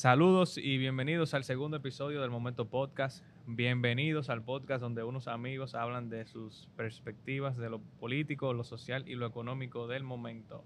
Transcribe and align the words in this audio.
Saludos 0.00 0.56
y 0.56 0.78
bienvenidos 0.78 1.34
al 1.34 1.44
segundo 1.44 1.76
episodio 1.76 2.22
del 2.22 2.30
Momento 2.30 2.70
Podcast. 2.70 3.22
Bienvenidos 3.46 4.30
al 4.30 4.42
podcast 4.42 4.80
donde 4.80 5.02
unos 5.02 5.28
amigos 5.28 5.74
hablan 5.74 6.08
de 6.08 6.24
sus 6.24 6.70
perspectivas 6.74 7.58
de 7.58 7.68
lo 7.68 7.82
político, 8.00 8.54
lo 8.54 8.64
social 8.64 9.06
y 9.06 9.14
lo 9.14 9.26
económico 9.26 9.88
del 9.88 10.02
momento. 10.02 10.64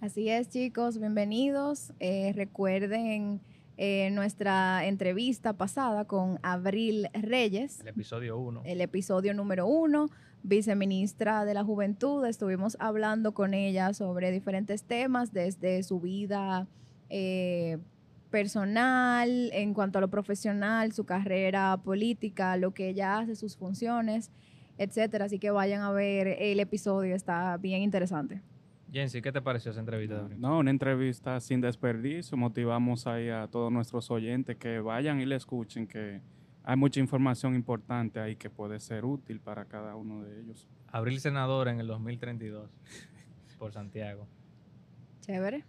Así 0.00 0.28
es, 0.28 0.50
chicos, 0.50 1.00
bienvenidos. 1.00 1.92
Eh, 1.98 2.32
recuerden 2.36 3.40
eh, 3.76 4.10
nuestra 4.12 4.86
entrevista 4.86 5.54
pasada 5.54 6.04
con 6.04 6.38
Abril 6.44 7.08
Reyes. 7.12 7.80
El 7.80 7.88
episodio 7.88 8.38
1. 8.38 8.62
El 8.66 8.80
episodio 8.82 9.34
número 9.34 9.66
uno, 9.66 10.10
viceministra 10.44 11.44
de 11.44 11.54
la 11.54 11.64
Juventud. 11.64 12.24
Estuvimos 12.24 12.76
hablando 12.78 13.34
con 13.34 13.52
ella 13.52 13.92
sobre 13.94 14.30
diferentes 14.30 14.84
temas, 14.84 15.32
desde 15.32 15.82
su 15.82 15.98
vida 15.98 16.68
eh, 17.08 17.78
personal, 18.34 19.48
en 19.52 19.74
cuanto 19.74 19.98
a 19.98 20.00
lo 20.00 20.08
profesional, 20.08 20.90
su 20.90 21.04
carrera 21.04 21.76
política, 21.84 22.56
lo 22.56 22.74
que 22.74 22.88
ella 22.88 23.18
hace, 23.18 23.36
sus 23.36 23.56
funciones, 23.56 24.32
etcétera. 24.76 25.26
Así 25.26 25.38
que 25.38 25.52
vayan 25.52 25.82
a 25.82 25.92
ver 25.92 26.26
el 26.26 26.58
episodio, 26.58 27.14
está 27.14 27.56
bien 27.58 27.82
interesante. 27.82 28.42
Jensi, 28.90 29.22
¿qué 29.22 29.30
te 29.30 29.40
pareció 29.40 29.70
esa 29.70 29.78
entrevista? 29.78 30.28
No, 30.36 30.58
una 30.58 30.72
entrevista 30.72 31.38
sin 31.38 31.60
desperdicio. 31.60 32.36
Motivamos 32.36 33.06
ahí 33.06 33.28
a 33.28 33.46
todos 33.46 33.70
nuestros 33.70 34.10
oyentes 34.10 34.56
que 34.56 34.80
vayan 34.80 35.20
y 35.20 35.26
le 35.26 35.36
escuchen, 35.36 35.86
que 35.86 36.20
hay 36.64 36.76
mucha 36.76 36.98
información 36.98 37.54
importante 37.54 38.18
ahí 38.18 38.34
que 38.34 38.50
puede 38.50 38.80
ser 38.80 39.04
útil 39.04 39.38
para 39.38 39.66
cada 39.66 39.94
uno 39.94 40.24
de 40.24 40.40
ellos. 40.40 40.66
Abril 40.88 41.20
senador 41.20 41.68
en 41.68 41.78
el 41.78 41.86
2032 41.86 42.68
por 43.60 43.72
Santiago. 43.72 44.26
Chévere. 45.20 45.64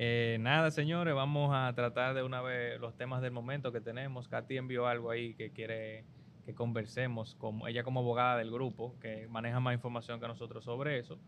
Eh, 0.00 0.38
nada, 0.40 0.70
señores, 0.70 1.12
vamos 1.14 1.50
a 1.52 1.72
tratar 1.74 2.14
de 2.14 2.22
una 2.22 2.40
vez 2.40 2.78
los 2.78 2.96
temas 2.96 3.20
del 3.20 3.32
momento 3.32 3.72
que 3.72 3.80
tenemos. 3.80 4.28
Katy 4.28 4.56
envió 4.56 4.86
algo 4.86 5.10
ahí 5.10 5.34
que 5.34 5.50
quiere 5.50 6.04
que 6.46 6.54
conversemos, 6.54 7.34
como, 7.34 7.66
ella 7.66 7.82
como 7.82 8.00
abogada 8.00 8.38
del 8.38 8.50
grupo, 8.50 8.94
que 9.00 9.26
maneja 9.28 9.60
más 9.60 9.74
información 9.74 10.20
que 10.20 10.28
nosotros 10.28 10.64
sobre 10.64 10.98
eso 10.98 11.18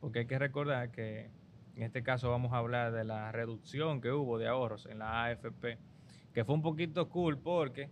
porque 0.00 0.20
hay 0.20 0.26
que 0.26 0.38
recordar 0.38 0.90
que 0.90 1.30
en 1.76 1.82
este 1.82 2.02
caso 2.02 2.30
vamos 2.30 2.52
a 2.52 2.58
hablar 2.58 2.92
de 2.92 3.04
la 3.04 3.30
reducción 3.32 4.00
que 4.00 4.10
hubo 4.10 4.38
de 4.38 4.48
ahorros 4.48 4.86
en 4.86 4.98
la 4.98 5.24
AFP, 5.24 5.78
que 6.32 6.44
fue 6.44 6.54
un 6.54 6.62
poquito 6.62 7.08
cool 7.08 7.38
porque 7.38 7.90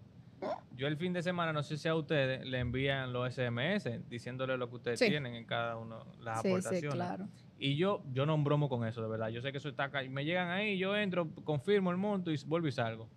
yo 0.78 0.86
el 0.86 0.96
fin 0.96 1.12
de 1.12 1.22
semana, 1.24 1.52
no 1.52 1.64
sé 1.64 1.76
si 1.76 1.88
a 1.88 1.94
ustedes 1.96 2.46
le 2.46 2.60
envían 2.60 3.12
los 3.12 3.34
SMS 3.34 4.08
diciéndole 4.08 4.56
lo 4.56 4.70
que 4.70 4.76
ustedes 4.76 5.00
tienen 5.00 5.34
en 5.34 5.44
cada 5.44 5.76
uno, 5.76 6.06
las 6.20 6.40
sí, 6.40 6.48
aportaciones. 6.48 6.92
Sí, 6.92 6.96
claro. 6.96 7.28
Y 7.58 7.76
yo, 7.76 8.04
yo 8.12 8.24
no 8.26 8.38
bromo 8.38 8.68
con 8.68 8.86
eso, 8.86 9.02
de 9.02 9.08
verdad. 9.08 9.28
Yo 9.28 9.42
sé 9.42 9.50
que 9.50 9.58
eso 9.58 9.68
está 9.68 9.84
acá. 9.84 10.04
Y 10.04 10.08
me 10.08 10.24
llegan 10.24 10.48
ahí, 10.50 10.78
yo 10.78 10.96
entro, 10.96 11.28
confirmo 11.42 11.90
el 11.90 11.96
monto 11.96 12.30
y 12.30 12.36
vuelvo 12.46 12.68
y 12.68 12.72
salgo. 12.72 13.08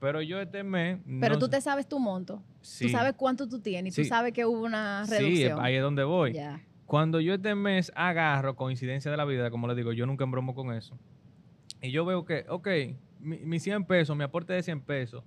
Pero 0.00 0.22
yo 0.22 0.40
este 0.40 0.62
mes. 0.62 1.00
Pero 1.20 1.38
tú 1.38 1.48
te 1.50 1.60
sabes 1.60 1.86
tu 1.86 1.98
monto. 1.98 2.42
Sí. 2.62 2.86
Tú 2.86 2.90
sabes 2.90 3.12
cuánto 3.12 3.46
tú 3.46 3.60
tienes 3.60 3.96
y 3.96 4.02
tú 4.02 4.08
sabes 4.08 4.32
que 4.32 4.46
hubo 4.46 4.64
una 4.64 5.04
reducción. 5.04 5.58
Sí, 5.58 5.62
ahí 5.62 5.74
es 5.74 5.82
donde 5.82 6.04
voy. 6.04 6.32
Ya. 6.32 6.62
Cuando 6.86 7.20
yo 7.20 7.34
este 7.34 7.54
mes 7.54 7.92
agarro, 7.94 8.56
coincidencia 8.56 9.10
de 9.10 9.18
la 9.18 9.26
vida, 9.26 9.50
como 9.50 9.68
le 9.68 9.74
digo, 9.74 9.92
yo 9.92 10.06
nunca 10.06 10.24
embromo 10.24 10.54
con 10.54 10.72
eso. 10.72 10.98
Y 11.82 11.90
yo 11.90 12.06
veo 12.06 12.24
que, 12.24 12.46
ok, 12.48 12.68
mi, 13.20 13.60
100 13.60 13.84
pesos, 13.84 14.16
mi 14.16 14.24
aporte 14.24 14.54
de 14.54 14.62
100 14.62 14.80
pesos, 14.80 15.22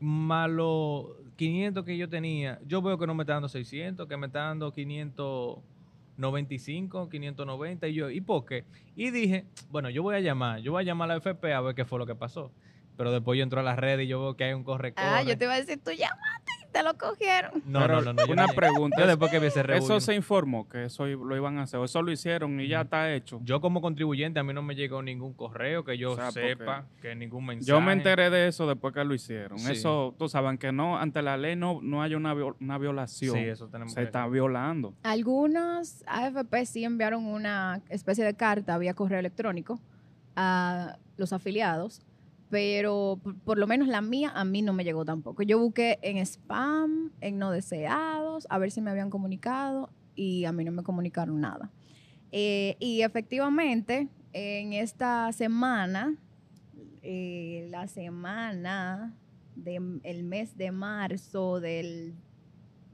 más 0.00 0.50
los 0.50 1.06
500 1.36 1.84
que 1.84 1.96
yo 1.96 2.08
tenía, 2.08 2.58
yo 2.66 2.82
veo 2.82 2.98
que 2.98 3.06
no 3.06 3.14
me 3.14 3.22
está 3.22 3.34
dando 3.34 3.48
600, 3.48 4.08
que 4.08 4.16
me 4.16 4.26
está 4.26 4.40
dando 4.40 4.72
595, 4.72 7.08
590, 7.08 7.88
y 7.88 7.94
yo, 7.94 8.10
¿y 8.10 8.20
por 8.20 8.44
qué? 8.44 8.64
Y 8.96 9.10
dije, 9.10 9.44
bueno, 9.70 9.90
yo 9.90 10.02
voy 10.02 10.16
a 10.16 10.20
llamar, 10.20 10.60
yo 10.60 10.72
voy 10.72 10.82
a 10.82 10.86
llamar 10.86 11.10
a 11.10 11.14
la 11.14 11.18
FP 11.18 11.52
a 11.52 11.60
ver 11.60 11.74
qué 11.74 11.84
fue 11.84 11.98
lo 11.98 12.06
que 12.06 12.14
pasó. 12.14 12.52
Pero 12.96 13.12
después 13.12 13.36
yo 13.38 13.44
entro 13.44 13.60
a 13.60 13.62
la 13.62 13.76
red 13.76 13.98
y 14.00 14.06
yo 14.06 14.20
veo 14.20 14.36
que 14.36 14.44
hay 14.44 14.52
un 14.52 14.62
corre, 14.62 14.94
-corre. 14.94 15.02
Ah, 15.02 15.22
yo 15.22 15.38
te 15.38 15.44
iba 15.44 15.54
a 15.54 15.56
decir, 15.56 15.80
tú 15.82 15.90
llamaste 15.90 16.49
te 16.72 16.82
lo 16.82 16.96
cogieron. 16.96 17.62
No, 17.66 17.86
no, 17.86 18.00
no, 18.00 18.12
Una 18.28 18.46
pregunta. 18.48 19.06
después 19.06 19.30
que 19.30 19.74
Eso 19.76 20.00
se 20.00 20.14
informó 20.14 20.68
que 20.68 20.84
eso 20.84 21.06
lo 21.06 21.36
iban 21.36 21.58
a 21.58 21.62
hacer. 21.62 21.80
Eso 21.80 22.02
lo 22.02 22.12
hicieron 22.12 22.60
y 22.60 22.68
ya 22.68 22.82
está 22.82 23.12
hecho. 23.12 23.40
Yo 23.42 23.60
como 23.60 23.80
contribuyente 23.80 24.40
a 24.40 24.42
mí 24.42 24.52
no 24.52 24.62
me 24.62 24.74
llegó 24.74 25.02
ningún 25.02 25.34
correo 25.34 25.84
que 25.84 25.98
yo 25.98 26.16
sepa, 26.30 26.86
que 27.00 27.14
ningún 27.14 27.46
mensaje. 27.46 27.68
Yo 27.68 27.80
me 27.80 27.92
enteré 27.92 28.30
de 28.30 28.48
eso 28.48 28.66
después 28.66 28.94
que 28.94 29.04
lo 29.04 29.14
hicieron. 29.14 29.58
Eso, 29.58 30.14
tú 30.18 30.28
saben 30.28 30.58
que 30.58 30.72
no, 30.72 30.98
ante 30.98 31.22
la 31.22 31.36
ley 31.36 31.56
no, 31.56 31.80
no 31.82 32.02
hay 32.02 32.14
una, 32.14 32.34
una 32.34 32.78
violación. 32.78 33.34
Sí, 33.34 33.40
eso 33.40 33.68
tenemos 33.68 33.94
Se 33.94 34.02
está 34.02 34.26
violando. 34.26 34.94
Algunos 35.02 36.04
AFP 36.06 36.66
sí 36.66 36.84
enviaron 36.84 37.26
una 37.26 37.80
especie 37.88 38.24
de 38.24 38.34
carta 38.34 38.78
vía 38.78 38.94
correo 38.94 39.18
electrónico 39.18 39.80
a 40.36 40.96
los 41.16 41.32
afiliados 41.32 42.02
pero 42.50 43.20
por, 43.44 43.58
lo 43.58 43.66
menos 43.66 43.88
la 43.88 44.02
mía 44.02 44.32
a 44.34 44.44
mí 44.44 44.60
no 44.60 44.72
me 44.72 44.84
llegó 44.84 45.04
tampoco. 45.04 45.42
Yo 45.42 45.58
busqué 45.58 45.98
en 46.02 46.18
spam, 46.18 47.12
en 47.20 47.38
no 47.38 47.52
deseados, 47.52 48.46
a 48.50 48.58
ver 48.58 48.72
si 48.72 48.80
me 48.80 48.90
habían 48.90 49.08
comunicado 49.08 49.88
y 50.16 50.44
a 50.44 50.52
mí 50.52 50.64
no 50.64 50.72
me 50.72 50.82
comunicaron 50.82 51.40
nada. 51.40 51.70
Eh, 52.32 52.76
y 52.80 53.02
efectivamente, 53.02 54.08
en 54.32 54.72
esta 54.72 55.32
semana, 55.32 56.16
eh, 57.02 57.68
la 57.70 57.86
semana 57.86 59.14
del 59.54 60.24
mes 60.24 60.56
de 60.56 60.72
marzo 60.72 61.60
del 61.60 62.14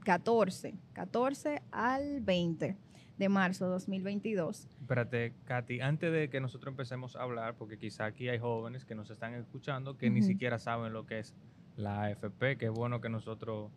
14, 0.03 0.75
14 0.93 1.61
al 1.71 2.21
20, 2.21 2.77
de 3.17 3.29
marzo 3.29 3.65
de 3.65 3.71
2022. 3.71 4.67
Espérate, 4.79 5.33
Katy, 5.45 5.81
antes 5.81 6.11
de 6.11 6.29
que 6.29 6.39
nosotros 6.39 6.71
empecemos 6.71 7.15
a 7.15 7.23
hablar, 7.23 7.55
porque 7.55 7.77
quizá 7.77 8.05
aquí 8.05 8.29
hay 8.29 8.39
jóvenes 8.39 8.85
que 8.85 8.95
nos 8.95 9.09
están 9.09 9.33
escuchando 9.33 9.97
que 9.97 10.09
ni 10.09 10.21
siquiera 10.21 10.59
saben 10.59 10.93
lo 10.93 11.05
que 11.05 11.19
es 11.19 11.33
la 11.75 12.03
AFP, 12.03 12.57
que 12.57 12.65
es 12.65 12.71
bueno 12.71 13.01
que 13.01 13.09
nosotros 13.09 13.71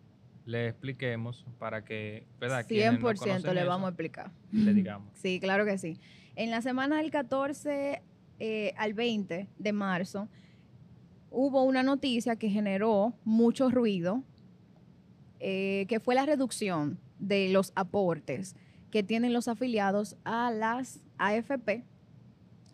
le 0.47 0.69
expliquemos 0.69 1.47
para 1.59 1.85
que, 1.85 2.27
¿verdad? 2.39 2.67
100% 2.67 3.53
le 3.53 3.65
vamos 3.65 3.87
a 3.87 3.91
explicar. 3.91 4.31
Le 4.53 4.75
digamos. 4.75 5.09
Sí, 5.15 5.41
claro 5.41 5.65
que 5.65 5.79
sí. 5.79 5.99
En 6.37 6.51
la 6.51 6.63
semana 6.63 6.99
del 6.99 7.11
14 7.11 8.03
eh, 8.39 8.75
al 8.77 8.95
20 8.95 9.49
de 9.59 9.73
marzo 9.73 10.29
hubo 11.31 11.63
una 11.63 11.83
noticia 11.83 12.37
que 12.37 12.49
generó 12.49 13.15
mucho 13.25 13.71
ruido, 13.71 14.23
eh, 15.39 15.87
que 15.89 16.01
fue 16.01 16.15
la 16.15 16.27
reducción 16.27 16.99
de 17.19 17.51
los 17.51 17.73
aportes 17.77 18.57
que 18.91 19.03
tienen 19.03 19.33
los 19.33 19.49
afiliados 19.49 20.17
a 20.25 20.51
las 20.51 21.01
AFP, 21.19 21.85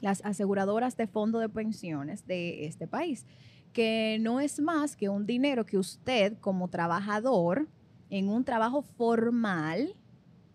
las 0.01 0.25
aseguradoras 0.25 0.97
de 0.97 1.07
fondo 1.07 1.39
de 1.39 1.49
pensiones 1.49 2.27
de 2.27 2.67
este 2.67 2.87
país, 2.87 3.27
que 3.73 4.19
no 4.21 4.41
es 4.41 4.61
más 4.61 4.97
que 4.97 5.09
un 5.09 5.27
dinero 5.27 5.67
que 5.67 5.79
usted 5.79 6.39
como 6.39 6.69
trabajador 6.69 7.69
en 8.11 8.29
un 8.29 8.45
trabajo 8.45 8.83
formal 8.83 9.95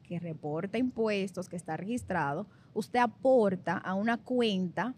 que 0.04 0.20
reporta 0.20 0.78
impuestos, 0.78 1.48
que 1.48 1.56
está 1.56 1.78
registrado, 1.78 2.48
usted 2.74 3.00
aporta 3.00 3.78
a 3.78 3.94
una 3.94 4.18
cuenta 4.18 4.96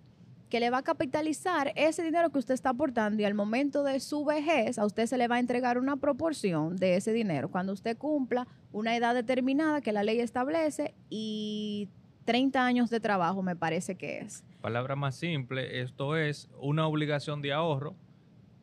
que 0.53 0.59
le 0.59 0.69
va 0.69 0.77
a 0.77 0.83
capitalizar 0.83 1.73
ese 1.75 2.03
dinero 2.03 2.29
que 2.29 2.37
usted 2.37 2.53
está 2.53 2.69
aportando 2.69 3.19
y 3.19 3.25
al 3.25 3.33
momento 3.33 3.81
de 3.81 3.99
su 3.99 4.23
vejez 4.23 4.77
a 4.77 4.85
usted 4.85 5.07
se 5.07 5.17
le 5.17 5.27
va 5.27 5.37
a 5.37 5.39
entregar 5.39 5.79
una 5.79 5.97
proporción 5.97 6.75
de 6.75 6.95
ese 6.95 7.11
dinero. 7.11 7.49
Cuando 7.49 7.73
usted 7.73 7.97
cumpla 7.97 8.45
una 8.71 8.95
edad 8.95 9.15
determinada 9.15 9.81
que 9.81 9.91
la 9.91 10.03
ley 10.03 10.19
establece 10.19 10.93
y 11.09 11.89
30 12.25 12.63
años 12.63 12.91
de 12.91 12.99
trabajo 12.99 13.41
me 13.41 13.55
parece 13.55 13.95
que 13.95 14.19
es. 14.19 14.45
Palabra 14.61 14.95
más 14.95 15.15
simple, 15.15 15.81
esto 15.81 16.17
es 16.17 16.51
una 16.61 16.85
obligación 16.85 17.41
de 17.41 17.51
ahorro 17.51 17.95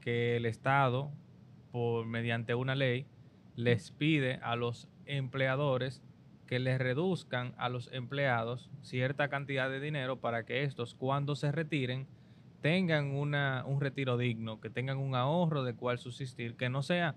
que 0.01 0.37
el 0.37 0.47
Estado, 0.47 1.11
por 1.73 2.07
mediante 2.07 2.55
una 2.55 2.77
ley, 2.77 3.05
les 3.57 3.91
pide 3.91 4.37
a 4.45 4.55
los 4.55 4.87
empleadores 5.07 6.05
que 6.51 6.59
les 6.59 6.81
reduzcan 6.81 7.55
a 7.59 7.69
los 7.69 7.89
empleados 7.93 8.71
cierta 8.83 9.29
cantidad 9.29 9.71
de 9.71 9.79
dinero 9.79 10.17
para 10.19 10.43
que 10.45 10.65
estos 10.65 10.97
cuando 10.97 11.37
se 11.37 11.53
retiren 11.53 12.09
tengan 12.61 13.13
una, 13.13 13.63
un 13.69 13.81
retiro 13.81 14.19
digno, 14.19 14.61
que 14.61 14.69
tengan 14.69 14.99
un 14.99 15.15
ahorro 15.15 15.63
de 15.63 15.75
cual 15.75 15.99
subsistir, 15.99 16.57
que 16.57 16.69
no 16.69 16.83
sea 16.83 17.15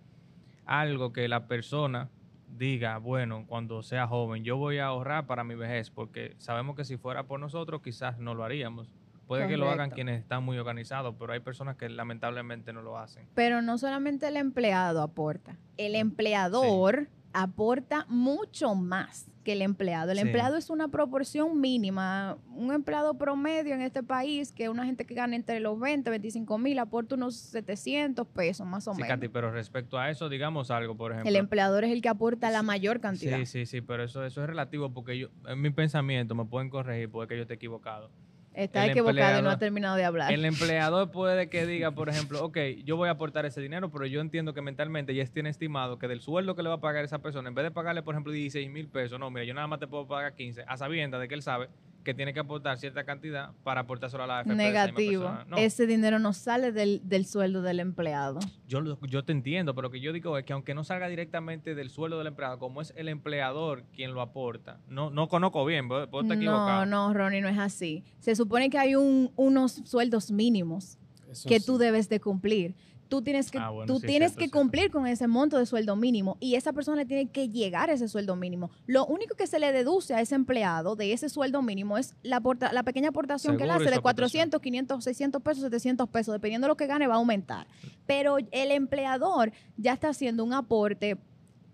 algo 0.68 1.14
que 1.14 1.28
la 1.28 1.48
persona 1.48 2.12
diga, 2.60 3.00
bueno, 3.00 3.46
cuando 3.48 3.82
sea 3.82 4.06
joven, 4.06 4.44
yo 4.44 4.58
voy 4.58 4.78
a 4.78 4.86
ahorrar 4.86 5.26
para 5.26 5.44
mi 5.44 5.56
vejez, 5.56 5.90
porque 5.90 6.36
sabemos 6.38 6.76
que 6.76 6.86
si 6.86 6.98
fuera 6.98 7.24
por 7.24 7.40
nosotros 7.40 7.82
quizás 7.82 8.20
no 8.20 8.36
lo 8.36 8.44
haríamos. 8.44 8.94
Puede 9.26 9.48
que 9.48 9.58
lo 9.58 9.68
hagan 9.68 9.90
quienes 9.90 10.20
están 10.20 10.44
muy 10.44 10.60
organizados, 10.60 11.16
pero 11.18 11.34
hay 11.34 11.40
personas 11.40 11.76
que 11.76 11.90
lamentablemente 11.90 12.72
no 12.72 12.84
lo 12.84 13.00
hacen. 13.00 13.28
Pero 13.34 13.64
no 13.64 13.80
solamente 13.80 14.28
el 14.28 14.38
empleado 14.38 15.02
aporta, 15.02 15.58
el 15.78 15.96
empleador 15.96 17.08
aporta 17.34 18.06
mucho 18.10 18.76
más 18.76 19.30
que 19.44 19.54
el 19.54 19.62
empleado. 19.62 20.12
El 20.12 20.20
empleado 20.20 20.56
es 20.56 20.70
una 20.70 20.88
proporción 20.88 21.60
mínima. 21.60 22.38
Un 22.56 22.72
empleado 22.72 23.18
promedio 23.18 23.76
en 23.76 23.82
este 23.82 24.02
país, 24.02 24.52
que 24.52 24.70
una 24.70 24.86
gente 24.86 25.06
que 25.06 25.14
gana 25.14 25.36
entre 25.36 25.60
los 25.60 25.80
20, 25.80 26.10
25 26.10 26.58
mil, 26.58 26.80
aporta 26.80 27.16
unos 27.16 27.36
700 27.36 28.26
pesos 28.28 28.66
más 28.66 28.88
o 28.88 28.94
sí, 28.94 29.02
menos. 29.02 29.16
Katy, 29.16 29.28
pero 29.28 29.52
respecto 29.52 29.98
a 29.98 30.10
eso, 30.10 30.30
digamos 30.30 30.72
algo, 30.72 30.96
por 30.96 31.12
ejemplo. 31.12 31.30
El 31.30 31.36
empleador 31.36 31.84
es 31.84 31.92
el 31.92 32.02
que 32.02 32.10
aporta 32.10 32.50
la 32.52 32.64
mayor 32.64 33.02
cantidad. 33.02 33.38
Sí, 33.40 33.46
sí, 33.46 33.66
sí, 33.66 33.82
pero 33.82 34.04
eso, 34.04 34.24
eso 34.26 34.42
es 34.42 34.48
relativo 34.48 34.94
porque 34.94 35.18
yo, 35.18 35.28
en 35.48 35.62
mi 35.62 35.72
pensamiento, 35.72 36.36
me 36.36 36.46
pueden 36.46 36.70
corregir 36.70 37.10
porque 37.10 37.36
yo 37.36 37.42
esté 37.42 37.56
equivocado. 37.56 38.10
Está 38.54 38.86
el 38.86 38.92
equivocado 38.92 39.40
y 39.40 39.42
no 39.42 39.50
ha 39.50 39.58
terminado 39.58 39.96
de 39.96 40.06
hablar. 40.06 40.32
El 40.32 40.46
empleador 40.46 41.12
puede 41.12 41.50
que 41.50 41.66
diga, 41.66 41.92
por 41.92 42.10
ejemplo, 42.10 42.44
ok, 42.44 42.58
yo 42.84 42.98
voy 42.98 43.10
a 43.10 43.12
aportar 43.12 43.46
ese 43.46 43.62
dinero, 43.62 43.92
pero 43.92 44.06
yo 44.06 44.22
entiendo 44.22 44.54
que 44.54 44.62
mentalmente 44.62 45.14
ya 45.16 45.26
tiene 45.26 45.50
estimado 45.50 45.98
que 45.98 46.08
del 46.08 46.22
sueldo 46.22 46.56
que 46.56 46.64
le 46.64 46.70
va 46.70 46.76
a 46.76 46.82
pagar 46.82 47.04
esa 47.04 47.20
persona, 47.20 47.50
en 47.50 47.56
vez 47.56 47.64
de 47.64 47.72
pagarle, 47.72 48.04
por 48.04 48.14
ejemplo, 48.14 48.32
16 48.32 48.70
mil 48.70 48.88
pesos, 48.88 49.20
no, 49.20 49.30
mira, 49.32 49.44
yo 49.46 49.54
nada 49.54 49.68
más 49.68 49.80
te 49.80 49.88
puedo 49.88 50.08
pagar 50.08 50.36
15, 50.36 50.66
a 50.68 50.78
sabienda 50.78 51.20
de 51.20 51.28
que 51.28 51.34
él 51.34 51.42
sabe 51.42 51.70
que 52.04 52.14
tiene 52.14 52.34
que 52.34 52.40
aportar 52.42 52.78
cierta 52.78 53.04
cantidad 53.04 53.52
para 53.64 53.82
aportárselo 53.82 54.24
a 54.24 54.28
la 54.28 54.40
AFP. 54.40 54.56
Negativo. 54.56 55.32
No, 55.48 55.58
Ese 55.58 55.88
dinero 55.88 56.20
no 56.20 56.34
sale 56.34 56.72
del, 56.72 57.02
del 57.04 57.26
sueldo 57.26 57.62
del 57.62 57.80
empleado. 57.80 58.40
yo, 58.68 58.82
lo- 58.82 59.00
yo 59.08 59.24
te 59.24 59.32
entiendo, 59.32 59.74
pero 59.74 59.88
lo 59.88 59.92
que 59.92 60.00
yo 60.02 60.12
digo 60.14 60.38
es 60.38 60.44
que 60.46 60.54
aunque 60.54 60.74
no 60.74 60.84
salga 60.84 61.08
directamente 61.08 61.76
del 61.76 61.90
sueldo 61.90 62.18
del 62.18 62.28
empleado, 62.28 62.60
como 62.60 62.82
es 62.82 62.94
el 62.98 63.08
empleador 63.10 63.84
quien 63.96 64.14
lo 64.14 64.22
aporta, 64.22 64.80
no, 64.90 65.10
no 65.10 65.28
conozco 65.30 65.66
bien, 65.66 65.88
puedo, 65.88 66.04
estar 66.04 66.24
No, 66.24 66.34
equivocado. 66.34 66.86
no, 66.86 67.14
Ronnie, 67.14 67.42
no 67.42 67.48
es 67.48 67.58
así. 67.58 68.04
Se 68.20 68.36
supone 68.36 68.70
que 68.70 68.78
hay 68.78 68.96
un- 68.96 69.32
unos 69.36 69.82
sueldos 69.86 70.32
mínimos 70.32 70.98
Eso 71.32 71.48
que 71.48 71.60
sí. 71.60 71.66
tú 71.66 71.78
debes 71.78 72.10
de 72.10 72.20
cumplir. 72.20 72.76
Tú 73.10 73.22
tienes 73.22 73.52
que, 73.52 73.60
Ah, 73.60 73.70
bueno, 73.70 73.92
tú 73.94 74.00
sí, 74.00 74.08
tienes 74.08 74.32
cierto, 74.32 74.40
que 74.40 74.46
cierto. 74.46 74.58
cumplir 74.60 74.92
con 74.92 75.06
ese 75.08 75.28
monto 75.28 75.58
de 75.58 75.66
sueldo 75.66 75.96
mínimo 75.96 76.38
y 76.40 76.56
esa 76.56 76.74
persona 76.74 76.98
le 76.98 77.06
tiene 77.06 77.28
que 77.30 77.50
llegar 77.50 77.90
a 77.90 77.94
ese 77.94 78.08
sueldo 78.08 78.36
mínimo. 78.36 78.72
Lo 78.88 79.06
único 79.06 79.36
que 79.36 79.46
se 79.48 79.60
le 79.60 79.72
deduce 79.72 80.14
a 80.14 80.22
ese 80.22 80.36
empleado 80.36 80.96
de 80.96 81.14
ese 81.14 81.30
sueldo 81.30 81.62
mínimo 81.62 81.98
es 81.98 82.16
la, 82.24 82.42
la 82.72 82.84
pequeña 82.84 83.10
aportación 83.10 83.58
que 83.58 83.64
él 83.66 83.72
hace 83.72 83.90
de 83.92 84.00
400, 84.00 84.60
500, 84.60 85.04
600 85.04 85.42
pesos, 85.42 85.64
700 85.64 86.10
pesos. 86.10 86.34
Dependiendo 86.34 86.66
de 86.66 86.70
lo 86.70 86.78
que 86.78 86.88
gane, 86.88 87.08
va 87.08 87.16
a 87.16 87.18
aumentar. 87.18 87.68
Pero 88.06 88.38
el 88.40 88.72
empleador 88.72 89.52
ya 89.78 89.94
está 89.94 90.10
haciendo 90.10 90.44
un 90.44 90.54
aporte 90.54 91.18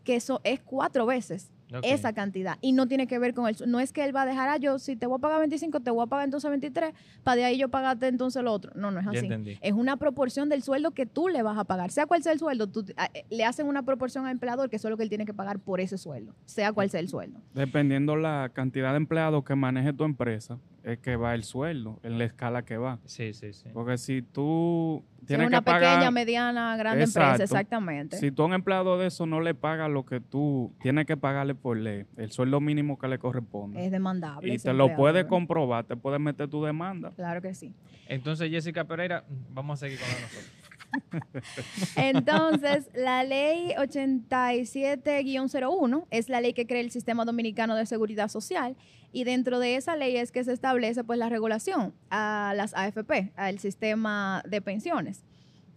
que 0.03 0.15
eso 0.15 0.41
es 0.43 0.59
cuatro 0.59 1.05
veces 1.05 1.51
Esa 1.83 2.13
cantidad. 2.13 2.57
Y 2.61 2.71
no 2.71 2.87
tiene 2.87 3.07
que 3.07 3.19
ver 3.19 3.33
con 3.33 3.47
el 3.47 3.55
no 3.67 3.79
es 3.79 3.93
que 3.93 4.03
él 4.03 4.15
va 4.15 4.23
a 4.23 4.25
dejar 4.25 4.49
ah, 4.49 4.57
yo 4.57 4.79
si 4.79 4.95
te 4.95 5.05
voy 5.05 5.17
a 5.17 5.21
pagar 5.21 5.39
25 5.39 5.79
te 5.81 5.91
voy 5.91 6.03
a 6.03 6.07
pagar 6.07 6.25
entonces 6.25 6.49
23 6.49 6.93
para 7.23 7.35
de 7.35 7.45
ahí 7.45 7.57
yo 7.57 7.69
pagarte 7.69 8.07
entonces 8.07 8.43
lo 8.43 8.51
otro 8.51 8.71
no 8.75 8.91
no 8.91 8.99
es 8.99 9.07
así. 9.07 9.57
es 9.61 9.73
una 9.73 9.97
proporción 9.97 10.49
del 10.49 10.63
sueldo 10.63 10.91
que 10.91 11.05
tú 11.05 11.27
le 11.27 11.43
vas 11.43 11.57
a 11.57 11.63
pagar. 11.63 11.91
Sea 11.91 12.05
cual 12.05 12.23
sea 12.23 12.31
el 12.33 12.39
sueldo 12.39 12.67
tú, 12.67 12.85
eh, 12.89 13.25
le 13.29 13.45
hacen 13.45 13.67
una 13.67 13.83
proporción 13.83 14.25
al 14.25 14.31
empleador 14.31 14.69
que 14.69 14.77
eso 14.77 14.87
es 14.87 14.91
lo 14.91 14.97
que 14.97 15.03
él 15.03 15.09
tiene 15.09 15.25
que 15.25 15.33
pagar 15.33 15.59
por 15.59 15.79
ese 15.79 15.97
sueldo 15.97 16.33
sea 16.45 16.73
cual 16.73 16.89
sea 16.89 16.99
el 16.99 17.07
sueldo. 17.07 17.39
Dependiendo 17.53 18.15
la 18.15 18.51
cantidad 18.53 18.91
de 18.91 18.97
empleados 18.97 19.43
que 19.43 19.55
maneje 19.55 19.93
tu 19.93 20.03
empresa, 20.03 20.59
es 20.83 20.99
que 20.99 21.15
va 21.15 21.35
el 21.35 21.43
sueldo, 21.43 21.99
en 22.03 22.17
la 22.17 22.25
escala 22.25 22.63
que 22.63 22.77
va. 22.77 22.99
Sí, 23.05 23.33
sí, 23.33 23.53
sí. 23.53 23.69
Porque 23.73 23.97
si 23.97 24.21
tú 24.21 25.03
Tienes 25.25 25.47
una 25.47 25.59
que 25.59 25.65
pagar... 25.65 25.93
pequeña 25.95 26.11
mediana 26.11 26.77
grande 26.77 27.03
Exacto. 27.03 27.31
empresa 27.31 27.43
exactamente 27.43 28.17
Si 28.17 28.31
tú 28.31 28.43
a 28.43 28.45
un 28.45 28.53
empleado 28.53 28.97
de 28.97 29.07
eso 29.07 29.25
no 29.25 29.41
le 29.41 29.53
pagas 29.53 29.89
lo 29.89 30.05
que 30.05 30.19
tú 30.19 30.73
tienes 30.81 31.05
que 31.05 31.17
pagarle 31.17 31.55
por 31.55 31.77
ley, 31.77 32.05
el 32.17 32.31
sueldo 32.31 32.59
mínimo 32.59 32.97
que 32.97 33.07
le 33.07 33.19
corresponde, 33.19 33.85
es 33.85 33.91
demandable 33.91 34.53
y 34.53 34.57
te 34.57 34.73
lo 34.73 34.95
puedes 34.95 35.25
comprobar, 35.25 35.85
te 35.85 35.95
puedes 35.95 36.19
meter 36.19 36.47
tu 36.47 36.63
demanda. 36.63 37.11
claro 37.15 37.41
que 37.41 37.53
sí 37.53 37.73
Entonces, 38.07 38.49
Jessica 38.49 38.85
Pereira, 38.85 39.23
vamos 39.51 39.81
a 39.81 39.85
seguir 39.85 39.99
con 39.99 40.09
nosotros. 40.09 40.58
Entonces, 41.95 42.89
la 42.93 43.23
ley 43.23 43.73
87-01 43.77 46.05
es 46.09 46.29
la 46.29 46.41
ley 46.41 46.53
que 46.53 46.67
crea 46.67 46.81
el 46.81 46.91
Sistema 46.91 47.25
Dominicano 47.25 47.75
de 47.75 47.85
Seguridad 47.85 48.29
Social 48.29 48.75
y 49.11 49.23
dentro 49.23 49.59
de 49.59 49.75
esa 49.75 49.95
ley 49.95 50.17
es 50.17 50.31
que 50.31 50.43
se 50.43 50.53
establece 50.53 51.03
pues 51.03 51.17
la 51.17 51.29
regulación 51.29 51.93
a 52.09 52.53
las 52.55 52.75
AFP, 52.75 53.31
al 53.35 53.59
sistema 53.59 54.43
de 54.47 54.61
pensiones. 54.61 55.23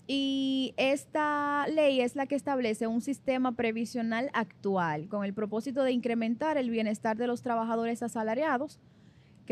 Y 0.06 0.74
esta 0.76 1.66
ley 1.68 2.00
es 2.00 2.16
la 2.16 2.26
que 2.26 2.34
establece 2.34 2.86
un 2.86 3.00
sistema 3.00 3.52
previsional 3.52 4.30
actual 4.34 5.08
con 5.08 5.24
el 5.24 5.32
propósito 5.32 5.84
de 5.84 5.92
incrementar 5.92 6.58
el 6.58 6.70
bienestar 6.70 7.16
de 7.16 7.26
los 7.26 7.42
trabajadores 7.42 8.02
asalariados, 8.02 8.80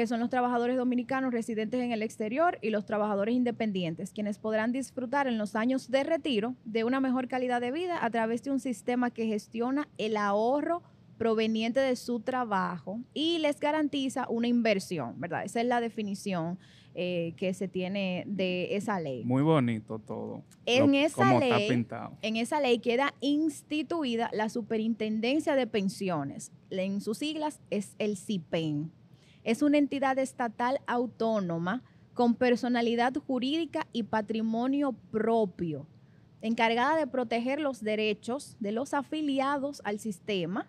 que 0.00 0.06
son 0.06 0.18
los 0.20 0.30
trabajadores 0.30 0.78
dominicanos 0.78 1.30
residentes 1.30 1.78
en 1.78 1.92
el 1.92 2.02
exterior 2.02 2.58
y 2.62 2.70
los 2.70 2.86
trabajadores 2.86 3.34
independientes, 3.34 4.12
quienes 4.12 4.38
podrán 4.38 4.72
disfrutar 4.72 5.26
en 5.26 5.36
los 5.36 5.54
años 5.54 5.90
de 5.90 6.04
retiro 6.04 6.54
de 6.64 6.84
una 6.84 7.00
mejor 7.00 7.28
calidad 7.28 7.60
de 7.60 7.70
vida 7.70 8.02
a 8.02 8.08
través 8.08 8.42
de 8.42 8.50
un 8.50 8.60
sistema 8.60 9.10
que 9.10 9.26
gestiona 9.26 9.88
el 9.98 10.16
ahorro 10.16 10.82
proveniente 11.18 11.80
de 11.80 11.96
su 11.96 12.20
trabajo 12.20 12.98
y 13.12 13.40
les 13.40 13.60
garantiza 13.60 14.26
una 14.30 14.48
inversión, 14.48 15.20
¿verdad? 15.20 15.44
Esa 15.44 15.60
es 15.60 15.66
la 15.66 15.82
definición 15.82 16.58
eh, 16.94 17.34
que 17.36 17.52
se 17.52 17.68
tiene 17.68 18.24
de 18.26 18.74
esa 18.76 18.98
ley. 19.00 19.22
Muy 19.26 19.42
bonito 19.42 19.98
todo. 19.98 20.42
En 20.64 20.90
lo- 20.92 20.98
esa 20.98 21.38
ley-. 21.38 21.50
En 22.22 22.36
esa 22.36 22.58
ley 22.58 22.78
queda 22.78 23.12
instituida 23.20 24.30
la 24.32 24.48
Superintendencia 24.48 25.54
de 25.56 25.66
Pensiones. 25.66 26.52
En 26.70 27.02
sus 27.02 27.18
siglas 27.18 27.60
es 27.68 27.94
el 27.98 28.16
CIPEN. 28.16 28.90
Es 29.44 29.62
una 29.62 29.78
entidad 29.78 30.18
estatal 30.18 30.80
autónoma 30.86 31.82
con 32.14 32.34
personalidad 32.34 33.14
jurídica 33.14 33.86
y 33.92 34.02
patrimonio 34.02 34.92
propio, 35.10 35.86
encargada 36.42 36.96
de 36.96 37.06
proteger 37.06 37.60
los 37.60 37.82
derechos 37.82 38.56
de 38.60 38.72
los 38.72 38.92
afiliados 38.92 39.80
al 39.84 39.98
sistema 39.98 40.68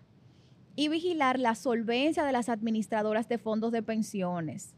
y 0.76 0.88
vigilar 0.88 1.38
la 1.38 1.54
solvencia 1.54 2.24
de 2.24 2.32
las 2.32 2.48
administradoras 2.48 3.28
de 3.28 3.38
fondos 3.38 3.72
de 3.72 3.82
pensiones. 3.82 4.74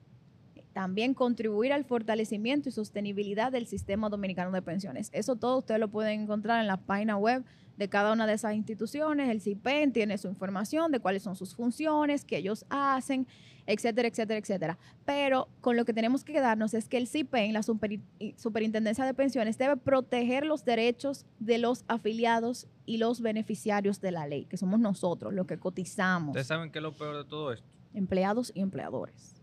También 0.72 1.14
contribuir 1.14 1.72
al 1.72 1.84
fortalecimiento 1.84 2.68
y 2.68 2.72
sostenibilidad 2.72 3.52
del 3.52 3.66
sistema 3.66 4.08
dominicano 4.08 4.50
de 4.50 4.62
pensiones. 4.62 5.10
Eso 5.12 5.36
todo 5.36 5.58
ustedes 5.58 5.78
lo 5.78 5.88
pueden 5.88 6.22
encontrar 6.22 6.60
en 6.60 6.66
la 6.66 6.78
página 6.78 7.16
web 7.16 7.44
de 7.76 7.88
cada 7.88 8.12
una 8.12 8.26
de 8.26 8.32
esas 8.32 8.54
instituciones. 8.54 9.30
El 9.30 9.40
CIPEN 9.40 9.92
tiene 9.92 10.18
su 10.18 10.26
información 10.26 10.90
de 10.90 10.98
cuáles 10.98 11.22
son 11.22 11.36
sus 11.36 11.54
funciones, 11.54 12.24
qué 12.24 12.38
ellos 12.38 12.66
hacen, 12.70 13.28
etcétera, 13.66 14.08
etcétera, 14.08 14.38
etcétera. 14.38 14.78
Pero 15.04 15.48
con 15.60 15.76
lo 15.76 15.84
que 15.84 15.92
tenemos 15.92 16.24
que 16.24 16.32
quedarnos 16.32 16.74
es 16.74 16.88
que 16.88 16.96
el 16.98 17.06
CIPEN, 17.08 17.52
la 17.52 17.60
Superi- 17.62 18.00
Superintendencia 18.36 19.04
de 19.04 19.14
Pensiones, 19.14 19.58
debe 19.58 19.76
proteger 19.76 20.44
los 20.46 20.64
derechos 20.64 21.26
de 21.38 21.58
los 21.58 21.84
afiliados 21.88 22.66
y 22.86 22.98
los 22.98 23.20
beneficiarios 23.20 24.00
de 24.00 24.10
la 24.12 24.26
ley, 24.26 24.44
que 24.44 24.56
somos 24.56 24.78
nosotros, 24.80 25.32
los 25.32 25.46
que 25.46 25.58
cotizamos, 25.58 26.28
Ustedes 26.30 26.46
saben 26.46 26.70
que 26.70 26.78
es 26.78 26.82
lo 26.82 26.92
peor 26.92 27.16
de 27.16 27.24
todo 27.24 27.52
esto, 27.52 27.66
empleados 27.94 28.52
y 28.54 28.60
empleadores. 28.60 29.42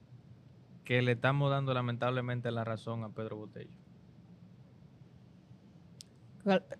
que 0.83 1.01
le 1.01 1.13
estamos 1.13 1.49
dando 1.49 1.73
lamentablemente 1.73 2.51
la 2.51 2.63
razón 2.63 3.03
a 3.03 3.09
Pedro 3.09 3.37
Botello. 3.37 3.71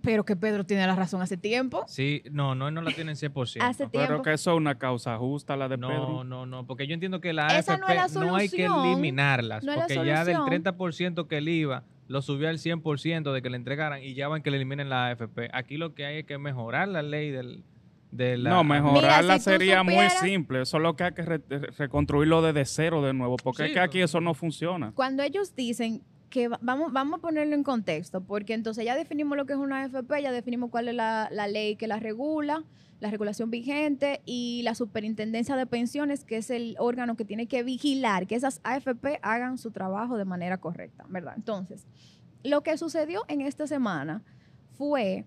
Pero 0.01 0.23
que 0.25 0.35
Pedro 0.35 0.63
tiene 0.65 0.85
la 0.87 0.95
razón 0.95 1.21
hace 1.21 1.37
tiempo. 1.37 1.83
Sí, 1.87 2.23
no, 2.31 2.55
no, 2.55 2.71
no 2.71 2.81
la 2.81 2.91
tienen 2.91 3.15
100%. 3.15 3.57
Hace 3.61 3.87
Pero 3.89 4.21
que 4.21 4.33
eso 4.33 4.51
es 4.51 4.57
una 4.57 4.77
causa 4.77 5.17
justa, 5.17 5.55
la 5.55 5.67
de 5.69 5.77
No, 5.77 5.87
Pedro. 5.89 6.23
no, 6.23 6.45
no, 6.45 6.65
porque 6.67 6.87
yo 6.87 6.93
entiendo 6.93 7.21
que 7.21 7.33
la 7.33 7.47
Esa 7.57 7.73
AFP 7.73 7.81
no 7.87 7.93
es 8.05 8.13
la 8.15 8.21
no 8.25 8.35
hay 8.35 8.49
que 8.49 8.65
eliminarlas, 8.65 9.63
No 9.63 9.71
es 9.71 9.77
la 9.77 9.85
porque 9.87 10.05
ya 10.05 10.25
del 10.25 10.35
solución. 10.37 10.63
30% 10.63 11.27
que 11.27 11.37
el 11.37 11.49
IVA 11.49 11.83
lo 12.07 12.21
subió 12.21 12.49
al 12.49 12.57
100% 12.57 13.31
de 13.31 13.41
que 13.41 13.49
le 13.49 13.57
entregaran 13.57 14.03
y 14.03 14.13
ya 14.13 14.27
van 14.27 14.41
que 14.41 14.51
le 14.51 14.57
eliminen 14.57 14.89
la 14.89 15.07
AFP. 15.07 15.49
Aquí 15.53 15.77
lo 15.77 15.93
que 15.95 16.05
hay 16.05 16.17
es 16.19 16.25
que 16.25 16.37
mejorar 16.37 16.87
la 16.89 17.01
ley 17.03 17.29
del, 17.31 17.63
de 18.11 18.37
la... 18.37 18.49
No, 18.49 18.63
mejorarla 18.65 19.21
Mira, 19.21 19.39
si 19.39 19.45
tú 19.45 19.49
sería 19.51 19.83
muy 19.83 20.09
simple. 20.09 20.61
Eso 20.63 20.77
es 20.77 20.83
lo 20.83 20.95
que 20.97 21.05
hay 21.05 21.13
que 21.13 21.21
re- 21.21 21.41
reconstruirlo 21.77 22.41
desde 22.41 22.65
cero 22.65 23.01
de 23.01 23.13
nuevo, 23.13 23.37
porque 23.37 23.63
Sí, 23.63 23.69
es 23.69 23.73
que 23.75 23.79
aquí 23.79 24.01
eso 24.01 24.19
no 24.19 24.33
funciona. 24.33 24.91
Cuando 24.93 25.23
ellos 25.23 25.55
dicen 25.55 26.01
que 26.31 26.47
va- 26.47 26.57
vamos, 26.63 26.91
vamos 26.91 27.19
a 27.19 27.21
ponerlo 27.21 27.53
en 27.53 27.61
contexto, 27.63 28.21
porque 28.21 28.53
entonces 28.55 28.83
ya 28.85 28.95
definimos 28.95 29.37
lo 29.37 29.45
que 29.45 29.53
es 29.53 29.59
una 29.59 29.83
AFP, 29.83 30.23
ya 30.23 30.31
definimos 30.31 30.71
cuál 30.71 30.87
es 30.87 30.95
la, 30.95 31.27
la 31.31 31.47
ley 31.47 31.75
que 31.75 31.87
la 31.87 31.99
regula, 31.99 32.63
la 32.99 33.11
regulación 33.11 33.51
vigente 33.51 34.21
y 34.25 34.61
la 34.63 34.73
superintendencia 34.73 35.55
de 35.55 35.65
pensiones, 35.67 36.23
que 36.23 36.37
es 36.37 36.49
el 36.49 36.75
órgano 36.79 37.15
que 37.15 37.25
tiene 37.25 37.47
que 37.47 37.61
vigilar 37.63 38.25
que 38.27 38.35
esas 38.35 38.61
AFP 38.63 39.19
hagan 39.21 39.57
su 39.59 39.71
trabajo 39.71 40.17
de 40.17 40.25
manera 40.25 40.57
correcta, 40.57 41.05
¿verdad? 41.09 41.33
Entonces, 41.35 41.85
lo 42.43 42.61
que 42.63 42.77
sucedió 42.77 43.23
en 43.27 43.41
esta 43.41 43.67
semana 43.67 44.23
fue 44.77 45.25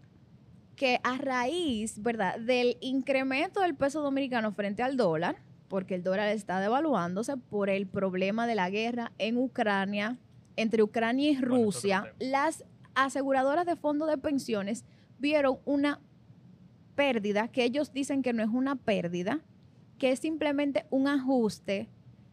que 0.77 0.99
a 1.05 1.19
raíz, 1.19 2.03
¿verdad?, 2.03 2.39
del 2.41 2.77
incremento 2.81 3.61
del 3.61 3.75
peso 3.77 4.01
dominicano 4.03 4.53
frente 4.53 4.83
al 4.83 4.97
dólar, 4.97 5.37
porque 5.69 5.95
el 5.95 6.03
dólar 6.03 6.29
está 6.29 6.61
devaluándose 6.61 7.37
por 7.37 7.69
el 7.71 7.87
problema 7.87 8.47
de 8.47 8.55
la 8.55 8.71
guerra 8.71 9.13
en 9.19 9.37
Ucrania, 9.37 10.17
entre 10.57 10.83
Ucrania 10.83 11.31
y 11.31 11.37
Rusia, 11.41 12.15
las 12.21 12.65
aseguradoras 12.95 13.67
de 13.67 13.77
fondos 13.77 14.09
de 14.09 14.19
pensiones 14.19 14.85
vieron 15.19 15.59
una 15.65 16.01
pérdida, 16.95 17.49
que 17.49 17.65
ellos 17.65 17.93
dicen 17.93 18.23
que 18.23 18.33
no 18.33 18.43
es 18.43 18.49
una 18.51 18.77
pérdida, 18.77 19.41
que 19.99 20.11
es 20.13 20.21
simplemente 20.21 20.87
un 20.91 21.09
ajuste 21.09 21.89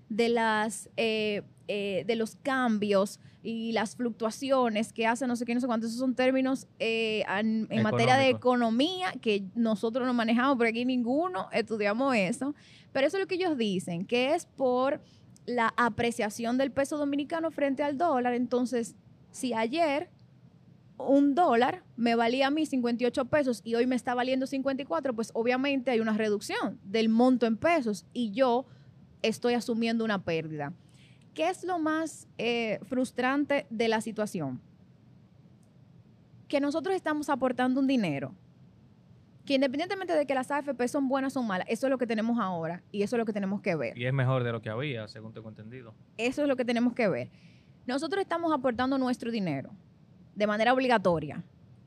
de 0.09 0.29
las 0.29 0.89
eh, 0.97 1.41
eh, 1.67 2.03
de 2.05 2.15
los 2.15 2.35
cambios 2.35 3.19
y 3.43 3.71
las 3.71 3.95
fluctuaciones 3.95 4.91
que 4.93 5.07
hacen 5.07 5.27
no 5.29 5.35
sé 5.35 5.45
qué, 5.45 5.55
no 5.55 5.61
sé 5.61 5.67
cuánto. 5.67 5.87
Esos 5.87 5.99
son 5.99 6.13
términos 6.15 6.67
eh, 6.79 7.23
an- 7.27 7.65
en 7.69 7.81
materia 7.83 8.15
de 8.17 8.29
economía 8.29 9.13
que 9.21 9.45
nosotros 9.55 10.05
no 10.05 10.13
manejamos, 10.13 10.57
porque 10.57 10.69
aquí 10.71 10.85
ninguno 10.85 11.47
estudiamos 11.51 12.13
eso. 12.15 12.53
Pero 12.91 13.07
eso 13.07 13.17
es 13.17 13.21
lo 13.23 13.27
que 13.27 13.35
ellos 13.35 13.57
dicen, 13.57 14.05
que 14.05 14.35
es 14.35 14.45
por 14.45 15.01
la 15.55 15.73
apreciación 15.77 16.57
del 16.57 16.71
peso 16.71 16.97
dominicano 16.97 17.51
frente 17.51 17.83
al 17.83 17.97
dólar. 17.97 18.33
Entonces, 18.33 18.95
si 19.31 19.53
ayer 19.53 20.09
un 20.97 21.33
dólar 21.33 21.83
me 21.95 22.15
valía 22.15 22.47
a 22.47 22.51
mí 22.51 22.65
58 22.65 23.25
pesos 23.25 23.61
y 23.63 23.75
hoy 23.75 23.87
me 23.87 23.95
está 23.95 24.13
valiendo 24.13 24.45
54, 24.47 25.13
pues 25.13 25.31
obviamente 25.33 25.91
hay 25.91 25.99
una 25.99 26.13
reducción 26.13 26.79
del 26.83 27.09
monto 27.09 27.45
en 27.45 27.57
pesos 27.57 28.05
y 28.13 28.31
yo 28.31 28.65
estoy 29.21 29.53
asumiendo 29.53 30.05
una 30.05 30.23
pérdida. 30.23 30.73
¿qué 31.33 31.49
es 31.49 31.63
lo 31.63 31.79
más 31.79 32.27
eh, 32.37 32.79
frustrante 32.83 33.65
de 33.69 33.87
la 33.87 34.01
situación? 34.01 34.61
Que 36.47 36.59
nosotros 36.59 36.95
estamos 36.95 37.29
aportando 37.29 37.79
un 37.79 37.87
dinero 37.87 38.33
que 39.51 39.55
independientemente 39.55 40.13
de 40.13 40.25
que 40.25 40.33
las 40.33 40.49
AFP 40.49 40.87
son 40.87 41.09
buenas 41.09 41.35
o 41.35 41.43
malas, 41.43 41.67
eso 41.69 41.85
es 41.85 41.91
lo 41.91 41.97
que 41.97 42.07
tenemos 42.07 42.39
ahora 42.39 42.81
y 42.89 43.03
eso 43.03 43.17
es 43.17 43.17
lo 43.17 43.25
que 43.25 43.33
tenemos 43.33 43.59
que 43.59 43.75
ver. 43.75 43.97
Y 43.97 44.05
es 44.05 44.13
mejor 44.13 44.45
de 44.45 44.53
lo 44.53 44.61
que 44.61 44.69
había, 44.69 45.09
según 45.09 45.33
tengo 45.33 45.49
entendido. 45.49 45.93
Eso 46.15 46.43
es 46.43 46.47
lo 46.47 46.55
que 46.55 46.63
tenemos 46.63 46.93
que 46.93 47.09
ver. 47.09 47.29
Nosotros 47.85 48.21
estamos 48.21 48.53
aportando 48.53 48.97
nuestro 48.97 49.29
dinero 49.29 49.71
de 50.35 50.47
manera 50.47 50.71
obligatoria 50.71 51.43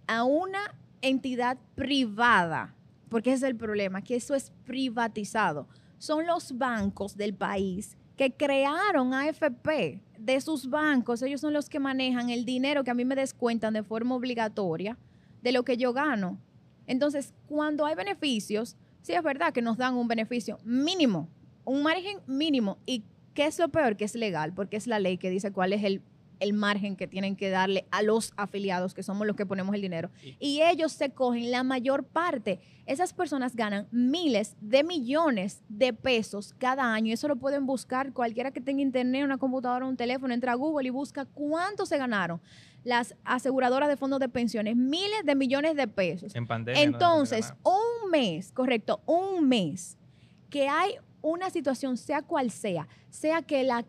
a 0.07 0.25
una 0.25 0.75
entidad 1.01 1.57
privada, 1.75 2.75
porque 3.09 3.33
ese 3.33 3.47
es 3.47 3.51
el 3.53 3.57
problema, 3.57 4.03
que 4.03 4.17
eso 4.17 4.35
es 4.35 4.53
privatizado. 4.67 5.67
Son 5.97 6.27
los 6.27 6.59
bancos 6.59 7.17
del 7.17 7.33
país 7.33 7.97
que 8.19 8.31
crearon 8.31 9.15
AFP 9.15 10.03
de 10.19 10.41
sus 10.43 10.69
bancos, 10.69 11.23
ellos 11.23 11.41
son 11.41 11.55
los 11.55 11.71
que 11.71 11.79
manejan 11.79 12.29
el 12.29 12.45
dinero 12.45 12.85
que 12.85 12.91
a 12.91 12.95
mí 12.95 13.07
me 13.07 13.15
descuentan 13.15 13.73
de 13.73 13.83
forma 13.83 14.17
obligatoria 14.17 14.99
de 15.41 15.53
lo 15.53 15.65
que 15.65 15.79
yo 15.79 15.95
gano. 15.95 16.39
Entonces, 16.87 17.35
cuando 17.47 17.87
hay 17.87 17.95
beneficios, 17.95 18.77
sí 19.03 19.13
es 19.13 19.23
verdad 19.23 19.53
que 19.53 19.63
nos 19.63 19.77
dan 19.77 19.95
un 19.95 20.09
beneficio 20.09 20.59
mínimo, 20.65 21.29
un 21.65 21.83
margen 21.83 22.19
mínimo. 22.27 22.79
¿Y 22.87 23.05
qué 23.35 23.47
es 23.47 23.59
lo 23.59 23.69
peor? 23.69 23.97
Que 23.97 24.05
es 24.05 24.15
legal, 24.15 24.53
porque 24.55 24.77
es 24.77 24.87
la 24.87 24.99
ley 24.99 25.19
que 25.19 25.31
dice 25.31 25.53
cuál 25.53 25.73
es 25.73 25.85
el, 25.85 26.03
el 26.41 26.53
margen 26.53 26.97
que 26.97 27.07
tienen 27.07 27.37
que 27.37 27.51
darle 27.51 27.87
a 27.91 28.03
los 28.03 28.33
afiliados, 28.37 28.95
que 28.95 29.03
somos 29.03 29.27
los 29.27 29.37
que 29.37 29.47
ponemos 29.47 29.75
el 29.75 29.83
dinero. 29.83 30.11
Y 30.39 30.63
ellos 30.63 30.93
se 30.93 31.11
cogen 31.11 31.51
la 31.51 31.63
mayor 31.63 32.05
parte. 32.05 32.61
Esas 32.87 33.13
personas 33.13 33.57
ganan 33.57 33.87
miles 33.91 34.57
de 34.61 34.85
millones 34.85 35.63
de 35.69 35.93
pesos 35.93 36.55
cada 36.59 36.93
año. 36.93 37.13
Eso 37.13 37.29
lo 37.29 37.37
pueden 37.37 37.67
buscar 37.67 38.13
cualquiera 38.13 38.51
que 38.51 38.61
tenga 38.61 38.83
internet, 38.83 39.25
una 39.25 39.39
computadora, 39.39 39.87
un 39.87 39.97
teléfono, 39.97 40.35
entra 40.35 40.53
a 40.53 40.57
Google 40.57 40.89
y 40.89 40.91
busca 40.91 41.25
cuánto 41.25 41.87
se 41.87 41.99
ganaron 41.99 42.41
las 42.85 43.15
aseguradoras 43.25 43.89
de 43.89 43.97
fondos 43.97 44.21
de 44.21 44.29
pensiones, 44.29 44.77
miles 44.77 45.25
de 45.25 45.35
millones 45.35 45.75
de 45.75 45.89
pesos. 45.89 46.35
En 46.35 46.47
pandemia. 46.47 46.83
Entonces, 46.83 47.55
un 47.63 48.11
mes, 48.11 48.53
correcto, 48.53 49.01
un 49.07 49.49
mes 49.49 49.97
que 50.51 50.69
hay 50.69 50.97
una 51.25 51.49
situación, 51.49 51.97
sea 51.97 52.21
cual 52.21 52.51
sea, 52.51 52.87
sea 53.09 53.41
que 53.43 53.65
la, 53.65 53.85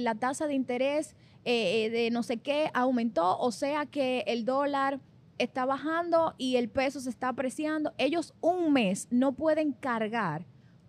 la 0.00 0.14
tasa 0.16 0.48
de 0.48 0.54
interés 0.54 1.14
eh, 1.44 1.90
de 1.90 2.10
no 2.10 2.22
sé 2.22 2.38
qué 2.38 2.70
aumentó, 2.74 3.38
o 3.38 3.52
sea 3.52 3.86
que 3.86 4.24
el 4.26 4.44
dólar 4.44 5.00
está 5.38 5.64
bajando 5.64 6.34
y 6.36 6.56
el 6.56 6.68
peso 6.68 7.00
se 7.00 7.10
está 7.10 7.28
apreciando, 7.28 7.92
ellos 7.96 8.34
un 8.40 8.72
mes 8.72 9.08
no 9.10 9.32
pueden 9.32 9.72
cargar 9.72 10.44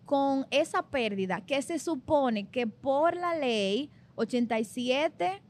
con 0.05 0.45
esa 0.51 0.83
pérdida 0.83 1.41
que 1.45 1.61
se 1.61 1.79
supone 1.79 2.49
que 2.49 2.67
por 2.67 3.15
la 3.15 3.35
ley 3.35 3.89
87 4.15 5.41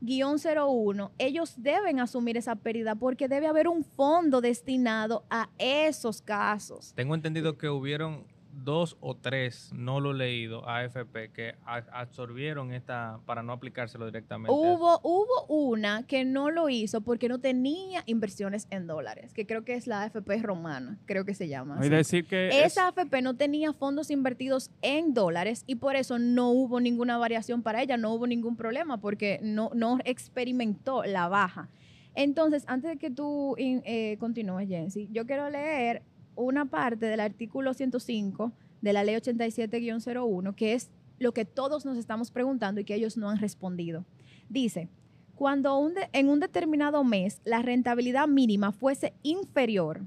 guion 0.00 0.36
01, 0.38 1.12
ellos 1.18 1.54
deben 1.56 1.98
asumir 1.98 2.36
esa 2.36 2.56
pérdida 2.56 2.94
porque 2.94 3.28
debe 3.28 3.46
haber 3.46 3.68
un 3.68 3.84
fondo 3.84 4.40
destinado 4.40 5.24
a 5.30 5.48
esos 5.58 6.20
casos. 6.20 6.92
Tengo 6.94 7.14
entendido 7.14 7.56
que 7.56 7.68
hubieron 7.68 8.26
dos 8.62 8.96
o 9.00 9.16
tres, 9.16 9.70
no 9.74 10.00
lo 10.00 10.12
he 10.12 10.14
leído, 10.14 10.68
AFP, 10.68 11.30
que 11.32 11.54
absorbieron 11.64 12.72
esta 12.72 13.20
para 13.26 13.42
no 13.42 13.52
aplicárselo 13.52 14.06
directamente. 14.06 14.52
Hubo, 14.52 15.00
hubo 15.02 15.46
una 15.48 16.06
que 16.06 16.24
no 16.24 16.50
lo 16.50 16.68
hizo 16.68 17.00
porque 17.00 17.28
no 17.28 17.38
tenía 17.40 18.02
inversiones 18.06 18.66
en 18.70 18.86
dólares, 18.86 19.32
que 19.32 19.46
creo 19.46 19.64
que 19.64 19.74
es 19.74 19.86
la 19.86 20.02
AFP 20.02 20.42
romana, 20.42 20.98
creo 21.06 21.24
que 21.24 21.34
se 21.34 21.48
llama. 21.48 21.76
decir 21.80 22.26
que 22.26 22.64
Esa 22.64 22.88
AFP 22.88 23.22
no 23.22 23.34
tenía 23.34 23.72
fondos 23.72 24.10
invertidos 24.10 24.70
en 24.82 25.14
dólares 25.14 25.64
y 25.66 25.76
por 25.76 25.96
eso 25.96 26.18
no 26.18 26.50
hubo 26.50 26.80
ninguna 26.80 27.18
variación 27.18 27.62
para 27.62 27.82
ella, 27.82 27.96
no 27.96 28.12
hubo 28.14 28.26
ningún 28.26 28.56
problema 28.56 28.98
porque 28.98 29.40
no, 29.42 29.70
no 29.74 29.98
experimentó 30.04 31.04
la 31.04 31.28
baja. 31.28 31.68
Entonces, 32.14 32.64
antes 32.68 32.90
de 32.92 32.96
que 32.96 33.10
tú 33.10 33.56
eh, 33.58 34.16
continúes, 34.20 34.68
Jensi, 34.68 35.08
yo 35.10 35.26
quiero 35.26 35.50
leer 35.50 36.02
una 36.36 36.64
parte 36.66 37.06
del 37.06 37.20
artículo 37.20 37.74
105 37.74 38.52
de 38.80 38.92
la 38.92 39.04
ley 39.04 39.16
87-01, 39.16 40.54
que 40.54 40.74
es 40.74 40.90
lo 41.18 41.32
que 41.32 41.44
todos 41.44 41.84
nos 41.84 41.96
estamos 41.96 42.30
preguntando 42.30 42.80
y 42.80 42.84
que 42.84 42.94
ellos 42.94 43.16
no 43.16 43.30
han 43.30 43.38
respondido. 43.38 44.04
Dice, 44.48 44.88
cuando 45.34 45.90
en 46.12 46.28
un 46.28 46.40
determinado 46.40 47.02
mes 47.02 47.40
la 47.44 47.62
rentabilidad 47.62 48.28
mínima 48.28 48.72
fuese 48.72 49.14
inferior 49.22 50.02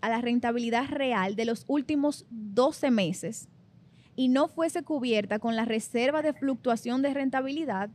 a 0.00 0.08
la 0.08 0.20
rentabilidad 0.20 0.88
real 0.88 1.36
de 1.36 1.44
los 1.44 1.64
últimos 1.68 2.26
12 2.30 2.90
meses 2.90 3.48
y 4.16 4.28
no 4.28 4.48
fuese 4.48 4.82
cubierta 4.82 5.38
con 5.38 5.56
la 5.56 5.64
reserva 5.64 6.22
de 6.22 6.32
fluctuación 6.32 7.02
de 7.02 7.14
rentabilidad, 7.14 7.90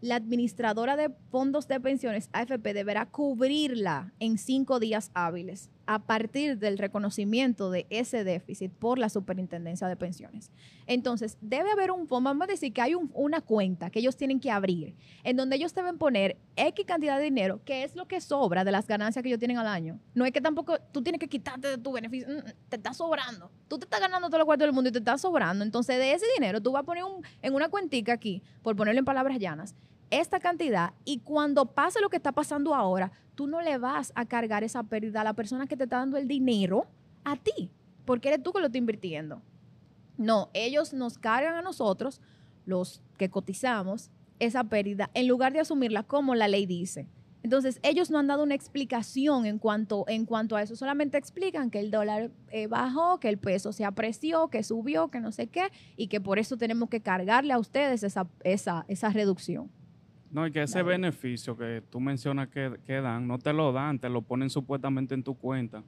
la 0.00 0.16
administradora 0.16 0.96
de 0.96 1.10
fondos 1.30 1.68
de 1.68 1.78
pensiones, 1.78 2.30
AFP, 2.32 2.72
deberá 2.74 3.06
cubrirla 3.06 4.12
en 4.18 4.38
cinco 4.38 4.80
días 4.80 5.10
hábiles 5.14 5.70
a 5.90 5.98
partir 5.98 6.56
del 6.56 6.78
reconocimiento 6.78 7.68
de 7.68 7.84
ese 7.90 8.22
déficit 8.22 8.70
por 8.70 8.96
la 8.96 9.08
superintendencia 9.08 9.88
de 9.88 9.96
pensiones. 9.96 10.52
Entonces, 10.86 11.36
debe 11.40 11.72
haber 11.72 11.90
un 11.90 12.06
fondo, 12.06 12.30
vamos 12.30 12.44
a 12.44 12.52
decir 12.52 12.72
que 12.72 12.80
hay 12.80 12.94
una 12.94 13.40
cuenta 13.40 13.90
que 13.90 13.98
ellos 13.98 14.16
tienen 14.16 14.38
que 14.38 14.52
abrir, 14.52 14.94
en 15.24 15.36
donde 15.36 15.56
ellos 15.56 15.74
deben 15.74 15.98
poner 15.98 16.36
X 16.54 16.86
cantidad 16.86 17.18
de 17.18 17.24
dinero, 17.24 17.60
que 17.64 17.82
es 17.82 17.96
lo 17.96 18.06
que 18.06 18.20
sobra 18.20 18.62
de 18.62 18.70
las 18.70 18.86
ganancias 18.86 19.20
que 19.20 19.30
ellos 19.30 19.40
tienen 19.40 19.58
al 19.58 19.66
año. 19.66 19.98
No 20.14 20.24
es 20.24 20.30
que 20.30 20.40
tampoco 20.40 20.78
tú 20.92 21.02
tienes 21.02 21.18
que 21.18 21.26
quitarte 21.26 21.66
de 21.66 21.78
tu 21.78 21.90
beneficio, 21.90 22.28
mm, 22.28 22.38
mm, 22.38 22.52
te 22.68 22.76
está 22.76 22.94
sobrando. 22.94 23.50
Tú 23.66 23.76
te 23.76 23.86
estás 23.86 23.98
ganando 23.98 24.28
todo 24.28 24.38
lo 24.38 24.46
cuarto 24.46 24.64
del 24.64 24.72
mundo 24.72 24.90
y 24.90 24.92
te 24.92 24.98
está 24.98 25.18
sobrando. 25.18 25.64
Entonces, 25.64 25.98
de 25.98 26.12
ese 26.12 26.26
dinero 26.38 26.60
tú 26.60 26.70
vas 26.70 26.84
a 26.84 26.86
poner 26.86 27.02
en 27.42 27.52
una 27.52 27.68
cuentica 27.68 28.12
aquí, 28.12 28.44
por 28.62 28.76
ponerlo 28.76 29.00
en 29.00 29.04
palabras 29.04 29.40
llanas, 29.40 29.74
esta 30.10 30.40
cantidad 30.40 30.92
y 31.04 31.20
cuando 31.20 31.66
pase 31.66 32.00
lo 32.00 32.08
que 32.08 32.16
está 32.16 32.32
pasando 32.32 32.74
ahora, 32.74 33.12
tú 33.34 33.46
no 33.46 33.60
le 33.60 33.78
vas 33.78 34.12
a 34.14 34.26
cargar 34.26 34.64
esa 34.64 34.82
pérdida 34.82 35.20
a 35.20 35.24
la 35.24 35.34
persona 35.34 35.66
que 35.66 35.76
te 35.76 35.84
está 35.84 35.98
dando 35.98 36.16
el 36.16 36.28
dinero 36.28 36.86
a 37.24 37.36
ti, 37.36 37.70
porque 38.04 38.28
eres 38.28 38.42
tú 38.42 38.52
que 38.52 38.60
lo 38.60 38.66
está 38.66 38.78
invirtiendo. 38.78 39.40
No, 40.18 40.50
ellos 40.52 40.92
nos 40.92 41.16
cargan 41.16 41.54
a 41.54 41.62
nosotros, 41.62 42.20
los 42.66 43.02
que 43.16 43.30
cotizamos, 43.30 44.10
esa 44.38 44.64
pérdida 44.64 45.10
en 45.14 45.28
lugar 45.28 45.52
de 45.52 45.60
asumirla 45.60 46.02
como 46.02 46.34
la 46.34 46.48
ley 46.48 46.66
dice. 46.66 47.08
Entonces, 47.42 47.80
ellos 47.82 48.10
no 48.10 48.18
han 48.18 48.26
dado 48.26 48.42
una 48.42 48.54
explicación 48.54 49.46
en 49.46 49.58
cuanto, 49.58 50.04
en 50.08 50.26
cuanto 50.26 50.56
a 50.56 50.62
eso, 50.62 50.76
solamente 50.76 51.16
explican 51.16 51.70
que 51.70 51.80
el 51.80 51.90
dólar 51.90 52.30
eh, 52.50 52.66
bajó, 52.66 53.18
que 53.18 53.30
el 53.30 53.38
peso 53.38 53.72
se 53.72 53.86
apreció, 53.86 54.48
que 54.48 54.62
subió, 54.62 55.08
que 55.08 55.20
no 55.20 55.32
sé 55.32 55.46
qué, 55.46 55.70
y 55.96 56.08
que 56.08 56.20
por 56.20 56.38
eso 56.38 56.58
tenemos 56.58 56.90
que 56.90 57.00
cargarle 57.00 57.54
a 57.54 57.58
ustedes 57.58 58.02
esa, 58.02 58.26
esa, 58.44 58.84
esa 58.88 59.08
reducción. 59.08 59.70
No, 60.30 60.46
y 60.46 60.52
que 60.52 60.62
ese 60.62 60.82
beneficio 60.82 61.56
que 61.56 61.82
tú 61.90 61.98
mencionas 61.98 62.48
que, 62.48 62.78
que, 62.86 63.00
dan, 63.00 63.26
no 63.26 63.38
te 63.38 63.52
lo 63.52 63.72
dan, 63.72 63.98
te 63.98 64.08
lo 64.08 64.22
ponen 64.22 64.48
supuestamente 64.48 65.14
en 65.14 65.24
tu 65.24 65.34
cuenta. 65.34 65.82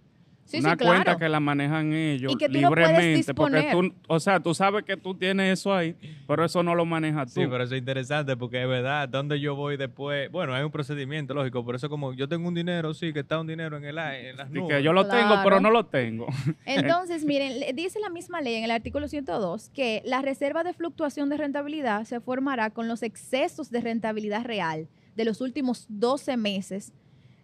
Una 0.55 0.77
cuenta 0.77 1.17
que 1.17 1.29
la 1.29 1.41
manejan 1.41 1.93
ellos 1.93 2.35
libremente. 2.49 3.35
porque 3.35 3.69
tú, 3.71 3.95
o 4.09 4.21
sea, 4.21 4.41
tú 4.41 4.55
sabes 4.55 4.85
que 4.85 4.97
tú 4.97 5.15
tienes 5.15 5.59
eso 5.61 5.75
ahí, 5.75 5.97
pero 6.27 6.45
eso 6.45 6.63
no 6.63 6.75
lo 6.75 6.85
manejas 6.85 7.33
tú. 7.33 7.41
Sí, 7.41 7.47
pero 7.49 7.65
eso 7.65 7.75
es 7.75 7.79
interesante 7.79 8.37
porque 8.37 8.63
es 8.63 8.69
verdad, 8.69 9.09
¿dónde 9.09 9.41
yo 9.41 9.55
voy 9.55 9.77
después? 9.77 10.31
Bueno, 10.31 10.55
hay 10.55 10.63
un 10.63 10.71
procedimiento, 10.71 11.35
lógico, 11.35 11.65
por 11.65 11.75
eso 11.75 11.89
como 11.89 12.13
yo 12.13 12.29
tengo 12.29 12.49
un 12.49 12.55
dinero, 12.55 12.93
sí, 12.95 13.13
que 13.13 13.21
está 13.21 13.41
un 13.41 13.47
dinero 13.47 13.77
en 13.77 13.85
el 13.85 13.99
en 13.99 14.37
las 14.37 14.51
nubes. 14.51 14.71
Y 14.71 14.75
que 14.75 14.83
yo 14.83 14.93
lo 14.93 15.07
tengo, 15.07 15.41
pero 15.45 15.61
no 15.61 15.71
lo 15.71 15.87
tengo. 15.87 16.27
Entonces, 16.67 17.25
miren, 17.25 17.75
dice 17.75 18.01
la 18.01 18.11
misma 18.11 18.41
ley 18.41 18.55
en 18.55 18.65
el 18.65 18.71
artículo 18.71 19.09
102 19.09 19.71
que 19.71 20.03
la 20.05 20.23
reserva 20.23 20.65
de 20.65 20.73
fluctuación 20.73 21.29
de 21.29 21.37
rentabilidad 21.37 22.05
se 22.05 22.21
formará 22.21 22.71
con 22.71 22.89
los 22.89 23.03
excesos 23.03 23.71
de 23.71 23.81
rentabilidad 23.81 24.45
real 24.45 24.89
de 25.17 25.25
los 25.25 25.41
últimos 25.41 25.87
12 25.89 26.37
meses 26.37 26.93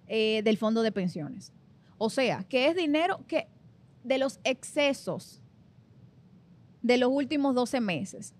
eh, 0.06 0.42
del 0.42 0.56
fondo 0.56 0.82
de 0.82 0.92
pensiones. 0.92 1.52
O 1.98 2.10
sea, 2.10 2.44
que 2.44 2.68
es 2.68 2.76
dinero 2.76 3.20
que 3.26 3.48
de 4.04 4.18
los 4.18 4.40
excesos 4.44 5.42
de 6.82 6.96
los 6.96 7.10
últimos 7.10 7.54
12 7.54 7.80
meses, 7.80 8.34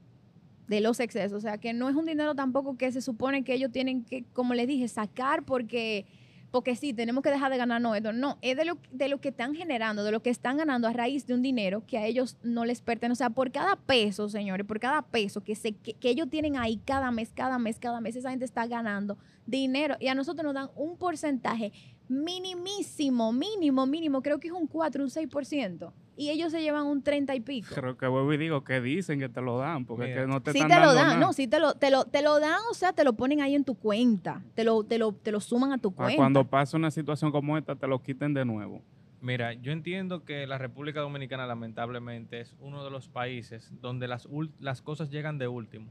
de 0.68 0.80
los 0.80 1.00
excesos. 1.00 1.38
O 1.38 1.40
sea, 1.40 1.58
que 1.58 1.72
no 1.72 1.88
es 1.88 1.96
un 1.96 2.06
dinero 2.06 2.34
tampoco 2.34 2.76
que 2.76 2.92
se 2.92 3.00
supone 3.00 3.42
que 3.42 3.54
ellos 3.54 3.72
tienen 3.72 4.04
que, 4.04 4.24
como 4.32 4.54
les 4.54 4.68
dije, 4.68 4.86
sacar 4.86 5.42
porque, 5.42 6.06
porque 6.50 6.76
sí, 6.76 6.92
tenemos 6.92 7.22
que 7.22 7.30
dejar 7.30 7.50
de 7.50 7.58
ganarnos 7.58 7.96
esto. 7.96 8.12
No, 8.12 8.38
es 8.42 8.56
de 8.56 8.64
lo, 8.64 8.78
de 8.92 9.08
lo 9.08 9.20
que 9.20 9.30
están 9.30 9.54
generando, 9.54 10.04
de 10.04 10.12
lo 10.12 10.22
que 10.22 10.30
están 10.30 10.58
ganando 10.58 10.86
a 10.86 10.92
raíz 10.92 11.26
de 11.26 11.34
un 11.34 11.42
dinero 11.42 11.82
que 11.86 11.98
a 11.98 12.06
ellos 12.06 12.36
no 12.42 12.64
les 12.64 12.80
pertenece. 12.80 13.12
O 13.12 13.16
sea, 13.16 13.30
por 13.30 13.50
cada 13.50 13.76
peso, 13.76 14.28
señores, 14.28 14.66
por 14.66 14.78
cada 14.78 15.02
peso 15.02 15.42
que, 15.42 15.54
se, 15.54 15.72
que, 15.72 15.94
que 15.94 16.10
ellos 16.10 16.28
tienen 16.30 16.56
ahí 16.56 16.80
cada 16.84 17.10
mes, 17.10 17.32
cada 17.34 17.58
mes, 17.58 17.78
cada 17.78 18.00
mes, 18.00 18.14
esa 18.14 18.30
gente 18.30 18.44
está 18.44 18.66
ganando 18.66 19.18
dinero 19.46 19.96
y 19.98 20.08
a 20.08 20.14
nosotros 20.14 20.44
nos 20.44 20.54
dan 20.54 20.70
un 20.76 20.96
porcentaje 20.96 21.72
minimísimo, 22.08 23.32
mínimo, 23.32 23.86
mínimo, 23.86 24.22
creo 24.22 24.38
que 24.38 24.48
es 24.48 24.52
un 24.52 24.66
4, 24.66 25.04
un 25.04 25.10
6%. 25.10 25.92
Y 26.16 26.30
ellos 26.30 26.50
se 26.50 26.60
llevan 26.60 26.86
un 26.86 27.02
30 27.02 27.34
y 27.36 27.40
pico. 27.40 27.74
Creo 27.74 27.96
que 27.96 28.06
vuelvo 28.08 28.32
y 28.32 28.38
digo 28.38 28.64
que 28.64 28.80
dicen 28.80 29.20
que 29.20 29.28
te 29.28 29.40
lo 29.40 29.58
dan, 29.58 29.84
porque 29.84 30.10
es 30.10 30.18
que 30.18 30.26
no 30.26 30.42
te 30.42 30.50
sí 30.50 30.58
están 30.58 30.80
te 30.80 30.84
lo 30.84 30.92
dan, 30.92 31.20
no, 31.20 31.32
sí 31.32 31.46
te 31.46 31.60
lo, 31.60 31.74
te 31.74 31.90
lo, 31.90 32.06
te 32.06 32.22
lo 32.22 32.40
dan, 32.40 32.58
o 32.70 32.74
sea, 32.74 32.92
te 32.92 33.04
lo 33.04 33.12
ponen 33.12 33.40
ahí 33.40 33.54
en 33.54 33.62
tu 33.62 33.74
cuenta, 33.74 34.42
te 34.54 34.64
lo, 34.64 34.82
te 34.82 34.98
lo, 34.98 35.12
te 35.12 35.30
lo 35.30 35.38
suman 35.38 35.72
a 35.72 35.78
tu 35.78 35.92
cuenta. 35.92 36.16
Cuando 36.16 36.44
pasa 36.44 36.76
una 36.76 36.90
situación 36.90 37.30
como 37.30 37.56
esta, 37.56 37.76
te 37.76 37.86
lo 37.86 38.02
quiten 38.02 38.34
de 38.34 38.44
nuevo. 38.44 38.82
Mira, 39.20 39.52
yo 39.52 39.70
entiendo 39.70 40.24
que 40.24 40.46
la 40.46 40.58
República 40.58 41.00
Dominicana 41.00 41.46
lamentablemente 41.46 42.40
es 42.40 42.54
uno 42.60 42.84
de 42.84 42.90
los 42.90 43.08
países 43.08 43.72
donde 43.80 44.08
las, 44.08 44.28
las 44.60 44.82
cosas 44.82 45.10
llegan 45.10 45.38
de 45.38 45.46
último 45.46 45.88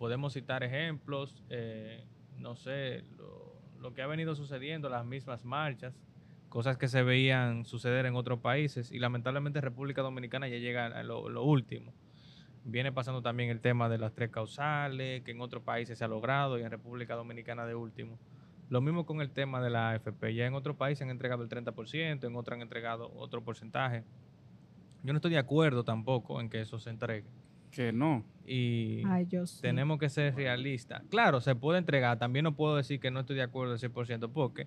podemos 0.00 0.32
citar 0.32 0.62
ejemplos, 0.62 1.36
eh, 1.50 2.02
no 2.38 2.56
sé, 2.56 3.04
lo, 3.18 3.39
que 3.94 4.02
ha 4.02 4.06
venido 4.06 4.34
sucediendo, 4.34 4.88
las 4.88 5.04
mismas 5.04 5.44
marchas, 5.44 5.94
cosas 6.48 6.76
que 6.76 6.88
se 6.88 7.02
veían 7.02 7.64
suceder 7.64 8.06
en 8.06 8.14
otros 8.14 8.40
países 8.40 8.90
y 8.92 8.98
lamentablemente 8.98 9.60
República 9.60 10.02
Dominicana 10.02 10.48
ya 10.48 10.58
llega 10.58 10.86
a 10.86 11.02
lo, 11.02 11.42
último. 11.42 11.94
Viene 12.64 12.92
pasando 12.92 13.22
también 13.22 13.48
el 13.48 13.60
tema 13.60 13.88
de 13.88 13.96
las 13.96 14.12
tres 14.12 14.30
causales, 14.30 15.22
que 15.22 15.30
en 15.30 15.40
otros 15.40 15.62
países 15.62 15.98
se 15.98 16.04
ha 16.04 16.08
logrado 16.08 16.58
y 16.58 16.62
en 16.62 16.70
República 16.70 17.14
Dominicana 17.14 17.64
de 17.64 17.74
último. 17.74 18.18
Lo 18.68 18.80
mismo 18.80 19.06
con 19.06 19.20
el 19.20 19.30
tema 19.30 19.62
de 19.62 19.70
la 19.70 19.90
AFP. 19.90 20.34
Ya 20.34 20.46
en 20.46 20.54
otros 20.54 20.76
países 20.76 21.02
han 21.02 21.10
entregado 21.10 21.42
el 21.42 21.48
30%, 21.48 22.24
en 22.24 22.36
otros 22.36 22.54
han 22.54 22.62
entregado 22.62 23.10
otro 23.16 23.42
porcentaje. 23.42 24.04
Yo 25.02 25.12
no 25.12 25.16
estoy 25.16 25.30
de 25.30 25.38
acuerdo 25.38 25.84
tampoco 25.84 26.40
en 26.40 26.50
que 26.50 26.60
eso 26.60 26.78
se 26.78 26.90
entregue. 26.90 27.26
Que 27.70 27.92
no. 27.92 28.24
Y 28.46 29.02
tenemos 29.60 29.98
que 29.98 30.08
ser 30.08 30.34
realistas. 30.34 31.02
Claro, 31.08 31.40
se 31.40 31.54
puede 31.54 31.78
entregar. 31.78 32.18
También 32.18 32.44
no 32.44 32.56
puedo 32.56 32.76
decir 32.76 32.98
que 32.98 33.10
no 33.10 33.20
estoy 33.20 33.36
de 33.36 33.42
acuerdo 33.42 33.74
al 33.74 33.78
100% 33.78 34.30
porque 34.32 34.66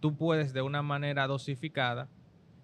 tú 0.00 0.16
puedes 0.16 0.52
de 0.52 0.60
una 0.62 0.82
manera 0.82 1.26
dosificada 1.26 2.08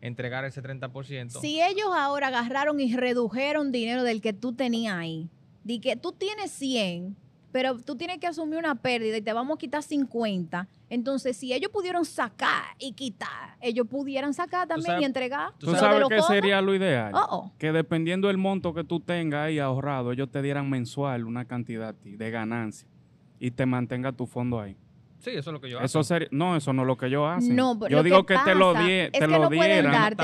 entregar 0.03 0.45
ese 0.45 0.63
30%. 0.63 1.41
Si 1.41 1.63
ellos 1.63 1.89
ahora 1.97 2.29
agarraron 2.29 2.81
y 2.81 2.95
redujeron 2.95 3.73
dinero 3.73 4.03
del 4.03 4.21
que 4.21 4.33
tú 4.33 4.53
tenías 4.53 4.97
ahí, 4.97 5.31
di 5.65 5.81
que 5.81 5.97
tú 5.97 6.13
tienes 6.13 6.51
100 6.51 7.17
pero 7.53 7.79
tú 7.79 7.97
tienes 7.97 8.19
que 8.19 8.27
asumir 8.27 8.59
una 8.59 8.75
pérdida 8.75 9.17
y 9.17 9.23
te 9.23 9.33
vamos 9.33 9.57
a 9.57 9.59
quitar 9.59 9.83
50. 9.83 10.67
Entonces, 10.89 11.37
si 11.37 11.53
ellos 11.53 11.71
pudieron 11.71 12.05
sacar 12.05 12.65
y 12.79 12.93
quitar, 12.93 13.57
ellos 13.61 13.87
pudieran 13.87 14.33
sacar 14.35 14.67
también 14.67 15.03
y 15.03 15.05
entregar. 15.05 15.53
¿Tú 15.59 15.75
sabes 15.75 16.05
qué 16.09 16.23
sería 16.23 16.61
lo 16.63 16.75
ideal? 16.75 17.13
Que 17.59 17.73
dependiendo 17.73 18.29
del 18.29 18.39
monto 18.39 18.73
que 18.75 18.85
tú 18.85 19.01
tengas 19.01 19.47
ahí 19.47 19.59
ahorrado, 19.59 20.13
ellos 20.13 20.31
te 20.31 20.41
dieran 20.43 20.69
mensual 20.71 21.27
una 21.27 21.45
cantidad 21.45 21.95
de 21.95 22.31
ganancia 22.31 22.89
y 23.39 23.51
te 23.51 23.67
mantenga 23.67 24.13
tu 24.13 24.27
fondo 24.27 24.59
ahí. 24.59 24.77
Sí, 25.19 25.31
eso 25.31 25.51
es 25.51 25.55
lo 25.55 25.61
que 25.61 25.71
yo 25.71 25.79
hago. 25.79 25.87
no, 26.33 26.57
eso 26.57 26.73
no 26.73 26.83
es 26.83 26.89
lo 26.89 26.97
que 26.97 27.09
yo 27.09 27.27
hago. 27.27 27.41
No, 27.43 27.89
yo 27.89 28.03
digo 28.03 28.27
que, 28.27 28.37
te 28.45 28.57
lo, 28.57 28.75
die, 28.75 29.11
te 29.11 29.29
lo 29.29 29.49
dieran. 29.49 30.17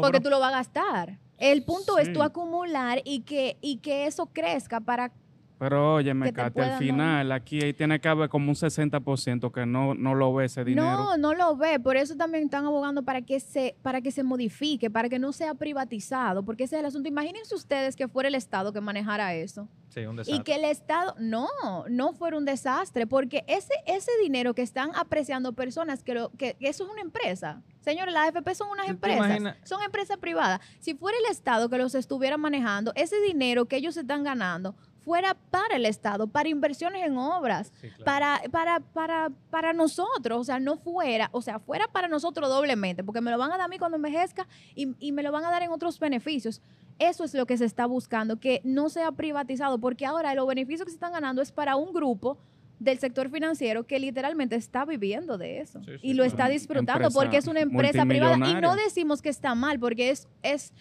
porque 0.00 0.20
tú 0.20 0.30
lo 0.30 0.40
vas 0.40 0.54
a 0.54 0.56
gastar. 0.56 1.18
El 1.36 1.64
punto 1.64 1.98
es 1.98 2.12
tú 2.12 2.22
acumular 2.22 3.00
y 3.04 3.20
que, 3.20 3.58
y 3.60 3.76
que 3.78 4.06
eso 4.06 4.26
crezca 4.26 4.80
para 4.80 5.12
pero 5.58 5.94
oye, 5.94 6.14
me 6.14 6.32
cate, 6.32 6.62
al 6.62 6.78
final 6.78 7.32
aquí 7.32 7.60
ahí 7.60 7.72
tiene 7.72 8.00
que 8.00 8.08
haber 8.08 8.28
como 8.28 8.50
un 8.50 8.54
60% 8.54 9.50
que 9.52 9.66
no, 9.66 9.94
no 9.94 10.14
lo 10.14 10.32
ve 10.32 10.44
ese 10.44 10.64
dinero. 10.64 10.86
No, 10.86 11.16
no 11.16 11.34
lo 11.34 11.56
ve, 11.56 11.80
por 11.80 11.96
eso 11.96 12.16
también 12.16 12.44
están 12.44 12.64
abogando 12.64 13.02
para 13.02 13.22
que 13.22 13.40
se 13.40 13.76
para 13.82 14.00
que 14.00 14.12
se 14.12 14.22
modifique, 14.22 14.88
para 14.88 15.08
que 15.08 15.18
no 15.18 15.32
sea 15.32 15.54
privatizado, 15.54 16.44
porque 16.44 16.64
ese 16.64 16.76
es 16.76 16.80
el 16.80 16.86
asunto. 16.86 17.08
Imagínense 17.08 17.54
ustedes 17.54 17.96
que 17.96 18.06
fuera 18.06 18.28
el 18.28 18.36
Estado 18.36 18.72
que 18.72 18.80
manejara 18.80 19.34
eso. 19.34 19.68
Sí, 19.88 20.00
un 20.06 20.16
desastre. 20.16 20.36
Y 20.36 20.44
que 20.44 20.54
el 20.54 20.64
Estado, 20.64 21.14
no, 21.18 21.48
no 21.88 22.12
fuera 22.12 22.36
un 22.36 22.44
desastre, 22.44 23.06
porque 23.06 23.44
ese, 23.48 23.72
ese 23.86 24.12
dinero 24.22 24.54
que 24.54 24.62
están 24.62 24.90
apreciando 24.94 25.54
personas, 25.54 26.02
que, 26.02 26.14
lo, 26.14 26.30
que, 26.30 26.56
eso 26.60 26.84
es 26.84 26.90
una 26.90 27.00
empresa. 27.00 27.62
Señores, 27.80 28.12
las 28.12 28.28
AFP 28.28 28.54
son 28.54 28.70
unas 28.70 28.88
empresas, 28.88 29.56
son 29.64 29.82
empresas 29.82 30.18
privadas. 30.18 30.60
Si 30.78 30.94
fuera 30.94 31.16
el 31.18 31.30
Estado 31.30 31.68
que 31.70 31.78
los 31.78 31.94
estuviera 31.94 32.36
manejando, 32.36 32.92
ese 32.94 33.20
dinero 33.22 33.66
que 33.66 33.76
ellos 33.76 33.96
están 33.96 34.24
ganando 34.24 34.76
fuera 35.08 35.34
para 35.50 35.76
el 35.76 35.86
Estado, 35.86 36.26
para 36.26 36.50
inversiones 36.50 37.02
en 37.06 37.16
obras, 37.16 37.72
para, 38.04 38.42
para, 38.50 38.80
para, 38.80 39.30
para 39.48 39.72
nosotros, 39.72 40.38
o 40.38 40.44
sea, 40.44 40.60
no 40.60 40.76
fuera, 40.76 41.30
o 41.32 41.40
sea, 41.40 41.58
fuera 41.58 41.88
para 41.88 42.08
nosotros 42.08 42.46
doblemente, 42.50 43.02
porque 43.02 43.22
me 43.22 43.30
lo 43.30 43.38
van 43.38 43.48
a 43.48 43.56
dar 43.56 43.62
a 43.62 43.68
mí 43.68 43.78
cuando 43.78 43.96
envejezca 43.96 44.46
y, 44.74 44.94
y 44.98 45.12
me 45.12 45.22
lo 45.22 45.32
van 45.32 45.46
a 45.46 45.50
dar 45.50 45.62
en 45.62 45.70
otros 45.70 45.98
beneficios. 45.98 46.60
Eso 46.98 47.24
es 47.24 47.32
lo 47.32 47.46
que 47.46 47.56
se 47.56 47.64
está 47.64 47.86
buscando, 47.86 48.38
que 48.38 48.60
no 48.64 48.90
sea 48.90 49.10
privatizado, 49.10 49.78
porque 49.78 50.04
ahora 50.04 50.34
los 50.34 50.46
beneficios 50.46 50.84
que 50.84 50.90
se 50.90 50.96
están 50.96 51.12
ganando 51.12 51.40
es 51.40 51.52
para 51.52 51.76
un 51.76 51.94
grupo 51.94 52.36
del 52.78 52.98
sector 52.98 53.30
financiero 53.30 53.86
que 53.86 53.98
literalmente 53.98 54.56
está 54.56 54.84
viviendo 54.84 55.38
de 55.38 55.60
eso 55.60 55.80
y 56.02 56.12
lo 56.14 56.22
está 56.22 56.48
disfrutando 56.48 57.10
porque 57.10 57.38
es 57.38 57.46
una 57.46 57.60
empresa 57.60 58.04
privada. 58.04 58.36
Y 58.50 58.60
no 58.60 58.76
decimos 58.76 59.22
que 59.22 59.30
está 59.30 59.54
mal 59.54 59.80
porque 59.80 60.10
es 60.10 60.28
es 60.42 60.72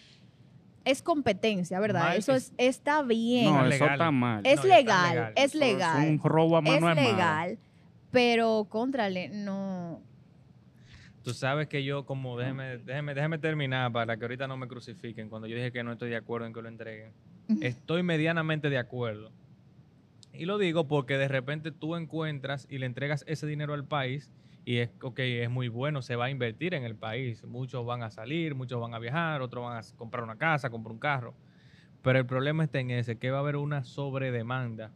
es 0.87 1.01
competencia, 1.01 1.79
¿verdad? 1.79 2.15
eso 2.15 2.33
es, 2.33 2.53
está 2.57 3.03
bien. 3.03 3.45
No, 3.45 3.65
eso 3.67 3.85
está 3.85 4.11
mal. 4.11 4.41
Es 4.45 4.63
legal, 4.63 5.33
es 5.35 5.53
legal. 5.53 6.03
Es 6.03 6.09
un 6.09 6.19
robo 6.19 6.57
a 6.57 6.61
mano 6.61 6.89
Es 6.89 6.95
legal, 6.95 7.57
pero 8.11 8.65
contrale, 8.69 9.29
no. 9.29 10.01
Tú 11.23 11.33
sabes 11.33 11.67
que 11.67 11.83
yo, 11.83 12.05
como, 12.05 12.37
déjeme, 12.37 12.77
déjeme, 12.77 13.13
déjeme 13.13 13.37
terminar 13.37 13.91
para 13.91 14.15
que 14.15 14.23
ahorita 14.23 14.47
no 14.47 14.55
me 14.55 14.67
crucifiquen 14.67 15.27
cuando 15.29 15.47
yo 15.47 15.57
dije 15.57 15.73
que 15.73 15.83
no 15.83 15.91
estoy 15.91 16.09
de 16.09 16.15
acuerdo 16.15 16.47
en 16.47 16.53
que 16.53 16.61
lo 16.61 16.69
entreguen. 16.69 17.11
Estoy 17.61 18.01
medianamente 18.01 18.69
de 18.69 18.77
acuerdo. 18.77 19.31
Y 20.33 20.45
lo 20.45 20.57
digo 20.57 20.87
porque 20.87 21.17
de 21.17 21.27
repente 21.27 21.71
tú 21.71 21.95
encuentras 21.95 22.65
y 22.69 22.77
le 22.77 22.85
entregas 22.85 23.25
ese 23.27 23.45
dinero 23.45 23.73
al 23.73 23.83
país 23.83 24.31
y 24.67 24.79
es, 24.79 24.89
ok, 25.01 25.19
es 25.19 25.49
muy 25.49 25.69
bueno, 25.69 26.01
se 26.01 26.17
va 26.17 26.25
a 26.25 26.29
invertir 26.29 26.73
en 26.73 26.83
el 26.83 26.93
país. 26.93 27.41
Muchos 27.45 27.85
van 27.85 28.03
a 28.03 28.09
salir, 28.09 28.53
muchos 28.53 28.81
van 28.81 28.93
a 28.93 28.99
viajar, 28.99 29.41
otros 29.41 29.63
van 29.63 29.77
a 29.77 29.81
comprar 29.95 30.25
una 30.25 30.35
casa, 30.35 30.69
comprar 30.69 30.91
un 30.91 30.99
carro. 30.99 31.33
Pero 32.01 32.19
el 32.19 32.25
problema 32.25 32.65
está 32.65 32.81
en 32.81 32.91
ese, 32.91 33.17
que 33.17 33.31
va 33.31 33.37
a 33.37 33.39
haber 33.39 33.55
una 33.55 33.85
sobredemanda 33.85 34.91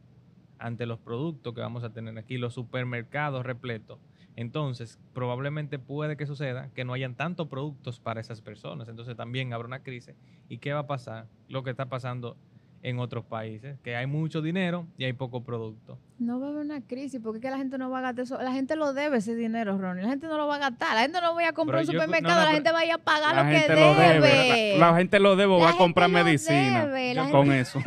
ante 0.59 0.85
los 0.85 0.99
productos 0.99 1.53
que 1.53 1.61
vamos 1.61 1.85
a 1.85 1.93
tener 1.93 2.17
aquí, 2.17 2.37
los 2.37 2.53
supermercados 2.53 3.45
repletos. 3.45 3.97
Entonces, 4.35 4.99
probablemente 5.13 5.79
puede 5.79 6.17
que 6.17 6.25
suceda 6.25 6.69
que 6.73 6.83
no 6.83 6.91
hayan 6.91 7.15
tantos 7.15 7.47
productos 7.47 8.01
para 8.01 8.19
esas 8.19 8.41
personas. 8.41 8.89
Entonces 8.89 9.15
también 9.15 9.53
habrá 9.53 9.67
una 9.67 9.83
crisis. 9.83 10.15
¿Y 10.49 10.57
qué 10.57 10.73
va 10.73 10.81
a 10.81 10.87
pasar? 10.87 11.29
Lo 11.47 11.63
que 11.63 11.69
está 11.69 11.85
pasando 11.85 12.35
en 12.83 12.99
otros 12.99 13.25
países, 13.25 13.77
que 13.83 13.95
hay 13.95 14.07
mucho 14.07 14.41
dinero 14.41 14.87
y 14.97 15.03
hay 15.05 15.13
poco 15.13 15.43
producto. 15.43 15.97
No 16.17 16.39
va 16.39 16.47
a 16.47 16.49
haber 16.51 16.61
una 16.61 16.81
crisis, 16.81 17.19
porque 17.21 17.37
es 17.37 17.41
que 17.41 17.49
la 17.49 17.57
gente 17.57 17.79
no 17.79 17.89
va 17.89 17.99
a 17.99 18.01
gastar 18.01 18.23
eso. 18.23 18.41
La 18.41 18.51
gente 18.51 18.75
lo 18.75 18.93
debe 18.93 19.17
ese 19.17 19.35
dinero, 19.35 19.77
Ronnie. 19.77 20.03
La 20.03 20.09
gente 20.09 20.27
no 20.27 20.37
lo 20.37 20.45
va 20.45 20.57
a 20.57 20.59
gastar. 20.59 20.93
La 20.93 21.01
gente 21.01 21.19
no 21.19 21.33
va 21.33 21.47
a 21.47 21.53
comprar 21.53 21.81
un 21.81 21.87
supermercado, 21.87 22.45
la 22.45 22.51
gente 22.51 22.71
va 22.71 22.79
a 22.79 22.85
ir 22.85 22.91
a 22.91 22.97
pagar 22.99 23.35
lo 23.35 23.51
que 23.51 23.67
debe. 23.67 24.77
La, 24.77 24.95
gente 24.95 25.19
lo 25.19 25.35
debe 25.35 25.51
o 25.53 25.59
va 25.59 25.71
a 25.71 25.77
comprar 25.77 26.09
medicina 26.09 26.87
con 27.31 27.51
eso. 27.51 27.79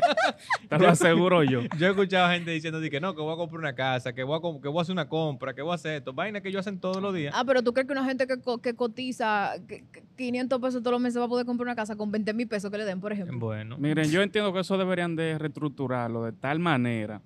Te 0.68 0.78
lo 0.78 0.88
aseguro 0.88 1.42
yo. 1.44 1.62
Yo 1.78 1.86
he 1.86 1.90
escuchado 1.90 2.30
gente 2.30 2.50
diciendo 2.50 2.78
que 2.80 3.00
no, 3.00 3.14
que 3.14 3.22
voy 3.22 3.32
a 3.32 3.36
comprar 3.36 3.60
una 3.60 3.74
casa, 3.74 4.12
que 4.12 4.22
voy 4.22 4.36
a, 4.38 4.60
que 4.60 4.68
voy 4.68 4.78
a 4.78 4.82
hacer 4.82 4.92
una 4.92 5.08
compra, 5.08 5.54
que 5.54 5.62
voy 5.62 5.72
a 5.72 5.76
hacer 5.76 5.96
esto. 5.96 6.12
Vainas 6.12 6.42
que 6.42 6.48
ellos 6.48 6.60
hacen 6.60 6.78
todos 6.78 7.00
los 7.00 7.14
días. 7.14 7.34
Ah, 7.34 7.44
pero 7.46 7.62
tú 7.62 7.72
crees 7.72 7.86
que 7.86 7.92
una 7.92 8.04
gente 8.04 8.26
que, 8.26 8.36
que 8.62 8.74
cotiza 8.74 9.54
500 10.16 10.60
pesos 10.60 10.82
todos 10.82 10.92
los 10.92 11.00
meses 11.00 11.20
va 11.20 11.24
a 11.24 11.28
poder 11.28 11.46
comprar 11.46 11.66
una 11.66 11.76
casa 11.76 11.96
con 11.96 12.10
20 12.10 12.34
mil 12.34 12.48
pesos 12.48 12.70
que 12.70 12.78
le 12.78 12.84
den, 12.84 13.00
por 13.00 13.12
ejemplo. 13.12 13.38
Bueno. 13.38 13.76
Miren, 13.78 14.10
yo 14.10 14.22
entiendo 14.22 14.52
que 14.52 14.60
eso 14.60 14.78
deberían 14.78 15.16
de 15.16 15.38
reestructurarlo 15.38 16.24
de 16.24 16.32
tal 16.32 16.58
manera 16.58 17.22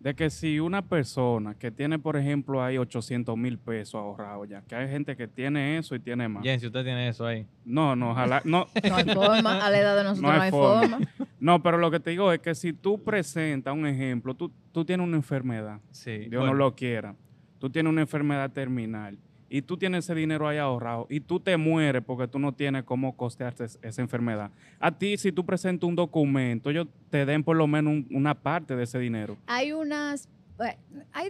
de 0.00 0.14
que 0.14 0.30
si 0.30 0.58
una 0.58 0.80
persona 0.80 1.54
que 1.54 1.70
tiene, 1.70 1.98
por 1.98 2.16
ejemplo, 2.16 2.64
ahí 2.64 2.78
800 2.78 3.36
mil 3.36 3.58
pesos 3.58 3.96
ahorrados 3.96 4.48
ya, 4.48 4.62
que 4.62 4.74
hay 4.74 4.88
gente 4.88 5.14
que 5.14 5.28
tiene 5.28 5.76
eso 5.76 5.94
y 5.94 6.00
tiene 6.00 6.26
más. 6.26 6.42
Bien, 6.42 6.58
si 6.58 6.66
usted 6.66 6.82
tiene 6.82 7.08
eso 7.08 7.26
ahí. 7.26 7.46
No, 7.66 7.94
no, 7.94 8.12
ojalá, 8.12 8.40
no. 8.46 8.66
no 8.88 8.96
hay 8.96 9.04
forma, 9.04 9.64
a 9.64 9.70
la 9.70 9.78
edad 9.78 9.96
de 9.96 10.04
nosotros 10.04 10.34
no 10.34 10.40
hay, 10.40 10.50
forma. 10.50 10.98
No, 11.38 11.62
pero 11.62 11.76
lo 11.76 11.90
que 11.90 12.00
te 12.00 12.10
digo 12.10 12.32
es 12.32 12.40
que 12.40 12.54
si 12.54 12.72
tú 12.72 13.02
presentas 13.04 13.74
un 13.74 13.86
ejemplo, 13.86 14.34
tú, 14.34 14.50
tú 14.72 14.86
tienes 14.86 15.06
una 15.06 15.18
enfermedad, 15.18 15.80
sí, 15.90 16.28
Dios 16.30 16.46
no 16.46 16.54
lo 16.54 16.74
quiera, 16.74 17.14
tú 17.58 17.68
tienes 17.68 17.90
una 17.90 18.00
enfermedad 18.00 18.50
terminal 18.50 19.18
y 19.50 19.62
tú 19.62 19.76
tienes 19.76 20.04
ese 20.04 20.14
dinero 20.14 20.46
ahí 20.46 20.58
ahorrado 20.58 21.06
y 21.10 21.20
tú 21.20 21.40
te 21.40 21.56
mueres 21.56 22.02
porque 22.06 22.28
tú 22.28 22.38
no 22.38 22.52
tienes 22.52 22.84
cómo 22.84 23.16
costearte 23.16 23.64
esa 23.82 24.00
enfermedad. 24.00 24.52
A 24.78 24.92
ti, 24.92 25.18
si 25.18 25.32
tú 25.32 25.44
presentas 25.44 25.88
un 25.88 25.96
documento, 25.96 26.70
ellos 26.70 26.86
te 27.10 27.26
den 27.26 27.42
por 27.42 27.56
lo 27.56 27.66
menos 27.66 28.04
una 28.10 28.34
parte 28.34 28.76
de 28.76 28.84
ese 28.84 29.00
dinero. 29.00 29.36
Hay 29.46 29.72
unas 29.72 30.28
eh, 30.64 30.76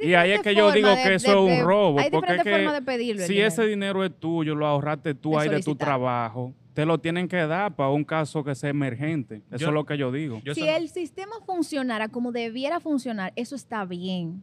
y 0.03 0.15
ahí 0.15 0.33
es 0.33 0.43
que 0.43 0.55
yo 0.55 0.71
digo 0.73 0.89
que 1.03 1.15
eso 1.15 1.47
es 1.49 1.61
un 1.61 1.65
robo. 1.65 2.01
Hay 2.01 2.11
porque 2.11 2.43
formas 2.43 2.75
de 2.75 2.83
pedirlo. 2.83 3.25
Si 3.27 3.41
ese 3.41 3.65
dinero 3.67 4.05
es 4.05 4.13
tuyo, 4.19 4.55
lo 4.55 4.67
ahorraste 4.67 5.15
tú 5.15 5.39
ahí 5.39 5.49
de 5.49 5.63
tu 5.63 5.75
trabajo, 5.75 6.53
te 6.75 6.85
lo 6.85 6.99
tienen 6.99 7.29
que 7.29 7.47
dar 7.47 7.75
para 7.75 7.91
un 7.91 8.05
caso 8.05 8.45
que 8.45 8.55
sea 8.55 8.71
emergente. 8.71 9.43
Eso 9.51 9.69
es 9.69 9.73
lo 9.73 9.87
que 9.87 9.97
yo 9.97 10.13
digo. 10.13 10.43
si 10.55 10.69
el 10.69 10.89
sistema 10.89 11.33
funcionara 11.47 12.09
como 12.09 12.33
debiera 12.33 12.81
funcionar, 12.81 13.33
eso 13.37 13.55
está 13.55 13.85
bien. 13.85 14.43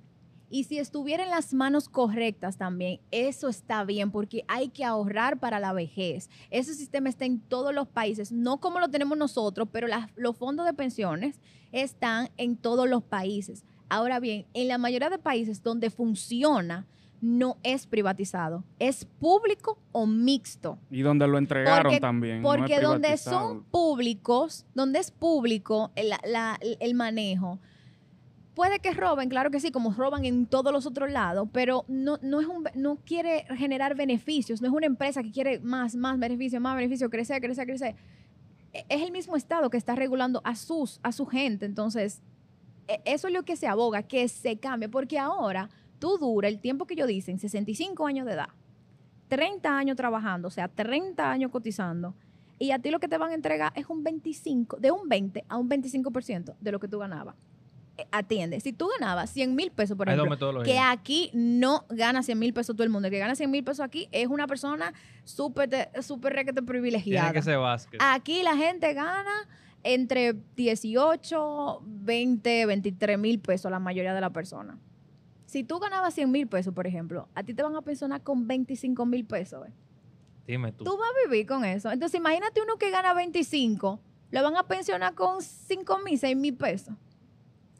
Y 0.49 0.63
si 0.63 0.79
estuviera 0.79 1.23
en 1.23 1.29
las 1.29 1.53
manos 1.53 1.89
correctas 1.89 2.57
también, 2.57 2.99
eso 3.11 3.49
está 3.49 3.83
bien 3.83 4.11
porque 4.11 4.45
hay 4.47 4.69
que 4.69 4.85
ahorrar 4.85 5.39
para 5.39 5.59
la 5.59 5.73
vejez. 5.73 6.29
Ese 6.51 6.73
sistema 6.73 7.09
está 7.09 7.25
en 7.25 7.39
todos 7.39 7.73
los 7.73 7.87
países, 7.87 8.31
no 8.31 8.59
como 8.59 8.79
lo 8.79 8.89
tenemos 8.89 9.17
nosotros, 9.17 9.67
pero 9.71 9.87
los 10.15 10.37
fondos 10.37 10.65
de 10.65 10.73
pensiones 10.73 11.39
están 11.71 12.29
en 12.37 12.55
todos 12.55 12.87
los 12.87 13.03
países. 13.03 13.65
Ahora 13.89 14.19
bien, 14.19 14.45
en 14.53 14.67
la 14.67 14.77
mayoría 14.77 15.09
de 15.09 15.17
países 15.17 15.63
donde 15.63 15.89
funciona, 15.89 16.87
no 17.19 17.57
es 17.63 17.87
privatizado, 17.87 18.63
es 18.77 19.03
público 19.05 19.79
o 19.91 20.05
mixto. 20.05 20.77
Y 20.91 21.01
donde 21.01 21.27
lo 21.27 21.39
entregaron 21.39 21.99
también. 21.99 22.43
Porque 22.43 22.79
donde 22.79 23.17
son 23.17 23.63
públicos, 23.63 24.65
donde 24.75 24.99
es 24.99 25.09
público 25.09 25.91
el 25.95 26.93
manejo, 26.93 27.59
Puede 28.57 28.79
que 28.79 28.91
roben, 28.91 29.29
claro 29.29 29.51
que 29.51 29.59
sí, 29.59 29.69
como 29.69 29.93
roban 29.93 30.25
en 30.25 30.47
todos 30.47 30.73
los 30.73 30.87
otros 30.87 31.11
lados, 31.11 31.47
pero 31.53 31.85
no, 31.87 32.17
no, 32.23 32.41
es 32.41 32.47
un, 32.47 32.67
no 32.73 32.95
quiere 32.95 33.45
generar 33.55 33.93
beneficios, 33.93 34.63
no 34.63 34.67
es 34.67 34.73
una 34.73 34.87
empresa 34.87 35.21
que 35.21 35.29
quiere 35.29 35.59
más, 35.59 35.95
más 35.95 36.17
beneficios, 36.17 36.59
más 36.59 36.75
beneficios, 36.75 37.11
crecer, 37.11 37.39
crecer, 37.39 37.67
crecer. 37.67 37.95
E, 38.73 38.83
es 38.89 39.03
el 39.03 39.11
mismo 39.11 39.35
Estado 39.35 39.69
que 39.69 39.77
está 39.77 39.93
regulando 39.93 40.41
a, 40.43 40.55
sus, 40.55 40.99
a 41.03 41.11
su 41.11 41.27
gente, 41.27 41.67
entonces 41.67 42.23
e, 42.87 42.99
eso 43.05 43.27
es 43.27 43.33
lo 43.35 43.43
que 43.43 43.55
se 43.55 43.67
aboga, 43.67 44.01
que 44.01 44.27
se 44.27 44.57
cambie, 44.57 44.89
porque 44.89 45.19
ahora 45.19 45.69
tú 45.99 46.17
dura 46.17 46.47
el 46.47 46.59
tiempo 46.59 46.87
que 46.87 46.95
ellos 46.95 47.07
dicen, 47.07 47.37
65 47.37 48.07
años 48.07 48.25
de 48.25 48.33
edad, 48.33 48.49
30 49.27 49.77
años 49.77 49.95
trabajando, 49.95 50.47
o 50.47 50.51
sea, 50.51 50.67
30 50.67 51.29
años 51.29 51.51
cotizando, 51.51 52.15
y 52.57 52.71
a 52.71 52.79
ti 52.79 52.89
lo 52.89 52.99
que 52.99 53.07
te 53.07 53.19
van 53.19 53.29
a 53.29 53.35
entregar 53.35 53.71
es 53.75 53.85
un 53.87 54.03
25, 54.03 54.77
de 54.77 54.89
un 54.89 55.07
20 55.07 55.45
a 55.47 55.57
un 55.57 55.69
25% 55.69 56.55
de 56.59 56.71
lo 56.71 56.79
que 56.79 56.87
tú 56.87 56.97
ganabas. 56.97 57.35
Atiende, 58.11 58.59
si 58.59 58.73
tú 58.73 58.89
ganabas 58.99 59.29
100 59.31 59.55
mil 59.55 59.71
pesos, 59.71 59.97
por 59.97 60.09
ejemplo, 60.09 60.63
que 60.63 60.79
aquí 60.79 61.31
no 61.33 61.85
gana 61.89 62.23
100 62.23 62.37
mil 62.37 62.53
pesos 62.53 62.75
todo 62.75 62.83
el 62.83 62.89
mundo, 62.89 63.07
el 63.07 63.11
que 63.11 63.19
gana 63.19 63.35
100 63.35 63.49
mil 63.49 63.63
pesos 63.63 63.83
aquí 63.83 64.07
es 64.11 64.27
una 64.27 64.47
persona 64.47 64.93
súper 65.23 65.89
súper 66.01 66.33
requete 66.33 66.61
privilegiada. 66.61 67.31
Tiene 67.31 67.39
que 67.39 67.43
ser 67.43 67.99
Aquí 67.99 68.43
la 68.43 68.55
gente 68.55 68.93
gana 68.93 69.47
entre 69.83 70.33
18, 70.55 71.81
20, 71.85 72.65
23 72.65 73.19
mil 73.19 73.39
pesos 73.39 73.71
la 73.71 73.79
mayoría 73.79 74.13
de 74.13 74.21
las 74.21 74.31
personas. 74.31 74.77
Si 75.45 75.63
tú 75.63 75.79
ganabas 75.79 76.13
100 76.13 76.29
mil 76.29 76.47
pesos, 76.47 76.73
por 76.73 76.87
ejemplo, 76.87 77.29
a 77.33 77.43
ti 77.43 77.53
te 77.53 77.63
van 77.63 77.75
a 77.75 77.81
pensionar 77.81 78.21
con 78.21 78.47
25 78.47 79.05
mil 79.05 79.25
pesos. 79.25 79.65
¿eh? 79.65 79.71
Dime 80.45 80.73
tú. 80.73 80.83
Tú 80.83 80.97
vas 80.97 81.09
a 81.09 81.29
vivir 81.29 81.47
con 81.47 81.63
eso. 81.63 81.89
Entonces, 81.89 82.19
imagínate 82.19 82.61
uno 82.61 82.75
que 82.77 82.91
gana 82.91 83.13
25, 83.13 83.99
le 84.31 84.41
van 84.41 84.57
a 84.57 84.63
pensionar 84.63 85.13
con 85.15 85.41
5 85.41 85.99
mil, 85.99 86.19
6 86.19 86.35
mil 86.35 86.53
pesos. 86.55 86.93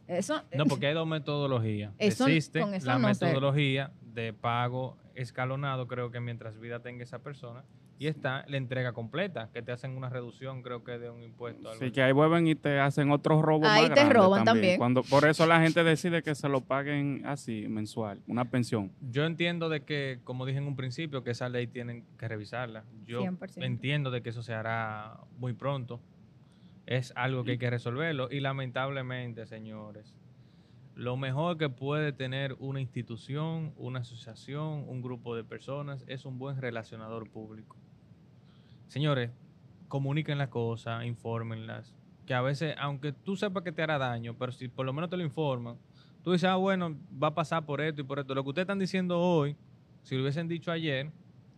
Eso, 0.08 0.44
no, 0.56 0.66
porque 0.66 0.88
hay 0.88 0.94
dos 0.94 1.08
metodologías. 1.08 1.94
Existe 2.00 2.62
la 2.84 2.98
metodología 2.98 3.92
de 4.02 4.34
pago 4.34 4.98
escalonado, 5.16 5.88
creo 5.88 6.12
que 6.12 6.20
mientras 6.20 6.60
vida 6.60 6.80
tenga 6.80 7.04
esa 7.04 7.20
persona, 7.20 7.64
y 8.00 8.08
está 8.08 8.46
la 8.48 8.58
entrega 8.58 8.94
completa, 8.94 9.50
que 9.52 9.62
te 9.62 9.72
hacen 9.72 9.98
una 9.98 10.10
reducción, 10.10 10.62
creo 10.62 10.84
que 10.84 11.00
de 11.00 11.10
un 11.10 11.24
impuesto. 11.24 11.74
Sí, 11.80 11.92
que 11.92 12.04
ahí 12.04 12.12
vuelven 12.12 12.48
y 12.48 12.56
te 12.56 12.80
hacen 12.80 13.12
otros 13.12 13.42
robos 13.42 13.68
ahí 13.68 13.90
te 13.90 14.08
roban 14.10 14.44
también. 14.46 14.78
Cuando, 14.78 15.02
por 15.04 15.28
eso 15.28 15.46
la 15.48 15.62
gente 15.62 15.84
decide 15.84 16.22
que 16.22 16.36
se 16.36 16.48
lo 16.48 16.62
paguen 16.62 17.24
así, 17.26 17.68
mensual, 17.68 18.22
una 18.28 18.46
pensión. 18.46 18.92
Yo 19.02 19.26
entiendo 19.26 19.70
de 19.70 19.82
que, 19.82 20.20
como 20.24 20.46
dije 20.46 20.60
en 20.60 20.68
un 20.68 20.76
principio, 20.76 21.24
que 21.24 21.32
esa 21.32 21.50
ley 21.50 21.68
tienen 21.68 22.06
que 22.18 22.28
revisarla. 22.28 22.84
Yo 23.06 23.24
entiendo 23.58 24.12
de 24.12 24.22
que 24.22 24.30
eso 24.30 24.44
se 24.44 24.54
hará 24.54 25.20
muy 25.38 25.54
pronto. 25.54 26.00
Es 26.88 27.14
algo 27.16 27.44
que 27.44 27.52
hay 27.52 27.58
que 27.60 27.70
resolverlo. 27.70 28.30
Y 28.32 28.40
lamentablemente, 28.40 29.46
señores, 29.46 30.16
lo 30.96 31.16
mejor 31.18 31.60
que 31.60 31.70
puede 31.70 32.12
tener 32.12 32.56
una 32.58 32.82
institución, 32.82 33.74
una 33.78 34.00
asociación, 34.00 34.90
un 34.90 35.04
grupo 35.04 35.36
de 35.36 35.44
personas 35.44 36.04
es 36.08 36.26
un 36.26 36.40
buen 36.40 36.60
relacionador 36.60 37.30
público 37.30 37.78
señores, 38.88 39.32
comuniquen 39.88 40.38
las 40.38 40.50
cosas, 40.50 41.06
infórmenlas. 41.06 41.94
Que 42.26 42.34
a 42.34 42.42
veces, 42.42 42.76
aunque 42.80 43.14
tú 43.14 43.36
sepas 43.36 43.64
que 43.64 43.72
te 43.72 43.82
hará 43.82 43.98
daño, 43.98 44.36
pero 44.38 44.52
si 44.52 44.68
por 44.68 44.86
lo 44.86 44.94
menos 44.94 45.10
te 45.10 45.18
lo 45.18 45.24
informan, 45.24 45.78
tú 46.24 46.34
dices, 46.34 46.50
ah, 46.50 46.56
bueno, 46.56 46.98
va 47.22 47.28
a 47.28 47.36
pasar 47.36 47.66
por 47.66 47.80
esto 47.80 48.02
y 48.02 48.04
por 48.04 48.20
esto. 48.20 48.36
Lo 48.36 48.44
que 48.44 48.50
ustedes 48.50 48.64
están 48.64 48.80
diciendo 48.80 49.20
hoy, 49.20 49.56
si 50.04 50.16
lo 50.16 50.22
hubiesen 50.22 50.48
dicho 50.48 50.72
ayer, 50.72 51.12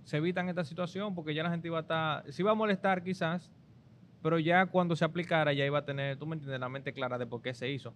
se 0.04 0.18
evitan 0.18 0.50
esta 0.50 0.64
situación 0.64 1.16
porque 1.16 1.34
ya 1.34 1.44
la 1.44 1.50
gente 1.50 1.68
iba 1.68 1.80
a 1.80 1.82
estar, 1.82 2.32
se 2.32 2.42
iba 2.42 2.52
a 2.52 2.56
molestar 2.56 3.04
quizás, 3.04 3.52
pero 4.22 4.40
ya 4.40 4.66
cuando 4.66 4.96
se 4.96 5.06
aplicara 5.06 5.54
ya 5.54 5.66
iba 5.66 5.80
a 5.80 5.86
tener, 5.86 6.18
tú 6.18 6.26
me 6.26 6.36
entiendes, 6.36 6.60
la 6.60 6.70
mente 6.70 6.94
clara 6.94 7.18
de 7.18 7.26
por 7.26 7.42
qué 7.42 7.54
se 7.54 7.70
hizo. 7.70 7.94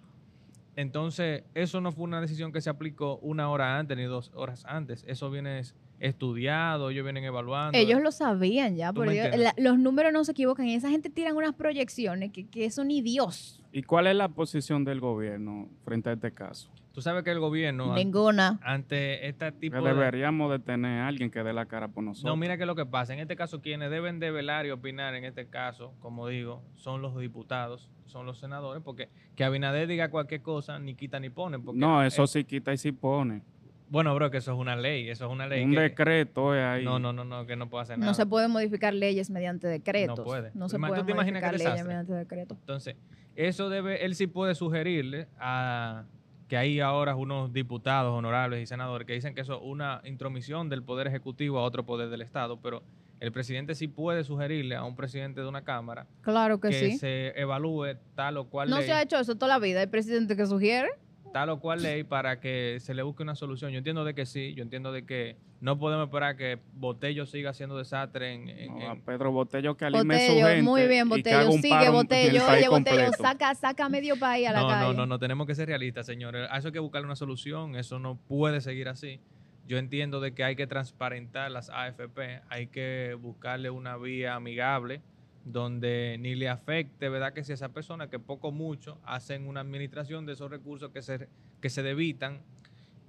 Entonces, 0.75 1.43
eso 1.53 1.81
no 1.81 1.91
fue 1.91 2.03
una 2.05 2.19
decisión 2.19 2.51
que 2.51 2.59
se 2.59 2.69
aplicó 2.69 3.17
una 3.17 3.49
hora 3.49 3.77
antes 3.77 3.95
ni 3.95 4.03
dos 4.03 4.31
horas 4.33 4.65
antes. 4.65 5.03
Eso 5.07 5.29
viene 5.29 5.62
estudiado, 5.99 6.89
ellos 6.89 7.03
vienen 7.03 7.23
evaluando. 7.23 7.77
Ellos 7.77 8.01
lo 8.01 8.12
sabían 8.12 8.75
ya, 8.75 8.91
porque 8.91 9.51
los 9.57 9.77
números 9.77 10.12
no 10.12 10.23
se 10.23 10.31
equivocan. 10.31 10.67
Esa 10.67 10.89
gente 10.89 11.09
tiran 11.09 11.36
unas 11.36 11.53
proyecciones 11.53 12.31
que, 12.31 12.47
que 12.47 12.71
son 12.71 12.88
ni 12.88 13.01
Dios. 13.01 13.62
¿Y 13.71 13.83
cuál 13.83 14.07
es 14.07 14.15
la 14.15 14.29
posición 14.29 14.83
del 14.83 14.99
gobierno 14.99 15.69
frente 15.86 16.09
a 16.09 16.13
este 16.13 16.31
caso? 16.31 16.69
Tú 16.93 17.01
sabes 17.01 17.23
que 17.23 17.32
el 17.32 17.39
gobierno... 17.39 17.95
Ninguna. 17.95 18.60
Ante 18.62 19.27
este 19.27 19.51
tipo 19.51 19.82
que 19.82 19.89
deberíamos 19.89 20.51
de 20.51 20.60
tener 20.60 21.01
a 21.01 21.08
alguien 21.08 21.32
que 21.32 21.41
dé 21.41 21.51
la 21.51 21.65
cara 21.65 21.88
por 21.88 22.03
nosotros. 22.03 22.32
No, 22.32 22.38
mira 22.38 22.56
que 22.56 22.67
lo 22.67 22.75
que 22.75 22.86
pasa. 22.86 23.13
En 23.13 23.19
este 23.19 23.36
caso, 23.36 23.62
quienes 23.62 23.89
deben 23.89 24.19
de 24.19 24.29
velar 24.29 24.67
y 24.67 24.69
opinar 24.69 25.15
en 25.15 25.25
este 25.25 25.47
caso, 25.47 25.95
como 25.99 26.27
digo, 26.27 26.62
son 26.75 27.01
los 27.01 27.17
diputados, 27.17 27.89
son 28.06 28.27
los 28.27 28.38
senadores, 28.38 28.84
porque 28.84 29.10
que 29.36 29.43
Abinader 29.43 29.88
diga 29.88 30.10
cualquier 30.10 30.43
cosa, 30.43 30.77
ni 30.77 30.93
quita 30.93 31.19
ni 31.19 31.32
pone. 31.32 31.58
no, 31.73 32.03
eso 32.03 32.27
sí 32.27 32.43
quita 32.43 32.71
y 32.71 32.77
sí 32.77 32.91
pone. 32.91 33.41
Bueno, 33.89 34.13
bro, 34.13 34.29
que 34.29 34.38
eso 34.38 34.53
es 34.53 34.60
una 34.60 34.75
ley, 34.75 35.10
eso 35.10 35.25
es 35.25 35.32
una 35.32 35.47
ley. 35.47 35.63
Un 35.63 35.71
decreto 35.71 36.53
es 36.53 36.63
ahí. 36.63 36.86
No, 36.86 36.99
no, 36.99 37.12
no, 37.12 37.23
no, 37.23 37.47
que 37.47 37.56
no 37.56 37.69
puede 37.69 37.84
hacer 37.84 37.97
nada. 37.97 38.12
No 38.12 38.13
se 38.13 38.27
puede 38.27 38.47
modificar 38.47 38.93
leyes 38.93 39.32
mediante 39.32 39.67
decretos. 39.67 40.19
No 40.19 40.23
puede. 40.23 40.51
No 40.53 40.69
se 40.69 40.77
puede 40.77 41.03
modificar 41.12 41.58
leyes 41.58 41.86
mediante 41.86 42.13
decretos. 42.13 42.58
Entonces, 42.60 42.95
eso 43.36 43.69
debe, 43.69 44.06
él 44.06 44.13
sí 44.13 44.27
puede 44.27 44.53
sugerirle 44.53 45.27
a 45.39 46.06
que 46.47 46.58
hay 46.58 46.79
ahora 46.79 47.15
unos 47.15 47.53
diputados 47.53 48.13
honorables 48.13 48.62
y 48.62 48.65
senadores 48.65 49.08
que 49.08 49.13
dicen 49.13 49.34
que 49.34 49.41
eso 49.41 49.56
es 49.56 49.62
una 49.63 50.01
intromisión 50.03 50.69
del 50.69 50.84
Poder 50.84 51.08
Ejecutivo 51.08 51.60
a 51.60 51.63
otro 51.63 51.86
poder 51.86 52.10
del 52.10 52.21
Estado, 52.21 52.60
pero 52.62 52.84
el 53.19 53.32
presidente 53.32 53.75
sí 53.75 53.88
puede 53.88 54.23
sugerirle 54.23 54.75
a 54.75 54.84
un 54.84 54.95
presidente 54.95 55.41
de 55.41 55.47
una 55.47 55.63
Cámara 55.63 56.08
claro 56.21 56.60
que, 56.60 56.69
que 56.69 56.97
se 56.97 57.39
evalúe 57.39 57.95
tal 58.15 58.38
o 58.38 58.49
cual 58.49 58.69
no 58.69 58.77
ley. 58.77 58.88
No 58.88 58.93
se 58.93 58.97
ha 58.97 59.01
hecho 59.01 59.17
eso 59.17 59.36
toda 59.36 59.47
la 59.47 59.60
vida, 59.60 59.82
el 59.82 59.89
presidente 59.89 60.36
que 60.36 60.45
sugiere 60.45 60.89
tal 61.34 61.49
o 61.49 61.60
cual 61.60 61.82
ley 61.82 62.03
para 62.03 62.39
que 62.39 62.77
se 62.79 62.93
le 62.93 63.03
busque 63.03 63.23
una 63.23 63.36
solución. 63.36 63.71
Yo 63.71 63.79
entiendo 63.79 64.06
de 64.06 64.13
que 64.13 64.25
sí, 64.25 64.53
yo 64.53 64.63
entiendo 64.63 64.91
de 64.91 65.06
que 65.06 65.36
no 65.63 65.80
podemos 65.80 66.08
esperar 66.08 66.36
que 66.36 66.60
Botello 66.73 67.26
siga 67.26 67.52
haciendo 67.52 67.78
desastre 67.78 68.34
en... 68.34 69.02
Pedro 69.06 69.32
Botello 69.32 69.78
que 69.78 69.86
alime 69.86 70.28
su 70.28 70.34
gente 70.34 70.62
muy 70.62 70.88
bien, 70.89 71.08
Botello, 71.08 71.54
sigue 71.54 71.89
Botello, 71.89 72.45
oye 72.45 72.67
Botello, 72.67 73.13
saca, 73.13 73.56
saca 73.56 73.88
medio 73.88 74.19
país 74.19 74.49
a 74.49 74.52
la 74.52 74.67
calle. 74.67 74.88
No, 74.88 74.93
no, 74.93 75.06
no, 75.06 75.19
tenemos 75.19 75.47
que 75.47 75.56
ser 75.56 75.69
realistas, 75.69 76.06
señores. 76.06 76.49
A 76.52 76.58
eso 76.58 76.67
hay 76.67 76.73
que 76.73 76.80
buscarle 76.80 77.06
una 77.06 77.15
solución, 77.15 77.78
eso 77.78 77.97
no 77.97 78.17
puede 78.28 78.60
seguir 78.60 78.89
así. 78.89 79.21
Yo 79.65 79.78
entiendo 79.78 80.19
de 80.19 80.34
que 80.34 80.43
hay 80.43 80.58
que 80.58 80.67
transparentar 80.67 81.49
las 81.49 81.69
AFP, 81.69 82.41
hay 82.49 82.67
que 82.67 83.15
buscarle 83.17 83.69
una 83.69 83.95
vía 83.95 84.36
amigable 84.36 85.02
donde 85.45 86.17
ni 86.19 86.36
le 86.36 86.49
afecte, 86.49 87.08
¿verdad? 87.08 87.32
Que 87.32 87.45
si 87.45 87.54
esa 87.54 87.69
persona 87.69 88.10
que 88.10 88.19
poco 88.19 88.52
mucho 88.52 88.99
hacen 89.06 89.47
una 89.47 89.62
administración 89.62 90.26
de 90.26 90.34
esos 90.34 90.52
recursos 90.52 90.91
que 90.91 91.02
se, 91.02 91.30
que 91.62 91.69
se 91.69 91.84
debitan 91.84 92.41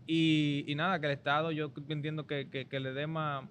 y, 0.07 0.73
nada, 0.77 1.01
que 1.01 1.07
el 1.07 1.12
Estado 1.12 1.51
yo 1.53 1.73
entiendo 1.88 2.27
que, 2.27 2.49
que, 2.49 2.81
le 2.81 2.93
dé 2.93 3.07
más, 3.07 3.45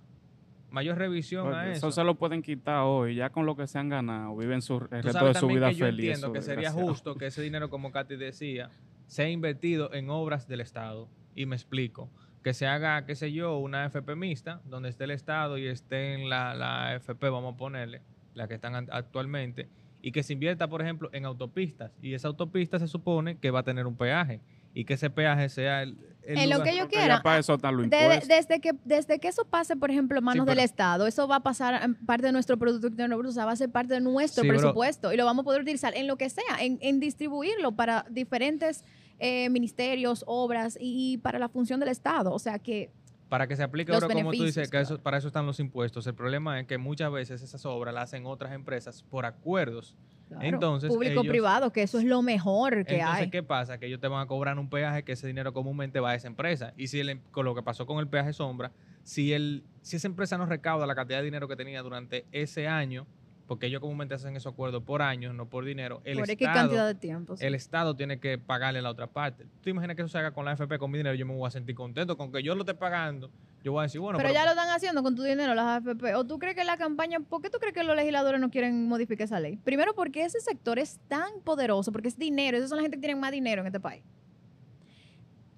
mayor 0.69 0.97
revisión 0.97 1.53
a 1.53 1.71
eso. 1.71 1.87
Eso 1.87 1.91
se 1.91 2.03
lo 2.03 2.15
pueden 2.15 2.41
quitar 2.41 2.83
hoy, 2.83 3.15
ya 3.15 3.29
con 3.29 3.45
lo 3.45 3.55
que 3.55 3.67
se 3.67 3.79
han 3.79 3.89
ganado, 3.89 4.35
viven 4.35 4.61
su, 4.61 4.87
el 4.91 5.03
resto 5.03 5.25
de 5.25 5.33
su 5.33 5.47
vida 5.47 5.69
que 5.69 5.75
yo 5.75 5.87
entiendo 5.87 6.31
que 6.31 6.41
sería 6.41 6.71
justo 6.71 7.15
que 7.15 7.27
ese 7.27 7.41
dinero, 7.41 7.69
como 7.69 7.91
Katy 7.91 8.15
decía, 8.15 8.69
sea 9.07 9.29
invertido 9.29 9.93
en 9.93 10.09
obras 10.09 10.47
del 10.47 10.61
Estado. 10.61 11.09
Y 11.35 11.47
me 11.47 11.55
explico. 11.55 12.11
Que 12.43 12.53
se 12.53 12.67
haga, 12.67 13.05
qué 13.05 13.15
sé 13.15 13.31
yo, 13.31 13.57
una 13.57 13.85
FP 13.85 14.15
mixta, 14.15 14.61
donde 14.65 14.89
esté 14.89 15.05
el 15.05 15.11
Estado 15.11 15.57
y 15.57 15.65
esté 15.65 16.13
en 16.13 16.29
la, 16.29 16.53
la 16.53 16.93
FP, 16.95 17.29
vamos 17.29 17.53
a 17.55 17.57
ponerle, 17.57 18.01
las 18.33 18.49
que 18.49 18.55
están 18.55 18.75
actualmente, 18.91 19.69
y 20.01 20.11
que 20.11 20.23
se 20.23 20.33
invierta, 20.33 20.67
por 20.67 20.81
ejemplo, 20.81 21.09
en 21.13 21.25
autopistas. 21.25 21.97
Y 22.01 22.13
esa 22.13 22.27
autopista 22.27 22.77
se 22.79 22.87
supone 22.87 23.37
que 23.37 23.49
va 23.49 23.61
a 23.61 23.63
tener 23.63 23.87
un 23.87 23.95
peaje 23.95 24.41
y 24.73 24.85
que 24.85 24.95
ese 24.95 25.09
peaje 25.09 25.49
sea 25.49 25.83
el, 25.83 25.97
en 26.25 26.49
lo 26.49 26.63
que 26.63 26.75
yo 26.75 26.87
quiera. 26.87 27.21
Para 27.21 27.39
eso 27.39 27.57
desde, 27.57 28.59
que, 28.59 28.71
desde 28.85 29.19
que 29.19 29.27
eso 29.27 29.45
pase, 29.45 29.75
por 29.75 29.91
ejemplo, 29.91 30.17
en 30.17 30.23
manos 30.23 30.45
del 30.45 30.59
Estado, 30.59 31.07
eso 31.07 31.27
va 31.27 31.37
a 31.37 31.39
pasar 31.41 31.83
en 31.83 31.95
parte 31.95 32.27
de 32.27 32.31
nuestro 32.31 32.57
Producto 32.57 32.87
Interno 32.87 33.17
Bruto, 33.17 33.31
o 33.31 33.33
sea, 33.33 33.45
va 33.45 33.51
a 33.51 33.55
ser 33.55 33.69
parte 33.69 33.93
de 33.93 34.01
nuestro 34.01 34.43
presupuesto 34.43 35.13
y 35.13 35.17
lo 35.17 35.25
vamos 35.25 35.43
a 35.43 35.45
poder 35.45 35.61
utilizar 35.61 35.95
en 35.95 36.07
lo 36.07 36.17
que 36.17 36.29
sea, 36.29 36.57
en, 36.59 36.99
distribuirlo 36.99 37.73
para 37.73 38.05
diferentes 38.09 38.85
eh, 39.19 39.49
ministerios, 39.49 40.23
obras 40.27 40.77
y 40.79 41.17
para 41.17 41.39
la 41.39 41.49
función 41.49 41.79
del 41.79 41.89
Estado. 41.89 42.31
O 42.31 42.39
sea 42.39 42.59
que 42.59 42.91
para 43.33 43.47
que 43.47 43.55
se 43.55 43.63
aplique 43.63 43.91
ahora, 43.91 44.07
como 44.07 44.31
tú 44.31 44.43
dices, 44.43 44.69
que 44.69 44.79
eso, 44.79 44.99
para 44.99 45.17
eso 45.17 45.25
están 45.25 45.47
los 45.47 45.59
impuestos. 45.59 46.05
El 46.05 46.13
problema 46.13 46.59
es 46.59 46.67
que 46.67 46.77
muchas 46.77 47.11
veces 47.11 47.41
esas 47.41 47.65
obras 47.65 47.91
las 47.91 48.03
hacen 48.03 48.27
otras 48.27 48.53
empresas 48.53 49.01
por 49.01 49.25
acuerdos. 49.25 49.95
Entonces, 50.41 50.89
público-privado, 50.89 51.71
que 51.71 51.83
eso 51.83 51.99
es 51.99 52.05
lo 52.05 52.21
mejor 52.21 52.85
que 52.85 52.99
entonces, 52.99 53.29
¿qué 53.31 53.43
pasa? 53.43 53.77
Que 53.77 53.87
ellos 53.87 53.99
te 53.99 54.07
van 54.07 54.21
a 54.21 54.27
cobrar 54.27 54.57
un 54.59 54.69
peaje 54.69 55.03
que 55.03 55.13
ese 55.13 55.27
dinero 55.27 55.53
comúnmente 55.53 55.99
va 55.99 56.11
a 56.11 56.15
esa 56.15 56.27
empresa. 56.27 56.73
Y 56.77 56.87
si 56.87 56.99
el, 56.99 57.21
con 57.31 57.45
lo 57.45 57.55
que 57.55 57.63
pasó 57.63 57.85
con 57.85 57.99
el 57.99 58.07
peaje 58.07 58.33
sombra, 58.33 58.71
si, 59.03 59.33
el, 59.33 59.63
si 59.81 59.97
esa 59.97 60.07
empresa 60.07 60.37
no 60.37 60.45
recauda 60.45 60.85
la 60.87 60.95
cantidad 60.95 61.19
de 61.19 61.25
dinero 61.25 61.47
que 61.47 61.55
tenía 61.55 61.81
durante 61.81 62.25
ese 62.31 62.67
año, 62.67 63.05
porque 63.47 63.67
ellos 63.67 63.81
comúnmente 63.81 64.15
hacen 64.15 64.35
esos 64.35 64.53
acuerdos 64.53 64.83
por 64.83 65.01
años, 65.01 65.35
no 65.35 65.49
por 65.49 65.65
dinero. 65.65 66.01
El 66.05 66.19
¿Por 66.19 66.29
Estado, 66.29 66.53
cantidad 66.53 66.87
de 66.87 66.95
tiempo? 66.95 67.35
El 67.39 67.55
Estado 67.55 67.95
tiene 67.95 68.19
que 68.19 68.37
pagarle 68.37 68.81
la 68.81 68.89
otra 68.89 69.07
parte. 69.07 69.45
¿Tú 69.61 69.69
imaginas 69.69 69.95
que 69.95 70.01
eso 70.01 70.09
se 70.09 70.17
haga 70.17 70.31
con 70.31 70.45
la 70.45 70.51
AFP, 70.51 70.77
con 70.77 70.89
mi 70.89 70.97
dinero? 70.97 71.15
Yo 71.15 71.25
me 71.25 71.35
voy 71.35 71.47
a 71.47 71.51
sentir 71.51 71.75
contento 71.75 72.17
con 72.17 72.31
que 72.31 72.41
yo 72.41 72.55
lo 72.55 72.61
esté 72.61 72.73
pagando. 72.73 73.29
Yo 73.63 73.71
voy 73.71 73.79
a 73.79 73.83
decir, 73.83 74.01
bueno. 74.01 74.17
Pero, 74.17 74.33
ya 74.33 74.43
lo 74.43 74.51
están 74.51 74.69
haciendo 74.69 75.03
con 75.03 75.15
tu 75.15 75.23
dinero 75.23 75.55
las 75.55 75.81
AFP. 75.81 76.15
¿O 76.15 76.25
tú 76.25 76.37
crees 76.37 76.55
que 76.55 76.65
la 76.65 76.75
campaña, 76.75 77.21
por 77.21 77.41
qué 77.41 77.49
tú 77.49 77.59
crees 77.59 77.73
que 77.73 77.83
los 77.83 77.95
legisladores 77.95 78.41
no 78.41 78.49
quieren 78.49 78.87
modificar 78.87 79.25
esa 79.25 79.39
ley? 79.39 79.57
Primero, 79.57 79.93
porque 79.95 80.25
ese 80.25 80.41
sector 80.41 80.79
es 80.79 80.99
tan 81.07 81.39
poderoso, 81.43 81.91
porque 81.91 82.09
es 82.09 82.17
dinero, 82.17 82.57
esas 82.57 82.69
son 82.69 82.77
la 82.77 82.81
gente 82.81 82.97
que 82.97 83.01
tienen 83.01 83.19
más 83.19 83.31
dinero 83.31 83.61
en 83.61 83.67
este 83.67 83.79
país. 83.79 84.03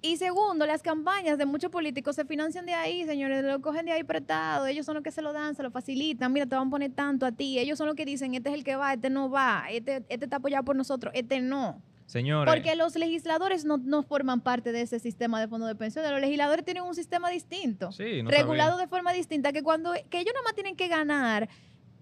Y 0.02 0.18
segundo, 0.18 0.66
las 0.66 0.82
campañas 0.82 1.36
de 1.36 1.46
muchos 1.46 1.68
políticos 1.68 2.14
se 2.14 2.24
financian 2.24 2.64
de 2.64 2.74
ahí, 2.74 3.04
señores, 3.06 3.42
lo 3.42 3.60
cogen 3.60 3.86
de 3.86 3.92
ahí 3.92 4.04
prestado, 4.04 4.66
ellos 4.66 4.86
son 4.86 4.94
los 4.94 5.02
que 5.02 5.10
se 5.10 5.20
lo 5.20 5.32
dan, 5.32 5.56
se 5.56 5.64
lo 5.64 5.72
facilitan, 5.72 6.32
mira, 6.32 6.46
te 6.46 6.54
van 6.54 6.68
a 6.68 6.70
poner 6.70 6.92
tanto 6.92 7.26
a 7.26 7.32
ti, 7.32 7.58
ellos 7.58 7.76
son 7.76 7.88
los 7.88 7.96
que 7.96 8.04
dicen, 8.04 8.34
este 8.34 8.50
es 8.50 8.54
el 8.54 8.62
que 8.62 8.76
va, 8.76 8.92
este 8.92 9.10
no 9.10 9.30
va, 9.30 9.64
este, 9.68 10.04
este 10.08 10.26
está 10.26 10.36
apoyado 10.36 10.64
por 10.64 10.76
nosotros, 10.76 11.12
este 11.16 11.40
no. 11.40 11.82
Señores. 12.06 12.52
Porque 12.52 12.76
los 12.76 12.94
legisladores 12.94 13.64
no, 13.64 13.78
no, 13.78 14.02
forman 14.02 14.40
parte 14.40 14.72
de 14.72 14.82
ese 14.82 14.98
sistema 14.98 15.40
de 15.40 15.48
fondo 15.48 15.66
de 15.66 15.74
pensiones. 15.74 16.10
Los 16.10 16.20
legisladores 16.20 16.64
tienen 16.64 16.84
un 16.84 16.94
sistema 16.94 17.30
distinto, 17.30 17.90
regulado 17.98 18.78
de 18.78 18.86
forma 18.86 19.12
distinta, 19.12 19.52
que 19.52 19.62
cuando 19.62 19.92
que 20.08 20.20
ellos 20.20 20.34
más 20.44 20.54
tienen 20.54 20.76
que 20.76 20.88
ganar 20.88 21.48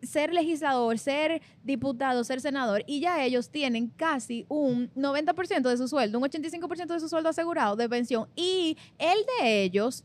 ser 0.03 0.33
legislador, 0.35 0.99
ser 0.99 1.43
diputado, 1.63 2.25
ser 2.25 2.41
senador, 2.41 2.85
y 2.87 3.01
ya 3.01 3.25
ellos 3.25 3.51
tienen 3.51 3.89
casi 3.89 4.45
un 4.49 4.93
90% 4.95 5.63
de 5.63 5.77
su 5.77 5.89
sueldo, 5.89 6.19
un 6.19 6.25
85% 6.25 6.87
de 6.87 7.01
su 7.01 7.09
sueldo 7.09 7.31
asegurado 7.31 7.77
de 7.77 7.89
pensión, 7.89 8.29
y 8.37 8.77
el 8.99 9.17
de 9.39 9.63
ellos 9.63 10.05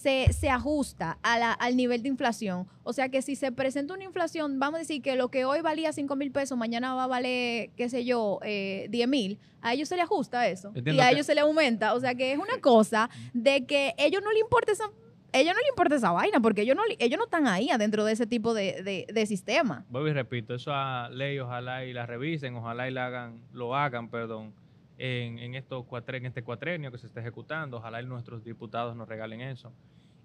se, 0.00 0.48
ajusta 0.48 1.18
al 1.22 1.76
nivel 1.76 2.02
de 2.02 2.08
inflación. 2.08 2.66
O 2.84 2.92
sea 2.92 3.10
que 3.10 3.20
si 3.22 3.36
se 3.36 3.52
presenta 3.52 3.94
una 3.94 4.04
inflación, 4.04 4.58
vamos 4.58 4.76
a 4.76 4.78
decir 4.80 5.02
que 5.02 5.14
lo 5.14 5.28
que 5.28 5.44
hoy 5.44 5.60
valía 5.60 5.92
5 5.92 6.16
mil 6.16 6.32
pesos, 6.32 6.56
mañana 6.56 6.94
va 6.94 7.04
a 7.04 7.06
valer, 7.06 7.70
qué 7.76 7.88
sé 7.88 8.04
yo, 8.04 8.40
eh, 8.42 8.86
10 8.90 9.08
mil, 9.08 9.38
a 9.60 9.74
ellos 9.74 9.88
se 9.88 9.96
le 9.96 10.02
ajusta 10.02 10.48
eso. 10.48 10.72
y 10.74 11.00
a 11.00 11.10
ellos 11.10 11.26
se 11.26 11.34
le 11.34 11.42
aumenta. 11.42 11.92
O 11.94 12.00
sea 12.00 12.14
que 12.14 12.32
es 12.32 12.38
una 12.38 12.60
cosa 12.60 13.10
de 13.34 13.66
que 13.66 13.94
a 13.98 14.04
ellos 14.04 14.22
no 14.24 14.32
le 14.32 14.40
importa 14.40 14.72
esa 14.72 14.90
ellos 15.32 15.54
no 15.54 15.60
le 15.60 15.68
importa 15.68 15.94
esa 15.94 16.10
vaina 16.10 16.40
porque 16.40 16.62
ellos 16.62 16.74
no, 16.74 16.82
ellos 16.98 17.16
no 17.16 17.24
están 17.24 17.46
ahí 17.46 17.70
adentro 17.70 18.04
de 18.04 18.12
ese 18.12 18.26
tipo 18.26 18.52
de, 18.52 19.06
de, 19.12 19.26
sistema. 19.26 19.84
Voy 19.88 20.10
y 20.10 20.12
repito, 20.12 20.56
eso 20.56 20.72
a 20.74 21.08
ley 21.08 21.38
ojalá 21.38 21.84
y 21.84 21.92
la 21.92 22.04
revisen, 22.04 22.56
ojalá 22.56 22.88
y 22.88 22.92
la 22.92 23.06
hagan, 23.06 23.40
lo 23.52 23.76
hagan, 23.76 24.08
perdón, 24.08 24.52
en, 25.00 25.38
en, 25.38 25.54
estos 25.54 25.86
en 26.08 26.26
este 26.26 26.42
cuatrenio 26.42 26.92
que 26.92 26.98
se 26.98 27.06
está 27.06 27.20
ejecutando. 27.20 27.78
Ojalá 27.78 28.02
y 28.02 28.06
nuestros 28.06 28.44
diputados 28.44 28.94
nos 28.94 29.08
regalen 29.08 29.40
eso. 29.40 29.72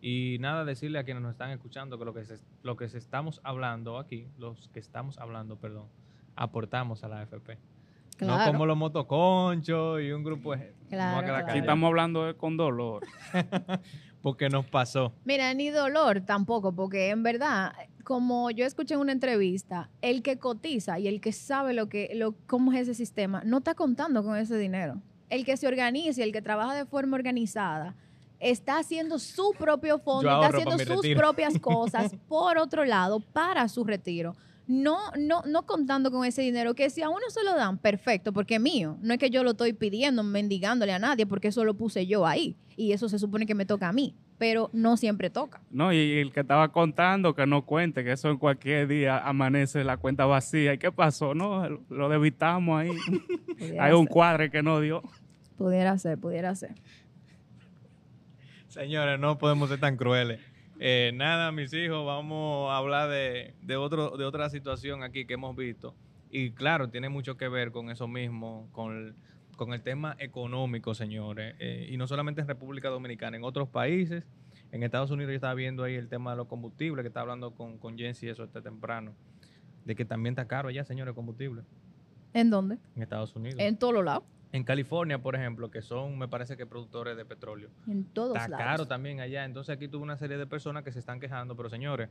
Y 0.01 0.37
nada, 0.41 0.65
decirle 0.65 0.99
a 0.99 1.05
quienes 1.05 1.23
nos 1.23 1.31
están 1.31 1.51
escuchando 1.51 1.97
que 1.97 2.03
lo 2.03 2.13
que, 2.13 2.25
se, 2.25 2.39
lo 2.61 2.75
que 2.75 2.89
se 2.89 2.97
estamos 2.97 3.39
hablando 3.43 3.97
aquí, 3.97 4.27
los 4.37 4.67
que 4.69 4.79
estamos 4.79 5.17
hablando, 5.17 5.55
perdón, 5.55 5.87
aportamos 6.35 7.05
a 7.05 7.07
la 7.07 7.21
AFP. 7.21 7.57
No 8.19 8.37
como 8.45 8.65
los 8.65 8.77
motoconchos 8.77 10.01
y 10.01 10.11
un 10.11 10.23
grupo 10.23 10.55
de... 10.55 10.73
Claro, 10.89 11.51
Si 11.51 11.57
estamos 11.57 11.87
hablando 11.87 12.25
de 12.25 12.35
con 12.35 12.57
dolor. 12.57 13.03
porque 14.21 14.49
nos 14.49 14.65
pasó. 14.65 15.13
Mira, 15.23 15.53
ni 15.53 15.69
dolor 15.69 16.21
tampoco, 16.21 16.73
porque 16.73 17.11
en 17.11 17.23
verdad, 17.23 17.73
como 18.05 18.51
yo 18.51 18.65
escuché 18.65 18.93
en 18.93 19.01
una 19.01 19.11
entrevista, 19.11 19.89
el 20.01 20.21
que 20.21 20.37
cotiza 20.37 20.99
y 20.99 21.07
el 21.07 21.19
que 21.19 21.33
sabe 21.33 21.73
lo 21.73 21.89
que, 21.89 22.11
lo, 22.13 22.35
cómo 22.45 22.71
es 22.71 22.81
ese 22.81 22.93
sistema, 22.93 23.41
no 23.43 23.57
está 23.57 23.73
contando 23.73 24.23
con 24.23 24.37
ese 24.37 24.57
dinero. 24.57 25.01
El 25.29 25.43
que 25.43 25.57
se 25.57 25.67
organiza 25.67 26.21
y 26.21 26.23
el 26.23 26.31
que 26.31 26.41
trabaja 26.41 26.75
de 26.75 26.85
forma 26.85 27.17
organizada, 27.17 27.95
está 28.39 28.77
haciendo 28.77 29.17
su 29.17 29.53
propio 29.57 29.97
fondo, 29.97 30.29
está 30.29 30.55
haciendo 30.55 30.77
sus 30.77 31.07
propias 31.15 31.59
cosas 31.59 32.15
por 32.27 32.59
otro 32.59 32.85
lado 32.85 33.19
para 33.19 33.67
su 33.67 33.83
retiro. 33.83 34.35
No, 34.67 34.99
no, 35.17 35.41
no 35.45 35.65
contando 35.65 36.11
con 36.11 36.25
ese 36.25 36.43
dinero, 36.43 36.75
que 36.75 36.91
si 36.91 37.01
a 37.01 37.09
uno 37.09 37.27
se 37.29 37.43
lo 37.43 37.55
dan, 37.55 37.79
perfecto, 37.79 38.33
porque 38.33 38.55
es 38.55 38.61
mío. 38.61 38.97
No 39.01 39.13
es 39.13 39.19
que 39.19 39.31
yo 39.31 39.43
lo 39.43 39.51
estoy 39.51 39.73
pidiendo, 39.73 40.21
mendigándole 40.23 40.93
a 40.93 40.99
nadie, 40.99 41.25
porque 41.25 41.47
eso 41.47 41.63
lo 41.63 41.75
puse 41.75 42.05
yo 42.05 42.25
ahí. 42.25 42.55
Y 42.77 42.91
eso 42.91 43.09
se 43.09 43.17
supone 43.17 43.45
que 43.45 43.55
me 43.55 43.65
toca 43.65 43.89
a 43.89 43.93
mí, 43.93 44.15
pero 44.37 44.69
no 44.73 44.97
siempre 44.97 45.29
toca. 45.29 45.61
No, 45.71 45.93
y 45.93 46.19
el 46.19 46.31
que 46.31 46.41
estaba 46.41 46.71
contando, 46.71 47.33
que 47.35 47.45
no 47.45 47.65
cuente, 47.65 48.03
que 48.03 48.11
eso 48.11 48.29
en 48.29 48.37
cualquier 48.37 48.87
día 48.87 49.17
amanece 49.19 49.83
la 49.83 49.97
cuenta 49.97 50.25
vacía. 50.25 50.73
¿Y 50.73 50.77
qué 50.77 50.91
pasó? 50.91 51.33
No, 51.33 51.67
lo 51.89 52.09
debitamos 52.09 52.79
ahí. 52.79 52.91
Hay 53.79 53.93
un 53.93 54.05
cuadre 54.05 54.49
que 54.51 54.61
no 54.61 54.79
dio. 54.79 55.03
Pudiera 55.57 55.97
ser, 55.97 56.17
pudiera 56.17 56.53
ser. 56.55 56.75
Señores, 58.67 59.19
no 59.19 59.37
podemos 59.37 59.69
ser 59.69 59.79
tan 59.79 59.95
crueles. 59.95 60.41
Eh, 60.79 61.11
nada, 61.15 61.53
mis 61.53 61.71
hijos, 61.73 62.05
vamos 62.05 62.69
a 62.69 62.77
hablar 62.77 63.09
de, 63.09 63.53
de, 63.61 63.77
otro, 63.77 64.17
de 64.17 64.25
otra 64.25 64.49
situación 64.49 65.03
aquí 65.03 65.25
que 65.25 65.35
hemos 65.35 65.55
visto. 65.55 65.95
Y 66.29 66.51
claro, 66.51 66.89
tiene 66.89 67.07
mucho 67.07 67.37
que 67.37 67.47
ver 67.47 67.71
con 67.71 67.89
eso 67.89 68.09
mismo, 68.09 68.67
con 68.73 69.15
el, 69.73 69.81
tema 69.81 70.15
económico, 70.19 70.93
señores. 70.93 71.55
Eh, 71.59 71.87
y 71.89 71.97
no 71.97 72.07
solamente 72.07 72.41
en 72.41 72.47
República 72.47 72.89
Dominicana, 72.89 73.37
en 73.37 73.43
otros 73.43 73.69
países. 73.69 74.23
En 74.71 74.83
Estados 74.83 75.11
Unidos 75.11 75.31
yo 75.31 75.35
estaba 75.35 75.53
viendo 75.53 75.83
ahí 75.83 75.95
el 75.95 76.09
tema 76.09 76.31
de 76.31 76.37
los 76.37 76.47
combustibles, 76.47 77.03
que 77.03 77.07
estaba 77.07 77.23
hablando 77.23 77.51
con, 77.51 77.77
con 77.77 77.97
Jensi 77.97 78.27
eso 78.27 78.43
este 78.43 78.61
temprano. 78.61 79.13
De 79.85 79.95
que 79.95 80.05
también 80.05 80.33
está 80.33 80.47
caro 80.47 80.69
allá, 80.69 80.83
señores, 80.83 81.11
el 81.11 81.15
combustible. 81.15 81.63
¿En 82.33 82.49
dónde? 82.49 82.77
En 82.95 83.03
Estados 83.03 83.35
Unidos. 83.35 83.59
En 83.59 83.77
todos 83.77 84.03
lados. 84.03 84.23
En 84.51 84.63
California, 84.63 85.21
por 85.21 85.35
ejemplo, 85.35 85.69
que 85.69 85.81
son, 85.81 86.17
me 86.17 86.27
parece 86.27 86.55
que 86.55 86.65
productores 86.65 87.17
de 87.17 87.25
petróleo. 87.25 87.69
En 87.87 88.05
todos 88.05 88.37
Está 88.37 88.57
caro 88.57 88.87
también 88.87 89.19
allá. 89.19 89.45
Entonces 89.45 89.75
aquí 89.75 89.87
tuve 89.87 90.03
una 90.03 90.17
serie 90.17 90.37
de 90.37 90.47
personas 90.47 90.83
que 90.83 90.91
se 90.91 90.99
están 90.99 91.19
quejando, 91.19 91.55
pero 91.55 91.69
señores, 91.69 92.09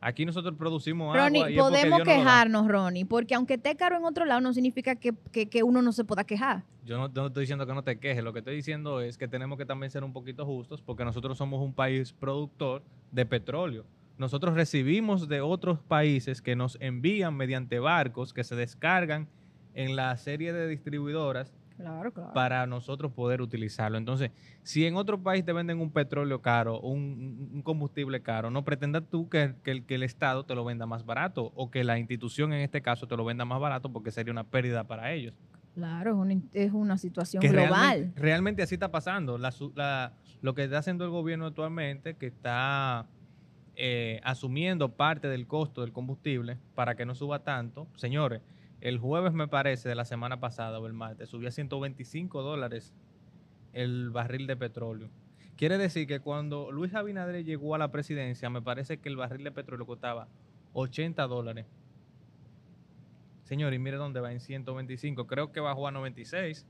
aquí 0.00 0.24
nosotros 0.24 0.54
producimos 0.56 1.16
Ronnie, 1.16 1.42
agua. 1.42 1.52
Y 1.52 1.56
podemos 1.56 2.02
quejarnos, 2.02 2.68
Ronnie, 2.68 3.04
porque 3.04 3.34
aunque 3.34 3.54
esté 3.54 3.76
caro 3.76 3.96
en 3.96 4.04
otro 4.04 4.24
lado, 4.24 4.40
no 4.40 4.52
significa 4.52 4.96
que, 4.96 5.14
uno 5.62 5.82
no 5.82 5.92
se 5.92 6.04
pueda 6.04 6.24
quejar. 6.24 6.64
Yo 6.84 6.96
no, 6.96 7.08
no, 7.08 7.26
estoy 7.26 7.42
diciendo 7.42 7.66
que 7.66 7.74
no 7.74 7.82
te 7.82 7.98
quejes, 7.98 8.24
lo 8.24 8.32
que 8.32 8.38
estoy 8.38 8.56
diciendo 8.56 9.00
es 9.00 9.18
que 9.18 9.28
tenemos 9.28 9.58
que 9.58 9.66
también 9.66 9.90
ser 9.90 10.04
un 10.04 10.12
poquito 10.12 10.46
justos, 10.46 10.80
porque 10.80 11.04
nosotros 11.04 11.36
somos 11.36 11.60
un 11.60 11.72
país 11.72 12.12
productor 12.12 12.82
de 13.12 13.26
petróleo. 13.26 13.84
Nosotros 14.18 14.54
recibimos 14.54 15.28
de 15.28 15.40
otros 15.40 15.78
países 15.78 16.42
que 16.42 16.56
nos 16.56 16.76
envían 16.80 17.36
mediante 17.36 17.78
barcos 17.78 18.32
que 18.32 18.42
se 18.42 18.56
descargan 18.56 19.28
en 19.74 19.94
la 19.94 20.16
serie 20.16 20.52
de 20.52 20.66
distribuidoras 20.66 21.52
para 22.34 22.66
nosotros 22.66 23.12
poder 23.12 23.40
utilizarlo. 23.40 23.98
Entonces, 23.98 24.30
si 24.62 24.86
en 24.86 24.96
otro 24.96 25.22
país 25.22 25.44
te 25.44 25.52
venden 25.52 25.80
un 25.80 25.90
petróleo 25.90 26.42
caro, 26.42 26.80
un, 26.80 27.50
un 27.52 27.62
combustible 27.62 28.20
caro, 28.22 28.50
no 28.50 28.64
pretendas 28.64 29.04
tú 29.10 29.28
que, 29.28 29.54
el, 29.64 29.84
que 29.84 29.94
el 29.94 30.02
Estado 30.02 30.44
te 30.44 30.54
lo 30.54 30.64
venda 30.64 30.86
más 30.86 31.04
barato 31.04 31.52
o 31.54 31.70
que 31.70 31.84
la 31.84 31.98
institución 31.98 32.52
en 32.52 32.60
este 32.60 32.82
caso 32.82 33.06
te 33.06 33.16
lo 33.16 33.24
venda 33.24 33.44
más 33.44 33.60
barato 33.60 33.92
porque 33.92 34.10
sería 34.10 34.32
una 34.32 34.44
pérdida 34.44 34.84
para 34.84 35.12
ellos. 35.12 35.34
Claro, 35.74 36.26
es 36.52 36.72
una, 36.72 36.98
situación 36.98 37.40
global. 37.40 38.12
Realmente, 38.16 38.62
así 38.62 38.74
está 38.74 38.90
pasando. 38.90 39.38
lo 39.38 40.54
que 40.54 40.64
está 40.64 40.78
haciendo 40.78 41.04
el 41.04 41.10
gobierno 41.10 41.46
actualmente, 41.46 42.14
que 42.14 42.26
está 42.26 43.06
eh, 43.76 44.20
asumiendo 44.24 44.96
parte 44.96 45.28
del 45.28 45.46
costo 45.46 45.82
del 45.82 45.92
combustible 45.92 46.58
para 46.74 46.96
que 46.96 47.06
no 47.06 47.14
suba 47.14 47.44
tanto, 47.44 47.86
señores, 47.94 48.40
el 48.80 48.98
jueves, 48.98 49.32
me 49.32 49.48
parece, 49.48 49.88
de 49.88 49.94
la 49.94 50.04
semana 50.04 50.40
pasada 50.40 50.78
o 50.78 50.86
el 50.86 50.92
martes, 50.92 51.28
subió 51.28 51.48
a 51.48 51.52
125 51.52 52.42
dólares 52.42 52.94
el 53.72 54.10
barril 54.10 54.46
de 54.46 54.56
petróleo. 54.56 55.08
Quiere 55.56 55.76
decir 55.78 56.06
que 56.06 56.20
cuando 56.20 56.70
Luis 56.70 56.94
Abinader 56.94 57.44
llegó 57.44 57.74
a 57.74 57.78
la 57.78 57.90
presidencia, 57.90 58.48
me 58.48 58.62
parece 58.62 58.98
que 58.98 59.08
el 59.08 59.16
barril 59.16 59.42
de 59.42 59.50
petróleo 59.50 59.86
costaba 59.86 60.28
80 60.72 61.26
dólares. 61.26 61.66
Señor, 63.42 63.74
y 63.74 63.78
mire 63.78 63.96
dónde 63.96 64.20
va 64.20 64.30
en 64.30 64.40
125. 64.40 65.26
Creo 65.26 65.50
que 65.50 65.58
bajó 65.58 65.88
a 65.88 65.90
96. 65.90 66.66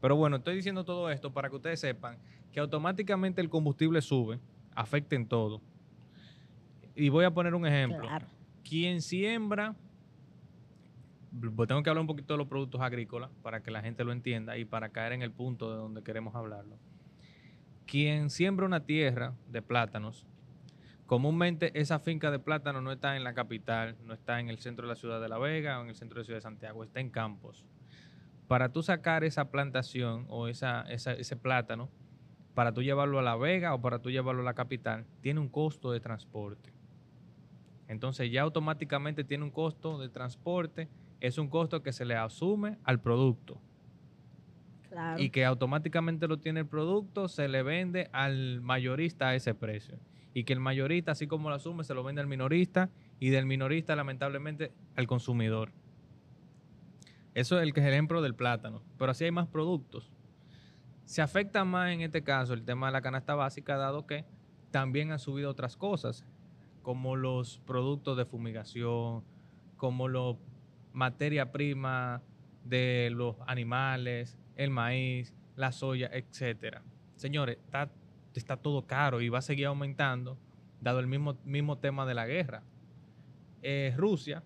Pero 0.00 0.16
bueno, 0.16 0.36
estoy 0.36 0.56
diciendo 0.56 0.84
todo 0.84 1.10
esto 1.10 1.32
para 1.32 1.48
que 1.48 1.56
ustedes 1.56 1.80
sepan 1.80 2.18
que 2.52 2.60
automáticamente 2.60 3.40
el 3.40 3.48
combustible 3.48 4.02
sube, 4.02 4.40
afecta 4.74 5.14
en 5.14 5.26
todo. 5.26 5.60
Y 6.94 7.08
voy 7.10 7.24
a 7.24 7.30
poner 7.30 7.54
un 7.54 7.66
ejemplo. 7.66 8.08
Quien 8.64 9.02
siembra 9.02 9.76
tengo 11.66 11.82
que 11.82 11.90
hablar 11.90 12.00
un 12.00 12.06
poquito 12.06 12.34
de 12.34 12.38
los 12.38 12.48
productos 12.48 12.80
agrícolas 12.80 13.30
para 13.42 13.62
que 13.62 13.70
la 13.70 13.82
gente 13.82 14.04
lo 14.04 14.12
entienda 14.12 14.56
y 14.56 14.64
para 14.64 14.90
caer 14.90 15.12
en 15.12 15.22
el 15.22 15.32
punto 15.32 15.70
de 15.70 15.76
donde 15.76 16.02
queremos 16.02 16.34
hablarlo. 16.34 16.76
Quien 17.86 18.30
siembra 18.30 18.66
una 18.66 18.84
tierra 18.84 19.34
de 19.48 19.62
plátanos, 19.62 20.26
comúnmente 21.06 21.78
esa 21.78 21.98
finca 21.98 22.30
de 22.30 22.38
plátano 22.38 22.80
no 22.80 22.90
está 22.92 23.16
en 23.16 23.24
la 23.24 23.34
capital, 23.34 23.96
no 24.04 24.14
está 24.14 24.40
en 24.40 24.48
el 24.48 24.58
centro 24.58 24.86
de 24.86 24.94
la 24.94 24.96
ciudad 24.96 25.20
de 25.20 25.28
La 25.28 25.38
Vega 25.38 25.78
o 25.78 25.82
en 25.82 25.90
el 25.90 25.94
centro 25.94 26.16
de 26.16 26.22
la 26.22 26.24
ciudad 26.24 26.38
de 26.38 26.42
Santiago, 26.42 26.82
está 26.82 27.00
en 27.00 27.10
campos. 27.10 27.64
Para 28.48 28.72
tú 28.72 28.82
sacar 28.82 29.24
esa 29.24 29.50
plantación 29.50 30.26
o 30.28 30.48
esa, 30.48 30.82
ese 30.82 31.36
plátano, 31.36 31.88
para 32.54 32.72
tú 32.72 32.82
llevarlo 32.82 33.18
a 33.18 33.22
La 33.22 33.36
Vega 33.36 33.74
o 33.74 33.80
para 33.80 33.98
tú 33.98 34.10
llevarlo 34.10 34.42
a 34.42 34.44
la 34.44 34.54
capital, 34.54 35.04
tiene 35.20 35.40
un 35.40 35.48
costo 35.48 35.92
de 35.92 36.00
transporte. 36.00 36.72
Entonces 37.88 38.30
ya 38.32 38.42
automáticamente 38.42 39.24
tiene 39.24 39.44
un 39.44 39.50
costo 39.50 39.98
de 39.98 40.08
transporte 40.08 40.88
es 41.20 41.38
un 41.38 41.48
costo 41.48 41.82
que 41.82 41.92
se 41.92 42.04
le 42.04 42.16
asume 42.16 42.78
al 42.84 43.00
producto. 43.00 43.60
Y 45.18 45.28
que 45.28 45.44
automáticamente 45.44 46.26
lo 46.26 46.38
tiene 46.38 46.60
el 46.60 46.66
producto, 46.66 47.28
se 47.28 47.48
le 47.48 47.62
vende 47.62 48.08
al 48.12 48.62
mayorista 48.62 49.28
a 49.28 49.34
ese 49.34 49.54
precio. 49.54 49.98
Y 50.32 50.44
que 50.44 50.54
el 50.54 50.60
mayorista, 50.60 51.12
así 51.12 51.26
como 51.26 51.50
lo 51.50 51.54
asume, 51.54 51.84
se 51.84 51.92
lo 51.92 52.02
vende 52.02 52.22
al 52.22 52.26
minorista 52.26 52.88
y 53.20 53.28
del 53.28 53.44
minorista, 53.44 53.94
lamentablemente, 53.94 54.72
al 54.94 55.06
consumidor. 55.06 55.72
Eso 57.34 57.58
es 57.58 57.62
el 57.62 57.74
que 57.74 57.80
es 57.80 57.86
el 57.86 57.92
ejemplo 57.92 58.22
del 58.22 58.34
plátano. 58.34 58.82
Pero 58.96 59.10
así 59.10 59.24
hay 59.24 59.30
más 59.30 59.46
productos. 59.46 60.10
Se 61.04 61.20
afecta 61.20 61.64
más 61.64 61.92
en 61.92 62.00
este 62.00 62.22
caso 62.22 62.54
el 62.54 62.64
tema 62.64 62.86
de 62.86 62.92
la 62.92 63.02
canasta 63.02 63.34
básica, 63.34 63.76
dado 63.76 64.06
que 64.06 64.24
también 64.70 65.12
han 65.12 65.18
subido 65.18 65.50
otras 65.50 65.76
cosas, 65.76 66.24
como 66.82 67.16
los 67.16 67.58
productos 67.66 68.16
de 68.16 68.24
fumigación, 68.24 69.22
como 69.76 70.08
los 70.08 70.36
materia 70.96 71.52
prima 71.52 72.22
de 72.64 73.10
los 73.12 73.36
animales, 73.46 74.38
el 74.56 74.70
maíz, 74.70 75.34
la 75.54 75.70
soya, 75.70 76.08
etcétera. 76.10 76.82
Señores, 77.16 77.58
está, 78.32 78.56
todo 78.56 78.86
caro 78.86 79.20
y 79.20 79.28
va 79.28 79.38
a 79.38 79.42
seguir 79.42 79.66
aumentando, 79.66 80.38
dado 80.80 81.00
el 81.00 81.06
mismo, 81.06 81.36
mismo 81.44 81.76
tema 81.76 82.06
de 82.06 82.14
la 82.14 82.26
guerra. 82.26 82.62
Eh, 83.62 83.92
Rusia, 83.94 84.42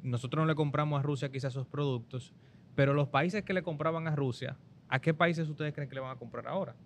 nosotros 0.00 0.42
no 0.42 0.46
le 0.46 0.54
compramos 0.54 1.00
a 1.00 1.02
Rusia 1.02 1.30
quizás 1.30 1.52
esos 1.52 1.66
productos, 1.66 2.32
Pero 2.76 2.94
los 2.94 3.08
países 3.08 3.42
que 3.42 3.52
le 3.52 3.62
compraban 3.62 4.06
a 4.06 4.14
Rusia, 4.14 4.56
¿a 4.88 5.00
qué 5.00 5.12
países 5.12 5.48
ustedes 5.48 5.74
creen 5.74 5.88
que 5.88 5.96
le 5.96 6.00
van 6.00 6.12
a 6.12 6.18
comprar 6.18 6.46
ahora? 6.46 6.76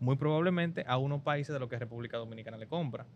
Muy 0.00 0.16
probablemente 0.16 0.84
a 0.86 0.98
unos 0.98 1.22
países 1.22 1.54
de 1.54 1.60
los 1.60 1.68
que 1.68 1.78
República 1.78 2.18
Dominicana 2.18 2.58
le 2.58 2.66
compra. 2.66 3.06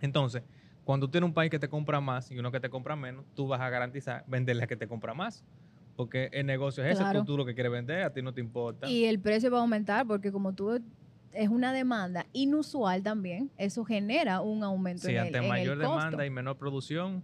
Entonces, 0.00 0.42
cuando 0.84 1.06
tú 1.06 1.12
tienes 1.12 1.28
un 1.28 1.34
país 1.34 1.50
que 1.50 1.58
te 1.58 1.68
compra 1.68 2.00
más 2.00 2.30
y 2.30 2.38
uno 2.38 2.50
que 2.50 2.60
te 2.60 2.70
compra 2.70 2.96
menos, 2.96 3.24
tú 3.34 3.46
vas 3.46 3.60
a 3.60 3.68
garantizar 3.68 4.24
venderle 4.26 4.64
a 4.64 4.66
que 4.66 4.76
te 4.76 4.88
compra 4.88 5.14
más. 5.14 5.44
Porque 5.96 6.30
el 6.32 6.46
negocio 6.46 6.82
es 6.82 6.98
ese, 6.98 7.04
tú, 7.26 7.36
lo 7.36 7.44
que 7.44 7.54
quieres 7.54 7.70
vender, 7.70 8.04
a 8.04 8.12
ti 8.12 8.22
no 8.22 8.32
te 8.32 8.40
importa. 8.40 8.88
Y 8.88 9.04
el 9.04 9.20
precio 9.20 9.50
va 9.50 9.58
a 9.58 9.60
aumentar 9.60 10.06
porque 10.06 10.32
como 10.32 10.54
tú 10.54 10.80
es 11.32 11.48
una 11.48 11.72
demanda 11.72 12.26
inusual 12.32 13.02
también, 13.02 13.50
eso 13.58 13.84
genera 13.84 14.40
un 14.40 14.64
aumento 14.64 15.06
sí, 15.06 15.16
ante 15.16 15.40
mayor 15.42 15.78
demanda 15.78 16.24
y 16.24 16.30
menor 16.30 16.56
producción, 16.56 17.22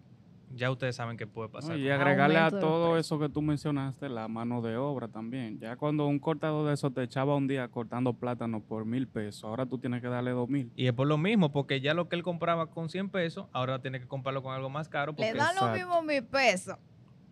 ya 0.55 0.71
ustedes 0.71 0.97
saben 0.97 1.17
qué 1.17 1.27
puede 1.27 1.49
pasar. 1.49 1.79
y 1.79 1.91
agregarle 1.91 2.39
a 2.39 2.51
todo 2.51 2.99
eso 2.99 3.19
que 3.19 3.29
tú 3.29 3.43
mencionaste, 3.43 4.09
la 4.09 4.29
mano 4.29 4.63
de 4.63 4.77
obra 4.77 5.09
también. 5.09 5.59
Ya 5.59 5.77
cuando 5.77 6.07
un 6.07 6.19
cortador 6.19 6.67
de 6.69 6.75
eso 6.75 6.91
te 6.91 7.03
echaba 7.03 7.35
un 7.37 7.47
día 7.47 7.69
cortando 7.69 8.13
plátano 8.15 8.61
por 8.61 8.85
mil 8.85 9.07
pesos, 9.07 9.45
ahora 9.45 9.67
tú 9.67 9.79
tienes 9.79 10.03
que 10.03 10.09
darle 10.09 10.31
dos 10.31 10.49
mil. 10.49 10.71
Y 10.77 10.87
es 10.87 10.93
por 10.93 11.07
lo 11.07 11.19
mismo, 11.19 11.53
porque 11.53 11.81
ya 11.81 11.95
lo 11.95 12.09
que 12.09 12.17
él 12.17 12.23
compraba 12.23 12.67
con 12.71 12.89
100 12.89 13.11
pesos, 13.11 13.47
ahora 13.53 13.81
tiene 13.81 14.01
que 14.01 14.07
comprarlo 14.07 14.43
con 14.43 14.55
algo 14.55 14.71
más 14.71 14.89
caro. 14.89 15.15
Le 15.17 15.33
da 15.33 15.53
lo 15.53 15.69
mismo 15.73 16.03
mil 16.03 16.25
pesos. 16.25 16.77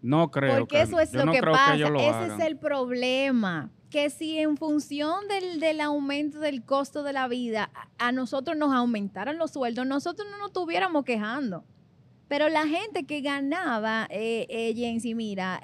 No 0.04 0.30
creo. 0.30 0.58
Porque 0.58 0.82
eso 0.82 1.00
es 1.00 1.14
lo 1.14 1.32
que 1.32 1.40
pasa. 1.40 1.74
Ese 1.76 2.34
es 2.34 2.40
el 2.40 2.58
problema. 2.58 3.70
Que 3.88 4.10
si 4.10 4.38
en 4.38 4.58
función 4.58 5.28
del, 5.28 5.60
del, 5.60 5.80
aumento 5.80 6.40
del 6.40 6.62
costo 6.62 7.02
de 7.02 7.14
la 7.14 7.26
vida 7.26 7.70
a, 7.96 8.12
nosotros 8.12 8.54
nos 8.54 8.74
aumentaran 8.74 9.38
los 9.38 9.52
sueldos, 9.52 9.86
nosotros 9.86 10.28
no 10.30 10.36
nos 10.36 10.48
estuviéramos 10.48 11.04
quejando. 11.04 11.64
Pero 12.34 12.48
la 12.48 12.66
gente 12.66 13.04
que 13.04 13.20
ganaba, 13.20 14.08
eh, 14.10 14.48
eh 14.48 15.14
mira, 15.14 15.62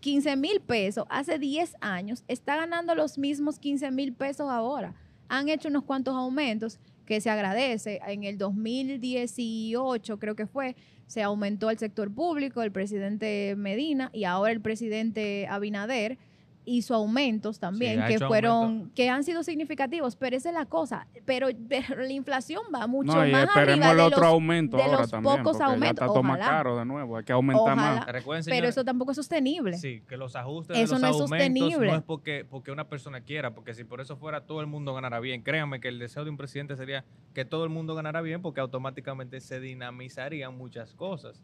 15 0.00 0.36
mil 0.36 0.60
pesos 0.60 1.06
hace 1.08 1.38
10 1.38 1.74
años, 1.80 2.22
está 2.28 2.54
ganando 2.56 2.94
los 2.94 3.16
mismos 3.16 3.58
15 3.58 3.90
mil 3.90 4.12
pesos 4.12 4.50
ahora. 4.50 4.94
Han 5.30 5.48
hecho 5.48 5.68
unos 5.68 5.84
cuantos 5.84 6.14
aumentos 6.14 6.78
que 7.06 7.22
se 7.22 7.30
agradece. 7.30 7.98
En 8.06 8.24
el 8.24 8.36
2018 8.36 10.18
creo 10.18 10.36
que 10.36 10.46
fue, 10.46 10.76
se 11.06 11.22
aumentó 11.22 11.70
el 11.70 11.78
sector 11.78 12.12
público, 12.12 12.60
el 12.60 12.72
presidente 12.72 13.54
Medina 13.56 14.10
y 14.12 14.24
ahora 14.24 14.52
el 14.52 14.60
presidente 14.60 15.46
Abinader 15.48 16.18
hizo 16.64 16.94
aumentos 16.94 17.58
también 17.58 18.04
que 18.06 18.18
fueron 18.18 18.90
que 18.94 19.08
han 19.08 19.24
sido 19.24 19.42
significativos 19.42 20.16
pero 20.16 20.36
esa 20.36 20.50
es 20.50 20.54
la 20.54 20.66
cosa 20.66 21.06
pero, 21.24 21.48
la 21.48 22.12
inflación 22.12 22.62
va 22.74 22.86
mucho 22.86 23.14
no, 23.14 23.26
y 23.26 23.32
más 23.32 23.44
esperemos 23.44 23.90
el 23.90 24.00
otro 24.00 24.26
aumento 24.26 24.76
de 24.76 24.82
ahora 24.82 24.98
los 25.00 25.10
también, 25.10 25.36
pocos 25.36 25.60
aumentos 25.60 26.06
está 26.06 26.22
más 26.22 26.38
caro 26.38 26.78
de 26.78 26.84
nuevo 26.84 27.16
hay 27.16 27.24
que 27.24 27.32
aumentar 27.32 27.76
más. 27.76 28.06
Pero 28.46 28.68
eso 28.68 28.84
tampoco 28.84 29.12
es 29.12 29.16
sostenible. 29.16 29.76
sí 29.78 30.02
que 30.08 30.16
los 30.16 30.36
ajustes 30.36 30.78
eso 30.78 30.96
de 30.96 31.00
los 31.00 31.18
no 31.18 31.24
aumentos 31.24 31.72
es 31.72 31.78
no 31.78 31.96
es 31.96 32.02
porque 32.02 32.44
porque 32.48 32.70
una 32.70 32.88
persona 32.88 33.20
quiera 33.22 33.54
porque 33.54 33.74
si 33.74 33.84
por 33.84 34.00
eso 34.00 34.16
fuera 34.16 34.46
todo 34.46 34.60
el 34.60 34.66
mundo 34.66 34.94
ganara 34.94 35.20
bien. 35.20 35.42
Créanme 35.42 35.80
que 35.80 35.88
el 35.88 35.98
deseo 35.98 36.24
de 36.24 36.30
un 36.30 36.36
presidente 36.36 36.76
sería 36.76 37.04
que 37.34 37.44
todo 37.44 37.64
el 37.64 37.70
mundo 37.70 37.94
ganara 37.94 38.20
bien 38.20 38.42
porque 38.42 38.60
automáticamente 38.60 39.40
se 39.40 39.60
dinamizarían 39.60 40.56
muchas 40.56 40.94
cosas. 40.94 41.42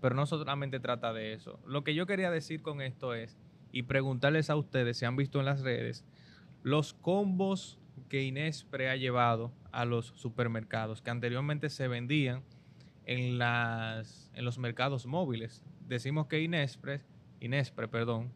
Pero 0.00 0.14
no 0.14 0.26
solamente 0.26 0.80
trata 0.80 1.12
de 1.12 1.32
eso. 1.32 1.58
Lo 1.66 1.82
que 1.82 1.94
yo 1.94 2.06
quería 2.06 2.30
decir 2.30 2.62
con 2.62 2.80
esto 2.80 3.14
es 3.14 3.38
y 3.76 3.82
preguntarles 3.82 4.48
a 4.48 4.56
ustedes 4.56 4.96
si 4.96 5.04
han 5.04 5.16
visto 5.16 5.38
en 5.38 5.44
las 5.44 5.60
redes 5.60 6.02
los 6.62 6.94
combos 6.94 7.78
que 8.08 8.22
Inespre 8.22 8.88
ha 8.88 8.96
llevado 8.96 9.52
a 9.70 9.84
los 9.84 10.14
supermercados 10.16 11.02
que 11.02 11.10
anteriormente 11.10 11.68
se 11.68 11.86
vendían 11.86 12.42
en, 13.04 13.36
las, 13.36 14.30
en 14.32 14.46
los 14.46 14.56
mercados 14.56 15.04
móviles. 15.04 15.62
Decimos 15.86 16.26
que 16.26 16.40
Inespre, 16.40 17.02
Inespre, 17.38 17.86
perdón, 17.86 18.32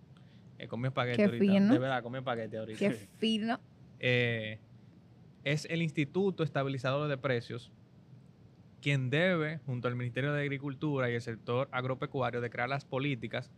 eh, 0.59 0.69
comí 0.69 0.89
espagueti 0.89 1.23
ahorita. 1.23 1.73
De 1.73 1.79
verdad, 1.79 2.03
comí 2.03 2.19
espagueti 2.19 2.57
ahorita. 2.57 2.79
Qué 2.79 2.91
fino. 2.91 3.59
Eh, 3.99 4.59
es 5.43 5.65
el 5.71 5.81
Instituto 5.81 6.43
Estabilizador 6.45 7.09
de 7.09 7.17
Precios 7.17 7.73
quien 8.83 9.09
debe, 9.09 9.59
junto 9.65 9.89
al 9.89 9.97
Ministerio 9.97 10.35
de 10.35 10.43
Agricultura 10.43 11.11
y 11.11 11.15
el 11.15 11.23
sector 11.23 11.69
agropecuario, 11.73 12.43
de 12.43 12.51
crear 12.51 12.69
las 12.69 12.85
políticas 12.85 13.51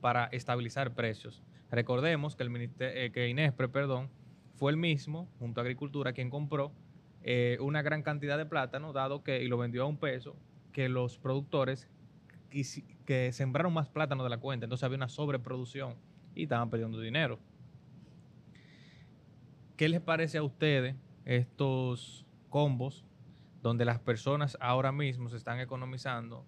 para 0.00 0.26
estabilizar 0.26 0.94
precios. 0.94 1.42
Recordemos 1.70 2.36
que, 2.36 2.42
el 2.42 2.50
ministerio, 2.50 3.00
eh, 3.00 3.10
que 3.12 3.28
Inespre 3.28 3.68
perdón, 3.68 4.10
fue 4.54 4.70
el 4.70 4.76
mismo, 4.76 5.28
junto 5.38 5.60
a 5.60 5.62
Agricultura, 5.62 6.12
quien 6.12 6.30
compró 6.30 6.72
eh, 7.22 7.58
una 7.60 7.82
gran 7.82 8.02
cantidad 8.02 8.38
de 8.38 8.46
plátano, 8.46 8.92
dado 8.92 9.22
que, 9.22 9.42
y 9.42 9.48
lo 9.48 9.58
vendió 9.58 9.82
a 9.82 9.86
un 9.86 9.98
peso, 9.98 10.36
que 10.72 10.88
los 10.88 11.18
productores 11.18 11.88
que 13.04 13.30
sembraron 13.32 13.74
más 13.74 13.90
plátano 13.90 14.24
de 14.24 14.30
la 14.30 14.38
cuenta, 14.38 14.64
entonces 14.64 14.84
había 14.84 14.96
una 14.96 15.08
sobreproducción 15.08 15.96
y 16.34 16.44
estaban 16.44 16.70
perdiendo 16.70 17.00
dinero. 17.00 17.38
¿Qué 19.76 19.88
les 19.88 20.00
parece 20.00 20.38
a 20.38 20.42
ustedes 20.42 20.96
estos 21.24 22.24
combos 22.48 23.04
donde 23.62 23.84
las 23.84 23.98
personas 24.00 24.56
ahora 24.60 24.92
mismo 24.92 25.28
se 25.28 25.36
están 25.36 25.60
economizando 25.60 26.46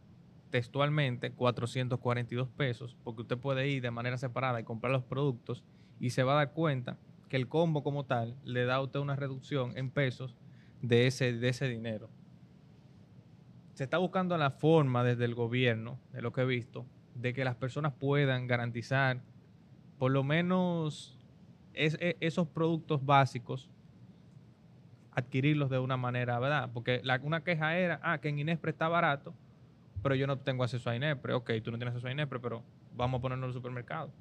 textualmente 0.50 1.32
442 1.32 2.48
pesos, 2.48 2.96
porque 3.04 3.22
usted 3.22 3.38
puede 3.38 3.68
ir 3.68 3.82
de 3.82 3.90
manera 3.90 4.18
separada 4.18 4.60
y 4.60 4.64
comprar 4.64 4.92
los 4.92 5.04
productos 5.04 5.64
y 5.98 6.10
se 6.10 6.22
va 6.22 6.32
a 6.32 6.36
dar 6.36 6.52
cuenta 6.52 6.98
que 7.28 7.36
el 7.36 7.48
combo 7.48 7.82
como 7.82 8.04
tal 8.04 8.36
le 8.44 8.64
da 8.64 8.76
a 8.76 8.80
usted 8.80 9.00
una 9.00 9.16
reducción 9.16 9.76
en 9.76 9.90
pesos 9.90 10.34
de 10.82 11.06
ese, 11.06 11.32
de 11.32 11.48
ese 11.48 11.68
dinero. 11.68 12.10
Se 13.74 13.84
está 13.84 13.98
buscando 13.98 14.36
la 14.36 14.50
forma 14.50 15.04
desde 15.04 15.24
el 15.24 15.34
gobierno, 15.34 15.98
de 16.12 16.22
lo 16.22 16.32
que 16.32 16.42
he 16.42 16.46
visto, 16.46 16.86
de 17.14 17.32
que 17.32 17.44
las 17.44 17.54
personas 17.54 17.92
puedan 17.92 18.46
garantizar 18.46 19.22
por 19.98 20.10
lo 20.10 20.24
menos 20.24 21.18
e, 21.74 22.16
esos 22.20 22.48
productos 22.48 23.04
básicos, 23.04 23.70
adquirirlos 25.12 25.70
de 25.70 25.78
una 25.78 25.96
manera, 25.96 26.38
¿verdad? 26.38 26.70
Porque 26.72 27.02
una 27.22 27.44
queja 27.44 27.76
era, 27.76 28.00
ah, 28.02 28.18
que 28.18 28.28
en 28.28 28.38
Inespre 28.38 28.70
está 28.70 28.88
barato, 28.88 29.34
pero 30.02 30.14
yo 30.14 30.26
no 30.26 30.38
tengo 30.38 30.64
acceso 30.64 30.90
a 30.90 30.96
INEPRE. 30.96 31.34
Ok, 31.34 31.50
tú 31.62 31.70
no 31.70 31.78
tienes 31.78 31.92
acceso 31.92 32.08
a 32.08 32.12
INEPRE, 32.12 32.40
pero 32.40 32.62
vamos 32.94 33.18
a 33.18 33.22
ponerlo 33.22 33.44
en 33.44 33.50
el 33.50 33.54
supermercado. 33.54 34.12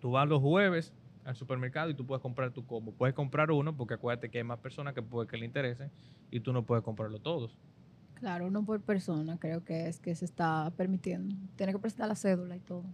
Tú 0.00 0.12
vas 0.12 0.28
los 0.28 0.40
jueves 0.40 0.92
al 1.24 1.36
supermercado 1.36 1.90
y 1.90 1.94
tú 1.94 2.06
puedes 2.06 2.22
comprar 2.22 2.52
tu 2.52 2.64
combo. 2.64 2.92
Puedes 2.92 3.14
comprar 3.14 3.50
uno 3.50 3.76
porque 3.76 3.94
acuérdate 3.94 4.30
que 4.30 4.38
hay 4.38 4.44
más 4.44 4.58
personas 4.58 4.94
que 4.94 5.02
puede 5.02 5.28
que 5.28 5.36
le 5.36 5.44
interesen 5.44 5.90
y 6.30 6.40
tú 6.40 6.52
no 6.52 6.64
puedes 6.64 6.84
comprarlo 6.84 7.18
todos. 7.18 7.58
Claro, 8.14 8.46
uno 8.46 8.64
por 8.64 8.80
persona 8.80 9.38
creo 9.38 9.64
que 9.64 9.88
es 9.88 10.00
que 10.00 10.14
se 10.14 10.24
está 10.24 10.72
permitiendo. 10.76 11.36
Tiene 11.56 11.72
que 11.72 11.78
presentar 11.78 12.08
la 12.08 12.16
cédula 12.16 12.56
y 12.56 12.60
todo. 12.60 12.84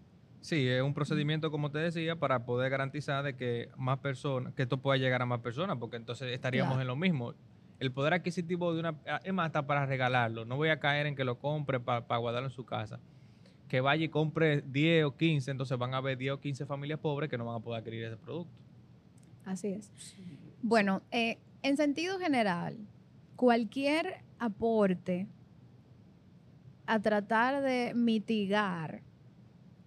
Sí, 0.40 0.68
es 0.68 0.82
un 0.82 0.92
procedimiento, 0.92 1.50
como 1.50 1.70
te 1.70 1.78
decía, 1.78 2.16
para 2.16 2.44
poder 2.44 2.70
garantizar 2.70 3.24
de 3.24 3.34
que 3.34 3.70
más 3.78 4.00
personas, 4.00 4.52
que 4.52 4.64
esto 4.64 4.76
pueda 4.76 4.98
llegar 4.98 5.22
a 5.22 5.26
más 5.26 5.40
personas, 5.40 5.78
porque 5.78 5.96
entonces 5.96 6.30
estaríamos 6.32 6.78
en 6.78 6.86
lo 6.86 6.96
mismo 6.96 7.32
el 7.80 7.92
poder 7.92 8.14
adquisitivo 8.14 8.72
de 8.72 8.80
una... 8.80 9.00
Es 9.24 9.32
más, 9.32 9.46
hasta 9.46 9.66
para 9.66 9.86
regalarlo. 9.86 10.44
No 10.44 10.56
voy 10.56 10.68
a 10.68 10.80
caer 10.80 11.06
en 11.06 11.16
que 11.16 11.24
lo 11.24 11.38
compre 11.38 11.80
para 11.80 12.16
guardarlo 12.16 12.48
en 12.48 12.54
su 12.54 12.64
casa. 12.64 13.00
Que 13.68 13.80
vaya 13.80 14.04
y 14.04 14.08
compre 14.08 14.62
10 14.62 15.04
o 15.04 15.16
15, 15.16 15.50
entonces 15.50 15.76
van 15.78 15.94
a 15.94 15.98
haber 15.98 16.16
10 16.16 16.34
o 16.34 16.40
15 16.40 16.66
familias 16.66 17.00
pobres 17.00 17.28
que 17.28 17.38
no 17.38 17.44
van 17.44 17.56
a 17.56 17.60
poder 17.60 17.80
adquirir 17.80 18.04
ese 18.04 18.16
producto. 18.16 18.52
Así 19.44 19.68
es. 19.68 19.90
Bueno, 20.62 21.02
eh, 21.10 21.38
en 21.62 21.76
sentido 21.76 22.18
general, 22.18 22.78
cualquier 23.36 24.22
aporte 24.38 25.26
a 26.86 27.00
tratar 27.00 27.62
de 27.62 27.92
mitigar 27.94 29.02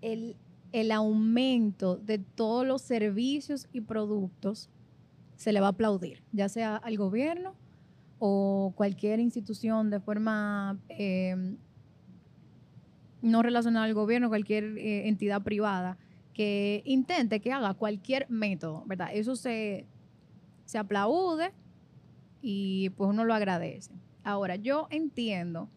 el, 0.02 0.36
el 0.72 0.92
aumento 0.92 1.98
de 1.98 2.18
todos 2.20 2.66
los 2.66 2.82
servicios 2.82 3.68
y 3.72 3.82
productos 3.82 4.70
se 5.36 5.54
le 5.54 5.62
va 5.62 5.68
a 5.68 5.72
aplaudir, 5.72 6.24
ya 6.32 6.50
sea 6.50 6.78
al 6.78 6.98
gobierno 6.98 7.56
o 8.20 8.74
cualquier 8.76 9.20
institución 9.20 9.90
de 9.90 10.00
forma 10.00 10.80
em, 10.90 11.58
no 13.22 13.42
relacionada 13.42 13.86
al 13.86 13.94
gobierno, 13.94 14.30
cualquier 14.30 14.78
eh, 14.78 15.08
entidad 15.08 15.42
privada 15.44 15.98
que 16.34 16.84
intente, 16.86 17.40
que 17.40 17.52
haga 17.52 17.74
cualquier 17.74 18.28
método, 18.30 18.84
¿verdad? 18.86 19.10
Eso 19.14 19.36
se, 19.36 19.88
se 20.66 20.78
aplaude 20.78 21.52
y 22.42 22.92
pues 22.92 23.10
uno 23.10 23.26
lo 23.26 23.34
agradece. 23.34 23.92
Ahora, 24.24 24.56
yo 24.56 24.88
entiendo 24.92 25.70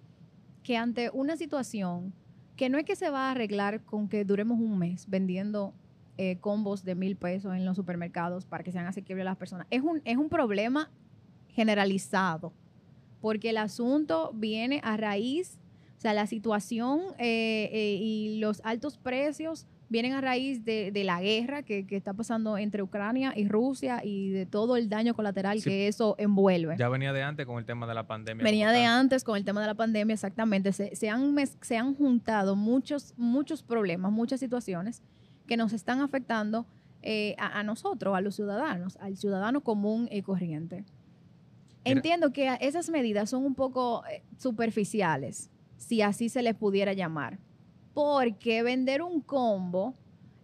que 0.63 0.77
ante 0.77 1.11
una 1.11 1.37
situación 1.37 2.13
que 2.57 2.69
no 2.69 2.79
es 2.79 2.85
que 2.85 2.97
se 2.97 3.09
va 3.09 3.29
a 3.29 3.31
arreglar 3.31 3.83
con 3.85 4.09
que 4.09 4.25
duremos 4.25 4.61
un 4.61 4.79
mes 4.79 5.09
vendiendo 5.09 5.73
eh, 6.19 6.37
combos 6.41 6.85
de 6.85 6.95
mil 6.95 7.17
pesos 7.17 7.55
en 7.55 7.65
los 7.65 7.77
supermercados 7.77 8.45
para 8.45 8.63
que 8.63 8.73
sean 8.73 8.87
asequibles 8.87 9.23
a 9.23 9.31
las 9.31 9.39
personas, 9.39 9.67
es 9.71 9.83
un, 9.83 10.03
es 10.05 10.19
un 10.19 10.29
problema 10.29 10.91
generalizado, 11.61 12.55
porque 13.21 13.51
el 13.51 13.59
asunto 13.59 14.31
viene 14.33 14.81
a 14.83 14.97
raíz, 14.97 15.61
o 15.99 16.01
sea, 16.01 16.15
la 16.15 16.27
situación 16.27 17.01
eh, 17.19 17.69
eh, 17.71 17.99
y 18.01 18.39
los 18.39 18.63
altos 18.65 18.97
precios 18.97 19.67
vienen 19.91 20.15
a 20.15 20.23
raíz 20.23 20.65
de, 20.65 20.91
la 21.05 21.21
guerra 21.21 21.63
que, 21.63 21.85
está 21.91 22.15
pasando 22.15 22.57
entre 22.57 22.83
Ucrania 22.83 23.35
y 23.37 23.47
Rusia 23.47 24.01
y 24.03 24.31
de 24.31 24.47
todo 24.47 24.79
el 24.79 24.89
daño 24.89 25.13
colateral 25.13 25.63
que 25.63 25.87
eso 25.87 26.15
envuelve. 26.17 26.77
Ya 26.79 26.89
venía 26.89 27.13
de 27.13 27.23
antes 27.23 27.45
con 27.45 27.59
el 27.59 27.67
tema 27.67 27.87
de 27.87 27.93
la 27.93 28.07
pandemia. 28.07 28.43
Venía 28.43 28.71
de 28.71 28.87
antes 28.87 29.23
con 29.23 29.37
el 29.37 29.45
tema 29.45 29.61
de 29.61 29.67
la 29.67 29.75
pandemia, 29.75 30.15
exactamente. 30.15 30.73
Se, 30.73 31.11
han, 31.11 31.37
se 31.61 31.77
han 31.77 31.95
juntado 31.95 32.57
muchos, 32.57 33.13
muchos 33.19 33.63
problemas, 33.63 34.11
muchas 34.11 34.41
situaciones 34.41 35.03
que 35.47 35.59
nos 35.59 35.75
están 35.75 36.01
afectando 36.01 36.65
eh, 37.03 37.35
a, 37.39 37.63
nosotros, 37.63 38.15
a 38.15 38.21
los 38.21 38.35
ciudadanos, 38.35 38.99
al 38.99 39.17
ciudadano 39.17 39.63
común 39.63 40.09
y 40.11 40.21
corriente. 40.23 40.85
Entiendo 41.85 42.33
que 42.33 42.57
esas 42.61 42.91
medidas 42.91 43.31
son 43.31 43.45
un 43.45 43.55
poco 43.55 44.05
eh, 44.07 44.23
superficiales, 44.37 45.51
si 45.77 46.03
así 46.03 46.29
se 46.29 46.43
les 46.43 46.55
pudiera 46.55 46.93
llamar 46.93 47.39
porque 47.95 48.63
vender 48.63 49.03
un 49.03 49.21
combo 49.21 49.95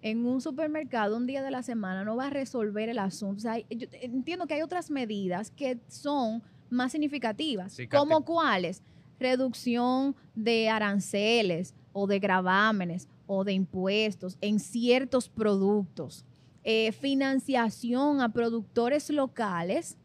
en 0.02 0.26
un 0.26 0.40
supermercado 0.40 1.16
un 1.16 1.26
día 1.26 1.42
de 1.42 1.50
la 1.50 1.62
semana 1.62 2.04
no 2.04 2.16
va 2.16 2.26
a 2.26 2.30
resolver 2.30 2.88
el 2.88 2.98
asunto. 2.98 3.36
O 3.36 3.40
sea, 3.40 3.58
yo 3.58 3.88
entiendo 3.92 4.46
que 4.46 4.54
hay 4.54 4.62
otras 4.62 4.90
medidas 4.90 5.50
que 5.50 5.78
son 5.88 6.42
más 6.70 6.92
significativas. 6.92 7.76
¿Como 7.90 8.24
cuáles? 8.24 8.82
Reducción 9.18 10.14
de 10.34 10.68
aranceles 10.68 11.74
o 11.92 12.06
de 12.06 12.18
gravámenes 12.18 13.08
o 13.26 13.42
de 13.42 13.54
impuestos 13.54 14.36
en 14.40 14.60
ciertos 14.60 15.28
productos. 15.28 16.24
Eh, 16.62 16.92
financiación 16.92 18.20
a 18.20 18.32
productores 18.32 19.08
locales 19.10 19.96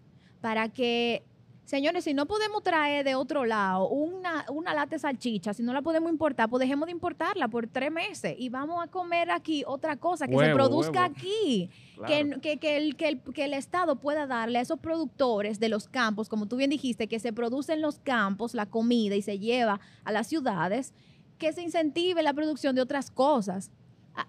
para 0.42 0.70
que 0.70 1.24
Señores, 1.72 2.04
si 2.04 2.14
no 2.14 2.26
podemos 2.26 2.64
traer 2.64 3.06
de 3.06 3.16
otro 3.16 3.46
lado 3.46 3.88
una, 3.88 4.46
una 4.50 4.74
lata 4.74 4.89
de 4.89 5.00
salchicha, 5.00 5.54
si 5.54 5.64
no 5.64 5.72
la 5.72 5.82
podemos 5.82 6.12
importar, 6.12 6.50
pues 6.50 6.60
dejemos 6.60 6.88
de 6.88 6.92
importarla 6.92 7.48
por 7.48 7.66
tres 7.66 7.89
meses 7.89 8.36
y 8.38 8.50
vamos 8.50 8.84
a 8.84 8.88
comer 8.88 9.32
aquí 9.32 9.64
otra 9.66 9.96
cosa 9.96 10.28
que 10.28 10.38
se 10.38 10.54
produzca 10.54 11.06
aquí. 11.06 11.70
Que, 12.06 12.39
que, 12.42 12.76
el, 12.76 12.98
que, 12.98 13.20
que 13.20 13.46
el 13.46 13.54
Estado 13.54 13.96
pueda 13.96 14.28
darle 14.28 14.58
a 14.58 14.62
esos 14.62 14.80
productores 14.80 15.62
de 15.62 15.70
los 15.70 15.88
campos, 15.88 16.28
como 16.28 16.46
tú 16.48 16.58
bien 16.58 16.72
dijiste, 16.72 17.08
que 17.08 17.20
se 17.20 17.32
produce 17.32 17.72
en 17.72 17.82
los 17.82 18.00
campos 18.00 18.54
la 18.54 18.66
comida 18.66 19.16
y 19.16 19.22
se 19.22 19.39
lleva 19.39 19.80
a 20.04 20.12
las 20.12 20.28
ciudades, 20.28 20.94
que 21.38 21.54
se 21.54 21.62
incentive 21.62 22.22
la 22.22 22.34
producción 22.34 22.76
de 22.76 22.82
otras 22.82 23.12
cosas. 23.12 23.72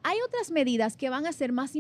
Hay 0.05 0.19
otras 0.29 0.53
medidas 0.53 0.97
que 0.97 1.11
van 1.11 1.27
a 1.27 1.33
ser 1.33 1.51
más, 1.51 1.73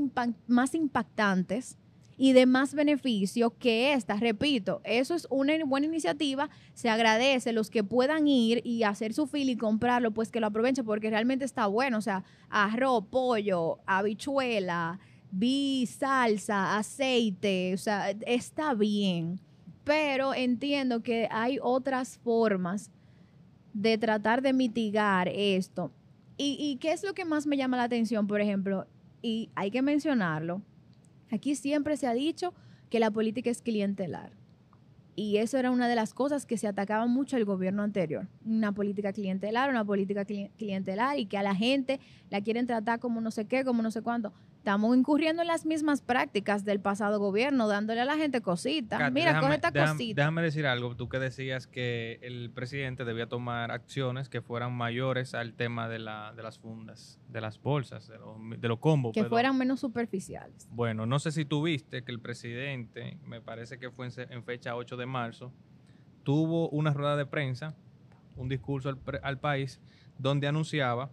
más 0.48 0.74
impactantes 0.74 1.78
y 2.22 2.34
de 2.34 2.46
más 2.46 2.72
beneficio 2.72 3.50
que 3.58 3.94
esta. 3.94 4.14
Repito, 4.14 4.80
eso 4.84 5.16
es 5.16 5.26
una 5.28 5.54
buena 5.64 5.88
iniciativa. 5.88 6.50
Se 6.72 6.88
agradece 6.88 7.52
los 7.52 7.68
que 7.68 7.82
puedan 7.82 8.28
ir 8.28 8.62
y 8.64 8.84
hacer 8.84 9.12
su 9.12 9.26
fila 9.26 9.50
y 9.50 9.56
comprarlo, 9.56 10.12
pues 10.12 10.30
que 10.30 10.38
lo 10.38 10.46
aprovechen 10.46 10.84
porque 10.84 11.10
realmente 11.10 11.44
está 11.44 11.66
bueno. 11.66 11.98
O 11.98 12.00
sea, 12.00 12.22
arroz, 12.48 13.06
pollo, 13.10 13.80
habichuela, 13.86 15.00
vi 15.32 15.84
salsa, 15.86 16.78
aceite, 16.78 17.74
o 17.74 17.78
sea, 17.78 18.10
está 18.10 18.72
bien. 18.74 19.40
Pero 19.82 20.32
entiendo 20.32 21.02
que 21.02 21.26
hay 21.28 21.58
otras 21.60 22.18
formas 22.18 22.92
de 23.74 23.98
tratar 23.98 24.42
de 24.42 24.52
mitigar 24.52 25.26
esto. 25.26 25.90
¿Y, 26.36 26.56
y 26.60 26.76
qué 26.76 26.92
es 26.92 27.02
lo 27.02 27.14
que 27.14 27.24
más 27.24 27.48
me 27.48 27.56
llama 27.56 27.78
la 27.78 27.82
atención, 27.82 28.28
por 28.28 28.40
ejemplo? 28.40 28.86
Y 29.22 29.50
hay 29.56 29.72
que 29.72 29.82
mencionarlo 29.82 30.62
Aquí 31.32 31.56
siempre 31.56 31.96
se 31.96 32.06
ha 32.06 32.12
dicho 32.12 32.52
que 32.90 33.00
la 33.00 33.10
política 33.10 33.50
es 33.50 33.62
clientelar. 33.62 34.32
Y 35.16 35.38
eso 35.38 35.58
era 35.58 35.70
una 35.70 35.88
de 35.88 35.94
las 35.94 36.14
cosas 36.14 36.46
que 36.46 36.58
se 36.58 36.68
atacaba 36.68 37.06
mucho 37.06 37.36
el 37.36 37.44
gobierno 37.44 37.82
anterior. 37.82 38.28
Una 38.44 38.72
política 38.72 39.12
clientelar, 39.12 39.70
una 39.70 39.84
política 39.84 40.24
clientelar 40.24 41.18
y 41.18 41.26
que 41.26 41.38
a 41.38 41.42
la 41.42 41.54
gente 41.54 42.00
la 42.30 42.42
quieren 42.42 42.66
tratar 42.66 43.00
como 43.00 43.20
no 43.20 43.30
sé 43.30 43.46
qué, 43.46 43.64
como 43.64 43.82
no 43.82 43.90
sé 43.90 44.02
cuánto 44.02 44.32
estamos 44.62 44.96
incurriendo 44.96 45.42
en 45.42 45.48
las 45.48 45.66
mismas 45.66 46.02
prácticas 46.02 46.64
del 46.64 46.78
pasado 46.78 47.18
gobierno, 47.18 47.66
dándole 47.66 48.00
a 48.00 48.04
la 48.04 48.16
gente 48.16 48.42
cositas. 48.42 49.10
Mira, 49.10 49.40
coge 49.40 49.56
esta 49.56 49.72
cosita. 49.72 50.22
Déjame 50.22 50.40
decir 50.40 50.68
algo. 50.68 50.94
Tú 50.94 51.08
que 51.08 51.18
decías 51.18 51.66
que 51.66 52.20
el 52.22 52.48
presidente 52.48 53.04
debía 53.04 53.26
tomar 53.26 53.72
acciones 53.72 54.28
que 54.28 54.40
fueran 54.40 54.72
mayores 54.72 55.34
al 55.34 55.54
tema 55.54 55.88
de, 55.88 55.98
la, 55.98 56.32
de 56.36 56.44
las 56.44 56.60
fundas, 56.60 57.18
de 57.28 57.40
las 57.40 57.60
bolsas, 57.60 58.06
de 58.06 58.18
los, 58.18 58.36
de 58.60 58.76
combos. 58.78 59.14
Que 59.14 59.24
fueran 59.24 59.58
menos 59.58 59.80
superficiales. 59.80 60.68
Bueno, 60.70 61.06
no 61.06 61.18
sé 61.18 61.32
si 61.32 61.44
tú 61.44 61.64
viste 61.64 62.04
que 62.04 62.12
el 62.12 62.20
presidente, 62.20 63.18
me 63.26 63.40
parece 63.40 63.80
que 63.80 63.90
fue 63.90 64.10
en, 64.16 64.44
fecha 64.44 64.76
8 64.76 64.96
de 64.96 65.06
marzo, 65.06 65.52
tuvo 66.22 66.68
una 66.68 66.92
rueda 66.92 67.16
de 67.16 67.26
prensa, 67.26 67.74
un 68.36 68.48
discurso 68.48 68.90
al, 68.90 69.00
al 69.24 69.40
país, 69.40 69.80
donde 70.18 70.46
anunciaba 70.46 71.10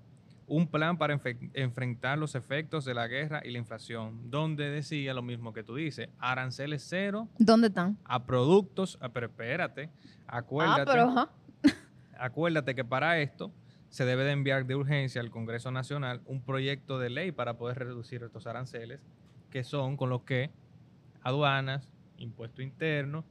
un 0.49 0.67
plan 0.67 0.97
para 0.97 1.19
enfrentar 1.53 2.17
los 2.17 2.35
efectos 2.35 2.83
de 2.83 2.93
la 2.93 3.07
guerra 3.07 3.41
y 3.45 3.51
la 3.51 3.59
inflación, 3.59 4.29
donde 4.29 4.69
decía 4.69 5.13
lo 5.13 5.21
mismo 5.21 5.53
que 5.53 5.63
tú 5.63 5.75
dices, 5.75 6.09
aranceles 6.17 6.85
cero. 6.87 7.29
¿Dónde 7.37 7.67
están? 7.67 7.97
A 8.03 8.25
productos, 8.25 8.99
pero 9.13 9.27
espérate, 9.27 9.89
acuérdate, 10.27 10.91
ah, 10.91 11.29
pero, 11.61 11.73
acuérdate 12.19 12.75
que 12.75 12.83
para 12.83 13.19
esto 13.19 13.51
se 13.89 14.05
debe 14.05 14.23
de 14.23 14.31
enviar 14.31 14.65
de 14.65 14.75
urgencia 14.75 15.21
al 15.21 15.29
Congreso 15.29 15.71
Nacional 15.71 16.21
un 16.25 16.41
proyecto 16.41 16.99
de 16.99 17.09
ley 17.09 17.31
para 17.31 17.57
poder 17.57 17.79
reducir 17.79 18.23
estos 18.23 18.47
aranceles, 18.47 18.99
que 19.51 19.63
son 19.63 19.97
con 19.97 20.09
los 20.09 20.23
que 20.23 20.51
aduanas, 21.21 21.91
impuesto 22.17 22.61
interno, 22.61 23.23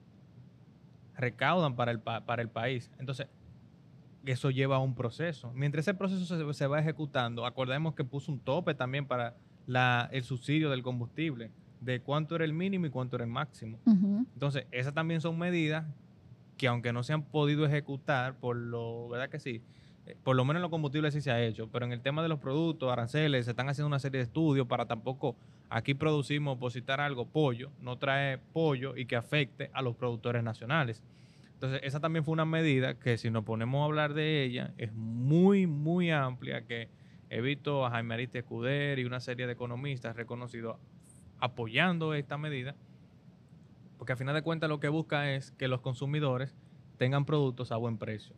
recaudan 1.16 1.74
para 1.74 1.90
el, 1.90 1.98
para 2.00 2.42
el 2.42 2.48
país. 2.48 2.90
Entonces, 2.98 3.26
eso 4.24 4.50
lleva 4.50 4.76
a 4.76 4.78
un 4.80 4.94
proceso. 4.94 5.52
Mientras 5.54 5.86
ese 5.86 5.94
proceso 5.94 6.52
se, 6.52 6.66
va 6.66 6.80
ejecutando, 6.80 7.46
acordemos 7.46 7.94
que 7.94 8.04
puso 8.04 8.32
un 8.32 8.40
tope 8.40 8.74
también 8.74 9.06
para 9.06 9.36
el 10.10 10.22
subsidio 10.22 10.70
del 10.70 10.82
combustible, 10.82 11.50
de 11.80 12.00
cuánto 12.00 12.36
era 12.36 12.44
el 12.44 12.52
mínimo 12.52 12.86
y 12.86 12.90
cuánto 12.90 13.16
era 13.16 13.24
el 13.24 13.30
máximo. 13.30 13.78
Entonces, 13.86 14.66
esas 14.70 14.94
también 14.94 15.20
son 15.20 15.38
medidas 15.38 15.84
que 16.56 16.66
aunque 16.66 16.92
no 16.92 17.02
se 17.02 17.12
han 17.12 17.22
podido 17.22 17.64
ejecutar, 17.64 18.34
por 18.36 18.56
lo, 18.56 19.08
¿verdad 19.08 19.30
que 19.30 19.38
sí? 19.38 19.62
Eh, 20.06 20.16
por 20.24 20.36
lo 20.36 20.44
menos 20.44 20.58
en 20.58 20.62
los 20.62 20.70
combustibles 20.70 21.14
sí 21.14 21.20
se 21.20 21.30
ha 21.30 21.40
hecho, 21.40 21.68
pero 21.70 21.86
en 21.86 21.92
el 21.92 22.00
tema 22.00 22.22
de 22.22 22.28
los 22.28 22.40
productos, 22.40 22.90
aranceles, 22.90 23.44
se 23.44 23.52
están 23.52 23.68
haciendo 23.68 23.86
una 23.86 23.98
serie 24.00 24.18
de 24.18 24.24
estudios 24.24 24.66
para 24.66 24.86
tampoco 24.86 25.36
aquí 25.70 25.94
producimos, 25.94 26.58
positar 26.58 27.00
algo, 27.00 27.26
pollo, 27.26 27.70
no 27.80 27.96
trae 27.96 28.38
pollo 28.38 28.96
y 28.96 29.06
que 29.06 29.16
afecte 29.16 29.70
a 29.72 29.82
los 29.82 29.96
productores 29.96 30.42
nacionales. 30.42 31.02
Entonces, 31.58 31.80
esa 31.82 31.98
también 31.98 32.24
fue 32.24 32.34
una 32.34 32.44
medida 32.44 33.00
que 33.00 33.18
si 33.18 33.32
nos 33.32 33.42
ponemos 33.42 33.82
a 33.82 33.86
hablar 33.86 34.14
de 34.14 34.44
ella, 34.44 34.74
es 34.78 34.92
muy, 34.94 35.66
muy 35.66 36.08
amplia, 36.08 36.64
que 36.64 36.88
he 37.30 37.40
visto 37.40 37.84
a 37.84 37.90
Jaime 37.90 38.14
Ariste 38.14 38.38
Escuder 38.38 39.00
y 39.00 39.04
una 39.04 39.18
serie 39.18 39.48
de 39.48 39.54
economistas 39.54 40.14
reconocidos 40.14 40.76
apoyando 41.40 42.14
esta 42.14 42.38
medida, 42.38 42.76
porque 43.96 44.12
al 44.12 44.18
final 44.18 44.36
de 44.36 44.42
cuentas 44.42 44.68
lo 44.68 44.78
que 44.78 44.86
busca 44.86 45.32
es 45.32 45.50
que 45.50 45.66
los 45.66 45.80
consumidores 45.80 46.54
tengan 46.96 47.24
productos 47.24 47.72
a 47.72 47.76
buen 47.76 47.98
precio. 47.98 48.36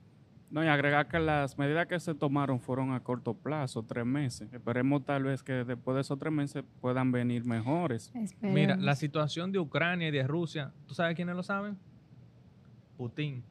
No, 0.48 0.64
y 0.64 0.68
agregar 0.68 1.06
que 1.06 1.18
las 1.18 1.58
medidas 1.58 1.88
que 1.88 2.00
se 2.00 2.14
tomaron 2.14 2.58
fueron 2.58 2.94
a 2.94 3.00
corto 3.00 3.34
plazo, 3.34 3.82
tres 3.82 4.06
meses. 4.06 4.50
Esperemos 4.50 5.04
tal 5.04 5.24
vez 5.24 5.42
que 5.42 5.52
después 5.52 5.94
de 5.94 6.00
esos 6.00 6.18
tres 6.18 6.32
meses 6.32 6.64
puedan 6.80 7.12
venir 7.12 7.44
mejores. 7.44 8.10
Mira, 8.40 8.76
la 8.76 8.96
situación 8.96 9.52
de 9.52 9.58
Ucrania 9.58 10.08
y 10.08 10.10
de 10.10 10.26
Rusia, 10.26 10.72
¿tú 10.86 10.94
sabes 10.94 11.14
quiénes 11.14 11.36
lo 11.36 11.42
saben? 11.42 11.76
Putin. 13.00 13.42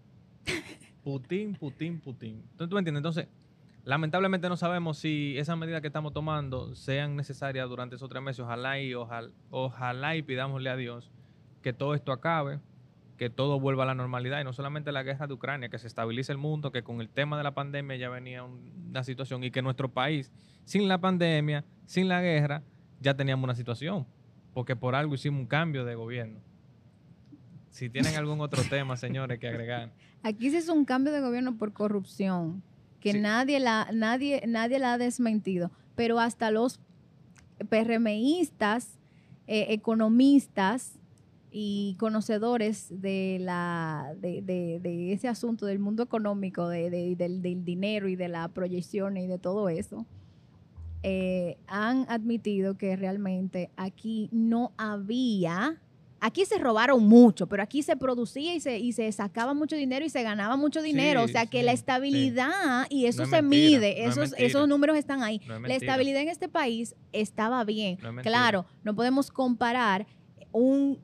Putin, 1.03 1.55
Putin, 1.55 1.99
Putin. 1.99 2.35
Entonces, 2.51 2.69
¿tú 2.69 2.75
me 2.75 2.81
entiendes? 2.81 2.99
Entonces, 2.99 3.27
lamentablemente 3.83 4.47
no 4.47 4.55
sabemos 4.55 4.99
si 4.99 5.35
esas 5.39 5.57
medidas 5.57 5.81
que 5.81 5.87
estamos 5.87 6.13
tomando 6.13 6.75
sean 6.75 7.15
necesarias 7.15 7.67
durante 7.67 7.95
esos 7.95 8.07
tres 8.09 8.21
meses. 8.21 8.41
Ojalá 8.41 8.79
y, 8.79 8.93
ojalá, 8.93 9.31
ojalá 9.49 10.15
y 10.15 10.21
pidámosle 10.21 10.69
a 10.69 10.75
Dios 10.75 11.11
que 11.63 11.73
todo 11.73 11.95
esto 11.95 12.11
acabe, 12.11 12.59
que 13.17 13.31
todo 13.31 13.59
vuelva 13.59 13.85
a 13.85 13.87
la 13.87 13.95
normalidad 13.95 14.39
y 14.39 14.43
no 14.43 14.53
solamente 14.53 14.91
la 14.91 15.01
guerra 15.01 15.25
de 15.25 15.33
Ucrania, 15.33 15.69
que 15.69 15.79
se 15.79 15.87
estabilice 15.87 16.31
el 16.31 16.37
mundo, 16.37 16.71
que 16.71 16.83
con 16.83 17.01
el 17.01 17.09
tema 17.09 17.35
de 17.35 17.43
la 17.43 17.55
pandemia 17.55 17.97
ya 17.97 18.09
venía 18.09 18.43
una 18.43 19.03
situación 19.03 19.43
y 19.43 19.49
que 19.49 19.63
nuestro 19.63 19.89
país, 19.89 20.31
sin 20.65 20.87
la 20.87 20.99
pandemia, 20.99 21.65
sin 21.87 22.07
la 22.07 22.21
guerra, 22.21 22.61
ya 22.99 23.15
teníamos 23.15 23.45
una 23.45 23.55
situación, 23.55 24.05
porque 24.53 24.75
por 24.75 24.93
algo 24.93 25.15
hicimos 25.15 25.39
un 25.39 25.47
cambio 25.47 25.85
de 25.85 25.95
gobierno. 25.95 26.48
Si 27.69 27.89
tienen 27.89 28.15
algún 28.15 28.41
otro 28.41 28.63
tema, 28.63 28.97
señores, 28.97 29.39
que 29.39 29.47
agregar. 29.47 29.91
Aquí 30.23 30.49
se 30.49 30.57
hizo 30.57 30.73
un 30.73 30.85
cambio 30.85 31.13
de 31.13 31.21
gobierno 31.21 31.57
por 31.57 31.73
corrupción, 31.73 32.61
que 32.99 33.13
nadie, 33.13 33.59
la, 33.59 33.89
nadie, 33.93 34.43
nadie 34.47 34.79
la 34.79 34.93
ha 34.93 34.97
desmentido, 34.97 35.71
pero 35.95 36.19
hasta 36.19 36.51
los 36.51 36.79
PRMistas, 37.69 38.99
eh, 39.47 39.67
economistas 39.69 40.99
y 41.51 41.95
conocedores 41.99 42.87
de, 43.01 43.37
la, 43.39 44.13
de, 44.17 45.11
ese 45.11 45.27
asunto 45.27 45.65
del 45.65 45.79
mundo 45.79 46.03
económico, 46.03 46.67
del, 46.67 47.17
del, 47.17 47.63
dinero 47.63 48.07
y 48.07 48.15
de 48.15 48.27
la 48.27 48.47
proyección 48.49 49.17
y 49.17 49.27
de 49.27 49.39
todo 49.39 49.69
eso, 49.69 50.05
eh, 51.01 51.57
han 51.67 52.05
admitido 52.09 52.77
que 52.77 52.95
realmente 52.95 53.71
aquí 53.77 54.29
no 54.31 54.73
había 54.77 55.81
Aquí 56.21 56.45
se 56.45 56.57
robaron 56.57 57.07
mucho, 57.07 57.47
pero 57.47 57.63
aquí 57.63 57.83
se 57.83 57.95
producía 57.95 58.53
y 58.53 58.59
se, 58.59 58.77
y 58.79 58.93
se 58.93 59.11
sacaba 59.11 59.53
mucho 59.53 59.75
dinero 59.75 60.05
y 60.05 60.09
se 60.09 60.23
ganaba 60.23 60.57
mucho 60.57 60.81
dinero. 60.81 61.23
o 61.23 61.27
sea 61.27 61.45
que 61.45 61.63
la 61.63 61.71
estabilidad, 61.71 62.87
y 62.89 63.05
eso 63.05 63.25
se 63.25 63.41
mide, 63.41 64.05
esos, 64.05 64.33
esos 64.37 64.67
números 64.67 64.97
están 64.97 65.23
ahí. 65.23 65.41
la 65.47 65.75
estabilidad 65.75 66.21
en 66.21 66.29
este 66.29 66.49
país 66.49 66.95
estaba 67.13 67.63
bien. 67.63 67.97
claro, 68.21 68.65
no 68.83 68.95
podemos 68.95 69.31
comparar 69.31 70.07
un, 70.51 70.99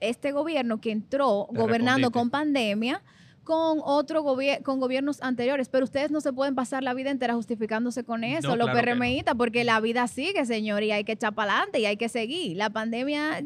este 0.00 0.32
gobierno 0.32 0.80
que 0.80 0.90
entró 0.90 1.48
gobernando 1.50 2.10
con 2.10 2.30
pandemia 2.30 3.02
con 3.48 3.80
otro 3.82 4.20
gobierno 4.20 4.62
con 4.62 4.78
gobiernos 4.78 5.22
anteriores, 5.22 5.70
pero 5.70 5.84
ustedes 5.84 6.10
no 6.10 6.20
se 6.20 6.34
pueden 6.34 6.54
pasar 6.54 6.82
la 6.82 6.92
vida 6.92 7.10
entera 7.10 7.32
justificándose 7.32 8.04
con 8.04 8.22
eso, 8.22 8.56
los 8.56 8.68
PRMistas, 8.68 9.34
porque 9.36 9.64
la 9.64 9.80
vida 9.80 10.06
sigue, 10.06 10.44
señor, 10.44 10.82
y 10.82 10.92
hay 10.92 11.02
que 11.02 11.12
echar 11.12 11.34
para 11.34 11.52
adelante 11.52 11.80
y 11.80 11.86
hay 11.86 11.96
que 11.96 12.10
seguir. 12.10 12.58
La 12.58 12.68
pandemia 12.68 13.42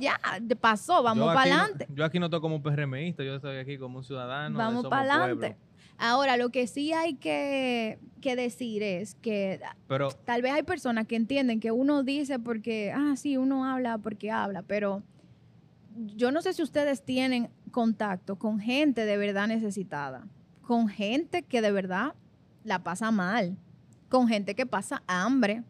ya 0.00 0.18
pasó, 0.60 1.04
vamos 1.04 1.32
para 1.32 1.54
adelante. 1.54 1.86
yo 1.94 2.04
aquí 2.04 2.18
no 2.18 2.26
estoy 2.26 2.40
como 2.40 2.60
PRMista, 2.60 3.22
yo 3.22 3.36
estoy 3.36 3.58
aquí 3.58 3.78
como 3.78 3.98
un 3.98 4.04
ciudadano. 4.04 4.58
Vamos 4.58 4.88
para 4.88 5.14
adelante. 5.14 5.56
Ahora, 5.98 6.36
lo 6.36 6.50
que 6.50 6.66
sí 6.66 6.92
hay 6.92 7.14
que, 7.14 7.96
decir 8.20 8.82
es 8.82 9.14
que 9.14 9.60
pero, 9.86 10.10
tal 10.24 10.42
vez 10.42 10.52
hay 10.52 10.64
personas 10.64 11.06
que 11.06 11.14
entienden 11.14 11.60
que 11.60 11.70
uno 11.70 12.02
dice 12.02 12.40
porque, 12.40 12.92
ah, 12.92 13.14
sí, 13.16 13.36
uno 13.36 13.64
habla 13.64 13.98
porque 13.98 14.32
habla, 14.32 14.62
pero 14.62 15.04
yo 16.16 16.32
no 16.32 16.42
sé 16.42 16.54
si 16.54 16.62
ustedes 16.62 17.04
tienen 17.04 17.50
contacto 17.68 18.36
con 18.36 18.60
gente 18.60 19.04
de 19.04 19.16
verdad 19.16 19.48
necesitada, 19.48 20.26
con 20.62 20.88
gente 20.88 21.42
que 21.42 21.62
de 21.62 21.72
verdad 21.72 22.14
la 22.64 22.82
pasa 22.82 23.10
mal, 23.10 23.56
con 24.08 24.28
gente 24.28 24.54
que 24.54 24.66
pasa 24.66 25.02
hambre, 25.06 25.62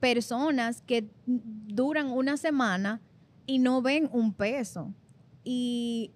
personas 0.00 0.82
que 0.82 1.08
duran 1.26 2.10
una 2.10 2.36
semana 2.36 3.00
y 3.46 3.58
no 3.58 3.82
ven 3.82 4.08
un 4.12 4.32
peso. 4.32 4.92
Y 5.44 6.12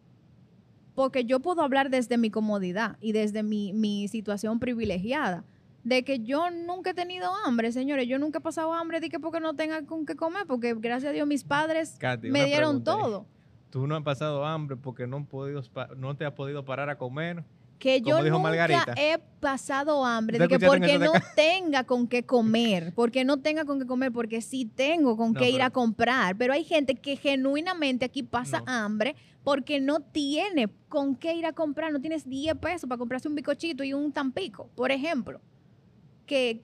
porque 0.94 1.24
yo 1.24 1.40
puedo 1.40 1.62
hablar 1.62 1.88
desde 1.90 2.18
mi 2.18 2.30
comodidad 2.30 2.96
y 3.00 3.12
desde 3.12 3.42
mi, 3.42 4.08
situación 4.08 4.60
privilegiada 4.60 5.44
de 5.82 6.04
que 6.04 6.20
yo 6.20 6.50
nunca 6.50 6.90
he 6.90 6.94
tenido 6.94 7.30
hambre, 7.46 7.72
señores. 7.72 8.06
Yo 8.06 8.18
nunca 8.18 8.38
he 8.38 8.42
pasado 8.42 8.74
hambre 8.74 9.00
de 9.00 9.08
que 9.08 9.18
porque 9.18 9.40
no 9.40 9.54
tenga 9.54 9.86
con 9.86 10.04
qué 10.04 10.14
comer, 10.14 10.46
porque 10.46 10.74
gracias 10.74 11.10
a 11.10 11.12
Dios 11.14 11.26
mis 11.26 11.42
padres 11.42 11.96
me 12.22 12.44
dieron 12.44 12.84
todo. 12.84 13.26
Tú 13.70 13.86
no 13.86 13.96
has 13.96 14.02
pasado 14.02 14.44
hambre 14.44 14.76
porque 14.76 15.06
no, 15.06 15.24
podido, 15.24 15.62
no 15.96 16.16
te 16.16 16.24
has 16.24 16.32
podido 16.32 16.64
parar 16.64 16.90
a 16.90 16.98
comer. 16.98 17.44
Que 17.78 18.02
yo 18.02 18.20
nunca 18.22 18.94
he 18.98 19.18
pasado 19.40 20.04
hambre, 20.04 20.38
de 20.38 20.48
que 20.48 20.58
porque 20.58 20.98
no 20.98 21.12
tenga 21.34 21.84
con 21.84 22.06
qué 22.06 22.24
comer, 22.24 22.92
porque 22.94 23.24
no 23.24 23.38
tenga 23.38 23.64
con 23.64 23.78
qué 23.78 23.86
comer, 23.86 24.12
porque 24.12 24.42
sí 24.42 24.66
tengo 24.66 25.16
con 25.16 25.32
qué 25.32 25.48
ir 25.48 25.62
a 25.62 25.70
comprar. 25.70 26.36
Pero 26.36 26.52
hay 26.52 26.62
gente 26.64 26.94
que 26.96 27.16
genuinamente 27.16 28.04
aquí 28.04 28.22
pasa 28.22 28.62
hambre 28.66 29.16
porque 29.42 29.80
no 29.80 30.00
tiene 30.00 30.68
con 30.90 31.16
qué 31.16 31.34
ir 31.34 31.46
a 31.46 31.54
comprar, 31.54 31.90
no 31.90 32.00
tienes 32.00 32.28
10 32.28 32.56
pesos 32.56 32.86
para 32.86 32.98
comprarse 32.98 33.28
un 33.28 33.34
bicochito 33.34 33.82
y 33.82 33.94
un 33.94 34.12
tampico, 34.12 34.68
por 34.74 34.90
ejemplo. 34.92 35.40
Que, 36.26 36.60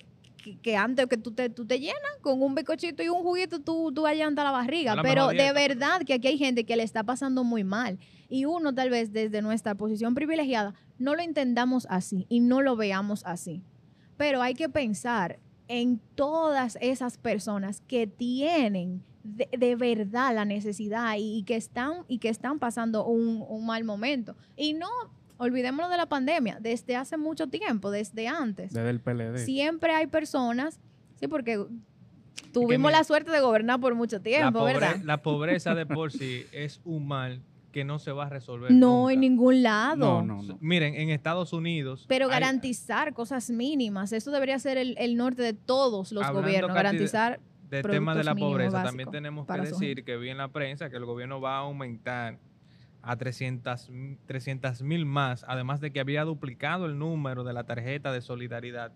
que, 0.54 0.76
antes 0.76 1.06
que 1.06 1.16
tú 1.16 1.32
te, 1.32 1.50
tú 1.50 1.66
te 1.66 1.80
llenas 1.80 2.16
con 2.20 2.40
un 2.40 2.54
bicochito 2.54 3.02
y 3.02 3.08
un 3.08 3.22
juguito, 3.22 3.60
tú, 3.60 3.92
tú 3.92 4.06
allantas 4.06 4.44
la 4.44 4.52
barriga. 4.52 4.96
Pero 5.02 5.28
de 5.28 5.52
verdad 5.52 6.02
que 6.06 6.14
aquí 6.14 6.28
hay 6.28 6.38
gente 6.38 6.64
que 6.64 6.76
le 6.76 6.82
está 6.82 7.02
pasando 7.02 7.44
muy 7.44 7.64
mal. 7.64 7.98
Y 8.28 8.44
uno 8.44 8.74
tal 8.74 8.90
vez 8.90 9.12
desde 9.12 9.42
nuestra 9.42 9.74
posición 9.74 10.14
privilegiada 10.14 10.74
no 10.98 11.14
lo 11.14 11.22
entendamos 11.22 11.86
así 11.90 12.26
y 12.28 12.40
no 12.40 12.62
lo 12.62 12.76
veamos 12.76 13.22
así. 13.24 13.62
Pero 14.16 14.42
hay 14.42 14.54
que 14.54 14.68
pensar 14.68 15.38
en 15.68 16.00
todas 16.14 16.78
esas 16.80 17.18
personas 17.18 17.82
que 17.82 18.06
tienen 18.06 19.02
de, 19.24 19.76
verdad 19.76 20.34
la 20.34 20.44
necesidad 20.44 21.16
y, 21.18 21.42
que 21.42 21.56
están, 21.56 22.04
y 22.08 22.18
que 22.18 22.28
están 22.28 22.58
pasando 22.58 23.04
un, 23.04 23.44
un 23.48 23.66
mal 23.66 23.84
momento. 23.84 24.36
Y 24.56 24.74
no 24.74 24.88
olvidémonos 25.38 25.90
de 25.90 25.96
la 25.96 26.06
pandemia, 26.06 26.58
desde 26.60 26.96
hace 26.96 27.16
mucho 27.16 27.48
tiempo, 27.48 27.90
desde 27.90 28.28
antes. 28.28 28.72
Desde 28.72 28.90
el 28.90 29.00
PLD. 29.00 29.38
Siempre 29.38 29.92
hay 29.92 30.06
personas, 30.06 30.80
sí, 31.20 31.28
porque 31.28 31.64
tuvimos 32.52 32.90
la 32.92 33.04
suerte 33.04 33.30
de 33.30 33.40
gobernar 33.40 33.80
por 33.80 33.94
mucho 33.94 34.20
tiempo, 34.20 34.64
¿verdad? 34.64 34.96
La 35.04 35.22
pobreza 35.22 35.74
de 35.74 35.86
por 35.86 36.12
sí 36.12 36.46
es 36.52 36.80
un 36.84 37.06
mal 37.06 37.42
que 37.76 37.84
no 37.84 37.98
se 37.98 38.10
va 38.10 38.24
a 38.24 38.28
resolver. 38.30 38.70
No, 38.72 39.10
en 39.10 39.20
ningún 39.20 39.62
lado. 39.62 40.22
No, 40.22 40.42
no, 40.42 40.58
Miren, 40.60 40.94
en 40.94 41.10
Estados 41.10 41.52
Unidos. 41.52 42.06
Pero 42.08 42.26
garantizar 42.26 43.12
cosas 43.12 43.50
mínimas, 43.50 44.12
eso 44.12 44.30
debería 44.30 44.58
ser 44.58 44.78
el, 44.78 45.16
norte 45.16 45.42
de 45.42 45.52
todos 45.52 46.10
los 46.10 46.26
gobiernos, 46.30 46.74
garantizar. 46.74 47.38
Del 47.68 47.82
tema 47.82 48.14
de 48.14 48.22
la 48.22 48.34
pobreza, 48.34 48.82
también 48.84 49.10
tenemos 49.10 49.46
que 49.46 49.60
decir 49.60 50.04
que 50.04 50.16
vi 50.16 50.30
en 50.30 50.38
la 50.38 50.48
prensa 50.48 50.88
que 50.88 50.96
el 50.96 51.04
gobierno 51.04 51.40
va 51.40 51.56
a 51.56 51.58
aumentar 51.58 52.38
a 53.06 53.16
300 53.16 54.82
mil 54.82 55.06
más, 55.06 55.44
además 55.46 55.80
de 55.80 55.92
que 55.92 56.00
había 56.00 56.24
duplicado 56.24 56.86
el 56.86 56.98
número 56.98 57.44
de 57.44 57.52
la 57.52 57.62
tarjeta 57.62 58.10
de 58.10 58.20
solidaridad 58.20 58.90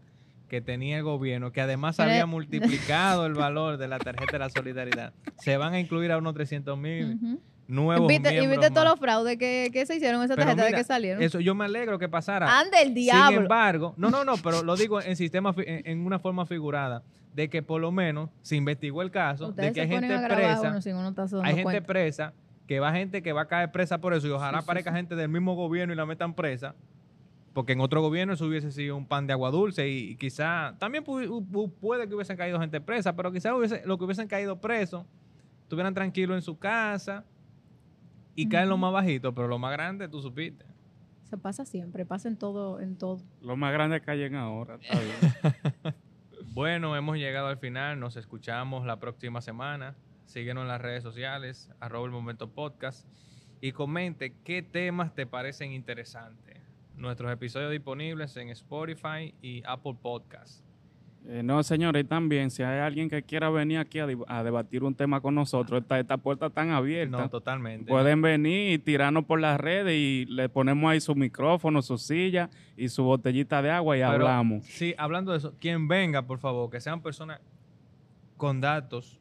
que 0.48 0.60
tenía 0.60 0.96
el 0.96 1.04
gobierno, 1.04 1.52
que 1.52 1.60
además 1.60 2.00
había 2.00 2.26
multiplicado 2.26 3.24
el 3.24 3.34
valor 3.34 3.76
de 3.76 3.86
la 3.86 4.00
tarjeta 4.00 4.32
de 4.32 4.38
la 4.40 4.50
solidaridad. 4.50 5.12
Se 5.38 5.56
van 5.56 5.74
a 5.74 5.80
incluir 5.80 6.10
a 6.10 6.18
unos 6.18 6.34
300 6.34 6.76
mil 6.76 7.38
nuevos 7.68 8.10
y 8.10 8.18
viste 8.48 8.70
todos 8.70 8.88
los 8.88 8.98
fraudes 8.98 9.38
que, 9.38 9.70
se 9.86 9.94
hicieron 9.94 10.20
en 10.20 10.24
esa 10.24 10.34
tarjeta 10.34 10.64
de 10.64 10.72
que 10.72 10.82
salieron. 10.82 11.22
Eso 11.22 11.38
yo 11.38 11.54
me 11.54 11.66
alegro 11.66 11.96
que 12.00 12.08
pasara. 12.08 12.58
Ande 12.58 12.82
el 12.82 12.92
diablo. 12.92 13.28
Sin 13.28 13.42
embargo, 13.42 13.94
no, 13.96 14.10
no, 14.10 14.24
no, 14.24 14.38
pero 14.38 14.64
lo 14.64 14.74
digo 14.76 15.00
en 15.00 15.14
sistema 15.14 15.54
en, 15.56 16.04
una 16.04 16.18
forma 16.18 16.46
figurada 16.46 17.04
de 17.32 17.48
que 17.48 17.62
por 17.62 17.80
lo 17.80 17.92
menos 17.92 18.28
se 18.42 18.56
investigó 18.56 19.02
el 19.02 19.12
caso 19.12 19.52
de 19.52 19.72
que 19.72 19.82
hay 19.82 19.88
gente 19.88 20.18
presa, 20.18 20.80
hay 21.44 21.54
gente 21.54 21.80
presa 21.80 22.32
que 22.70 22.78
va 22.78 22.92
gente 22.92 23.20
que 23.20 23.32
va 23.32 23.40
a 23.40 23.48
caer 23.48 23.72
presa 23.72 24.00
por 24.00 24.14
eso 24.14 24.28
y 24.28 24.30
ojalá 24.30 24.58
aparezca 24.58 24.92
gente 24.92 25.16
del 25.16 25.28
mismo 25.28 25.56
gobierno 25.56 25.92
y 25.92 25.96
la 25.96 26.06
metan 26.06 26.34
presa, 26.34 26.76
porque 27.52 27.72
en 27.72 27.80
otro 27.80 28.00
gobierno 28.00 28.34
eso 28.34 28.46
hubiese 28.46 28.70
sido 28.70 28.96
un 28.96 29.06
pan 29.06 29.26
de 29.26 29.32
agua 29.32 29.50
dulce 29.50 29.88
y, 29.88 30.14
quizá 30.14 30.76
también 30.78 31.02
puede 31.02 32.06
que 32.06 32.14
hubiesen 32.14 32.36
caído 32.36 32.60
gente 32.60 32.80
presa, 32.80 33.16
pero 33.16 33.32
quizá 33.32 33.56
hubiese, 33.56 33.82
lo 33.86 33.98
que 33.98 34.04
hubiesen 34.04 34.28
caído 34.28 34.60
presos 34.60 35.04
estuvieran 35.64 35.94
tranquilos 35.94 36.36
en 36.36 36.42
su 36.42 36.60
casa 36.60 37.24
y 38.36 38.48
caen 38.48 38.68
lo 38.68 38.76
más 38.76 38.92
bajito, 38.92 39.34
pero 39.34 39.48
lo 39.48 39.58
más 39.58 39.72
grande 39.72 40.06
tú 40.06 40.22
supiste. 40.22 40.64
Se 41.28 41.36
pasa 41.36 41.64
siempre, 41.64 42.06
pasa 42.06 42.28
en 42.28 42.36
todo, 42.36 42.78
en 42.78 42.94
todo. 42.96 43.20
Lo 43.42 43.56
más 43.56 43.72
grande 43.72 44.00
caen 44.00 44.36
ahora. 44.36 44.78
bueno, 46.54 46.94
hemos 46.94 47.16
llegado 47.16 47.48
al 47.48 47.58
final, 47.58 47.98
nos 47.98 48.14
escuchamos 48.14 48.86
la 48.86 49.00
próxima 49.00 49.40
semana. 49.40 49.96
Síguenos 50.30 50.62
en 50.62 50.68
las 50.68 50.80
redes 50.80 51.02
sociales, 51.02 51.68
arroba 51.80 52.06
el 52.06 52.12
momento 52.12 52.48
podcast 52.48 53.04
y 53.60 53.72
comente 53.72 54.32
qué 54.44 54.62
temas 54.62 55.12
te 55.12 55.26
parecen 55.26 55.72
interesantes. 55.72 56.56
Nuestros 56.94 57.32
episodios 57.32 57.72
disponibles 57.72 58.36
en 58.36 58.50
Spotify 58.50 59.34
y 59.42 59.60
Apple 59.66 59.96
Podcast. 60.00 60.64
Eh, 61.26 61.42
no, 61.42 61.60
señores, 61.64 62.06
también, 62.06 62.52
si 62.52 62.62
hay 62.62 62.78
alguien 62.78 63.10
que 63.10 63.24
quiera 63.24 63.50
venir 63.50 63.78
aquí 63.78 63.98
a, 63.98 64.06
debatir 64.44 64.84
un 64.84 64.94
tema 64.94 65.20
con 65.20 65.34
nosotros, 65.34 65.82
esta, 65.82 65.98
esta 65.98 66.16
puerta 66.16 66.48
tan 66.48 66.70
abierta. 66.70 67.22
No, 67.22 67.28
totalmente. 67.28 67.90
Pueden 67.90 68.22
venir 68.22 68.74
y 68.74 68.78
tirarnos 68.78 69.24
por 69.24 69.40
las 69.40 69.58
redes 69.58 69.94
y 69.96 70.26
le 70.26 70.48
ponemos 70.48 70.92
ahí 70.92 71.00
su 71.00 71.16
micrófono, 71.16 71.82
su 71.82 71.98
silla 71.98 72.50
y 72.76 72.88
su 72.88 73.02
botellita 73.02 73.62
de 73.62 73.72
agua 73.72 73.98
y 73.98 74.02
hablamos. 74.02 74.64
Sí, 74.64 74.94
hablando 74.96 75.32
de 75.32 75.38
eso, 75.38 75.56
quien 75.58 75.88
venga, 75.88 76.22
por 76.22 76.38
favor, 76.38 76.70
que 76.70 76.80
sean 76.80 77.02
personas 77.02 77.40
con 78.36 78.60
datos 78.60 79.19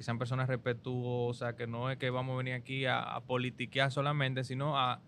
que 0.00 0.04
sean 0.04 0.16
personas 0.16 0.48
respetuosas, 0.48 1.52
que 1.56 1.66
no 1.66 1.90
es 1.90 1.98
que 1.98 2.08
vamos 2.08 2.32
a 2.32 2.38
venir 2.38 2.54
aquí 2.54 2.86
a, 2.86 3.20
politiquear 3.26 3.92
solamente, 3.92 4.44
sino 4.44 4.78
a, 4.78 5.02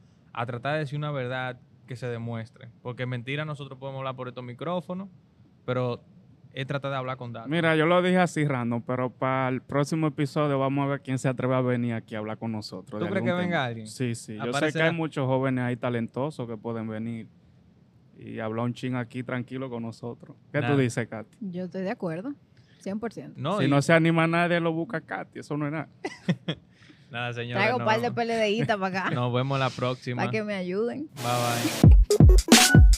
tratar 0.45 0.74
de 0.74 0.80
decir 0.80 0.99
una 0.99 1.11
verdad 1.11 1.59
que 1.86 1.97
se 1.97 2.09
demuestre. 2.09 2.68
Porque 2.82 3.07
mentira 3.07 3.47
nosotros 3.47 3.78
podemos 3.78 4.01
hablar 4.01 4.16
por 4.16 4.28
estos 4.28 4.45
micrófonos, 4.45 5.09
pero 5.64 6.05
es 6.53 6.66
tratar 6.66 6.90
de 6.90 6.99
hablar 6.99 7.16
con 7.16 7.32
datos. 7.32 7.49
Mira, 7.49 7.74
yo 7.74 7.86
lo 7.86 8.03
dije 8.03 8.18
así 8.18 8.45
random, 8.45 8.82
pero 8.82 9.09
para 9.09 9.49
el 9.49 9.62
próximo 9.62 10.09
episodio 10.09 10.59
vamos 10.59 10.84
a 10.84 10.88
ver 10.88 11.01
quién 11.01 11.18
se 11.18 11.26
atreve 11.26 11.55
a 11.55 11.62
venir 11.62 11.95
aquí 11.95 12.14
a 12.14 12.18
hablar 12.18 12.36
con 12.36 12.53
nosotros. 12.53 13.01
¿Tú 13.01 13.09
crees 13.09 13.24
que 13.24 13.32
venga 13.32 13.64
alguien? 13.64 13.86
Sí, 13.86 14.14
sí. 14.14 14.36
Yo 14.45 14.53
sé 14.53 14.74
que 14.74 14.82
hay 14.82 14.93
muchos 14.93 15.26
jóvenes 15.26 15.64
ahí 15.64 15.76
talentosos 15.76 16.47
que 16.47 16.59
pueden 16.59 16.86
venir 16.86 17.28
y 18.18 18.40
hablar 18.40 18.66
un 18.66 18.74
ching 18.74 18.97
aquí 18.97 19.22
tranquilo 19.22 19.70
con 19.70 19.84
nosotros. 19.84 20.36
¿Qué 20.53 20.61
tú 20.61 20.76
dices, 20.76 21.09
Katy? 21.09 21.38
Yo 21.40 21.64
estoy 21.64 21.80
de 21.80 21.93
acuerdo. 21.93 22.34
100%. 22.82 23.34
No, 23.36 23.60
si 23.60 23.68
no 23.68 23.80
se 23.82 23.92
anima 23.92 24.26
nadie, 24.26 24.60
lo 24.60 24.72
busca 24.72 25.00
Katy. 25.00 25.38
Eso 25.40 25.56
no 25.56 25.66
es 25.66 25.72
nada. 25.72 25.88
nada, 27.10 27.32
señor. 27.32 27.58
Traigo 27.58 27.78
un 27.78 27.84
par 27.84 28.00
de 28.00 28.10
PLDitas 28.10 28.76
para 28.76 29.00
acá. 29.00 29.10
Nos 29.10 29.32
vemos 29.32 29.58
la 29.58 29.70
próxima. 29.70 30.22
Para 30.22 30.30
que 30.30 30.42
me 30.42 30.54
ayuden. 30.54 31.08
Bye, 31.16 31.24
bye. 31.24 32.82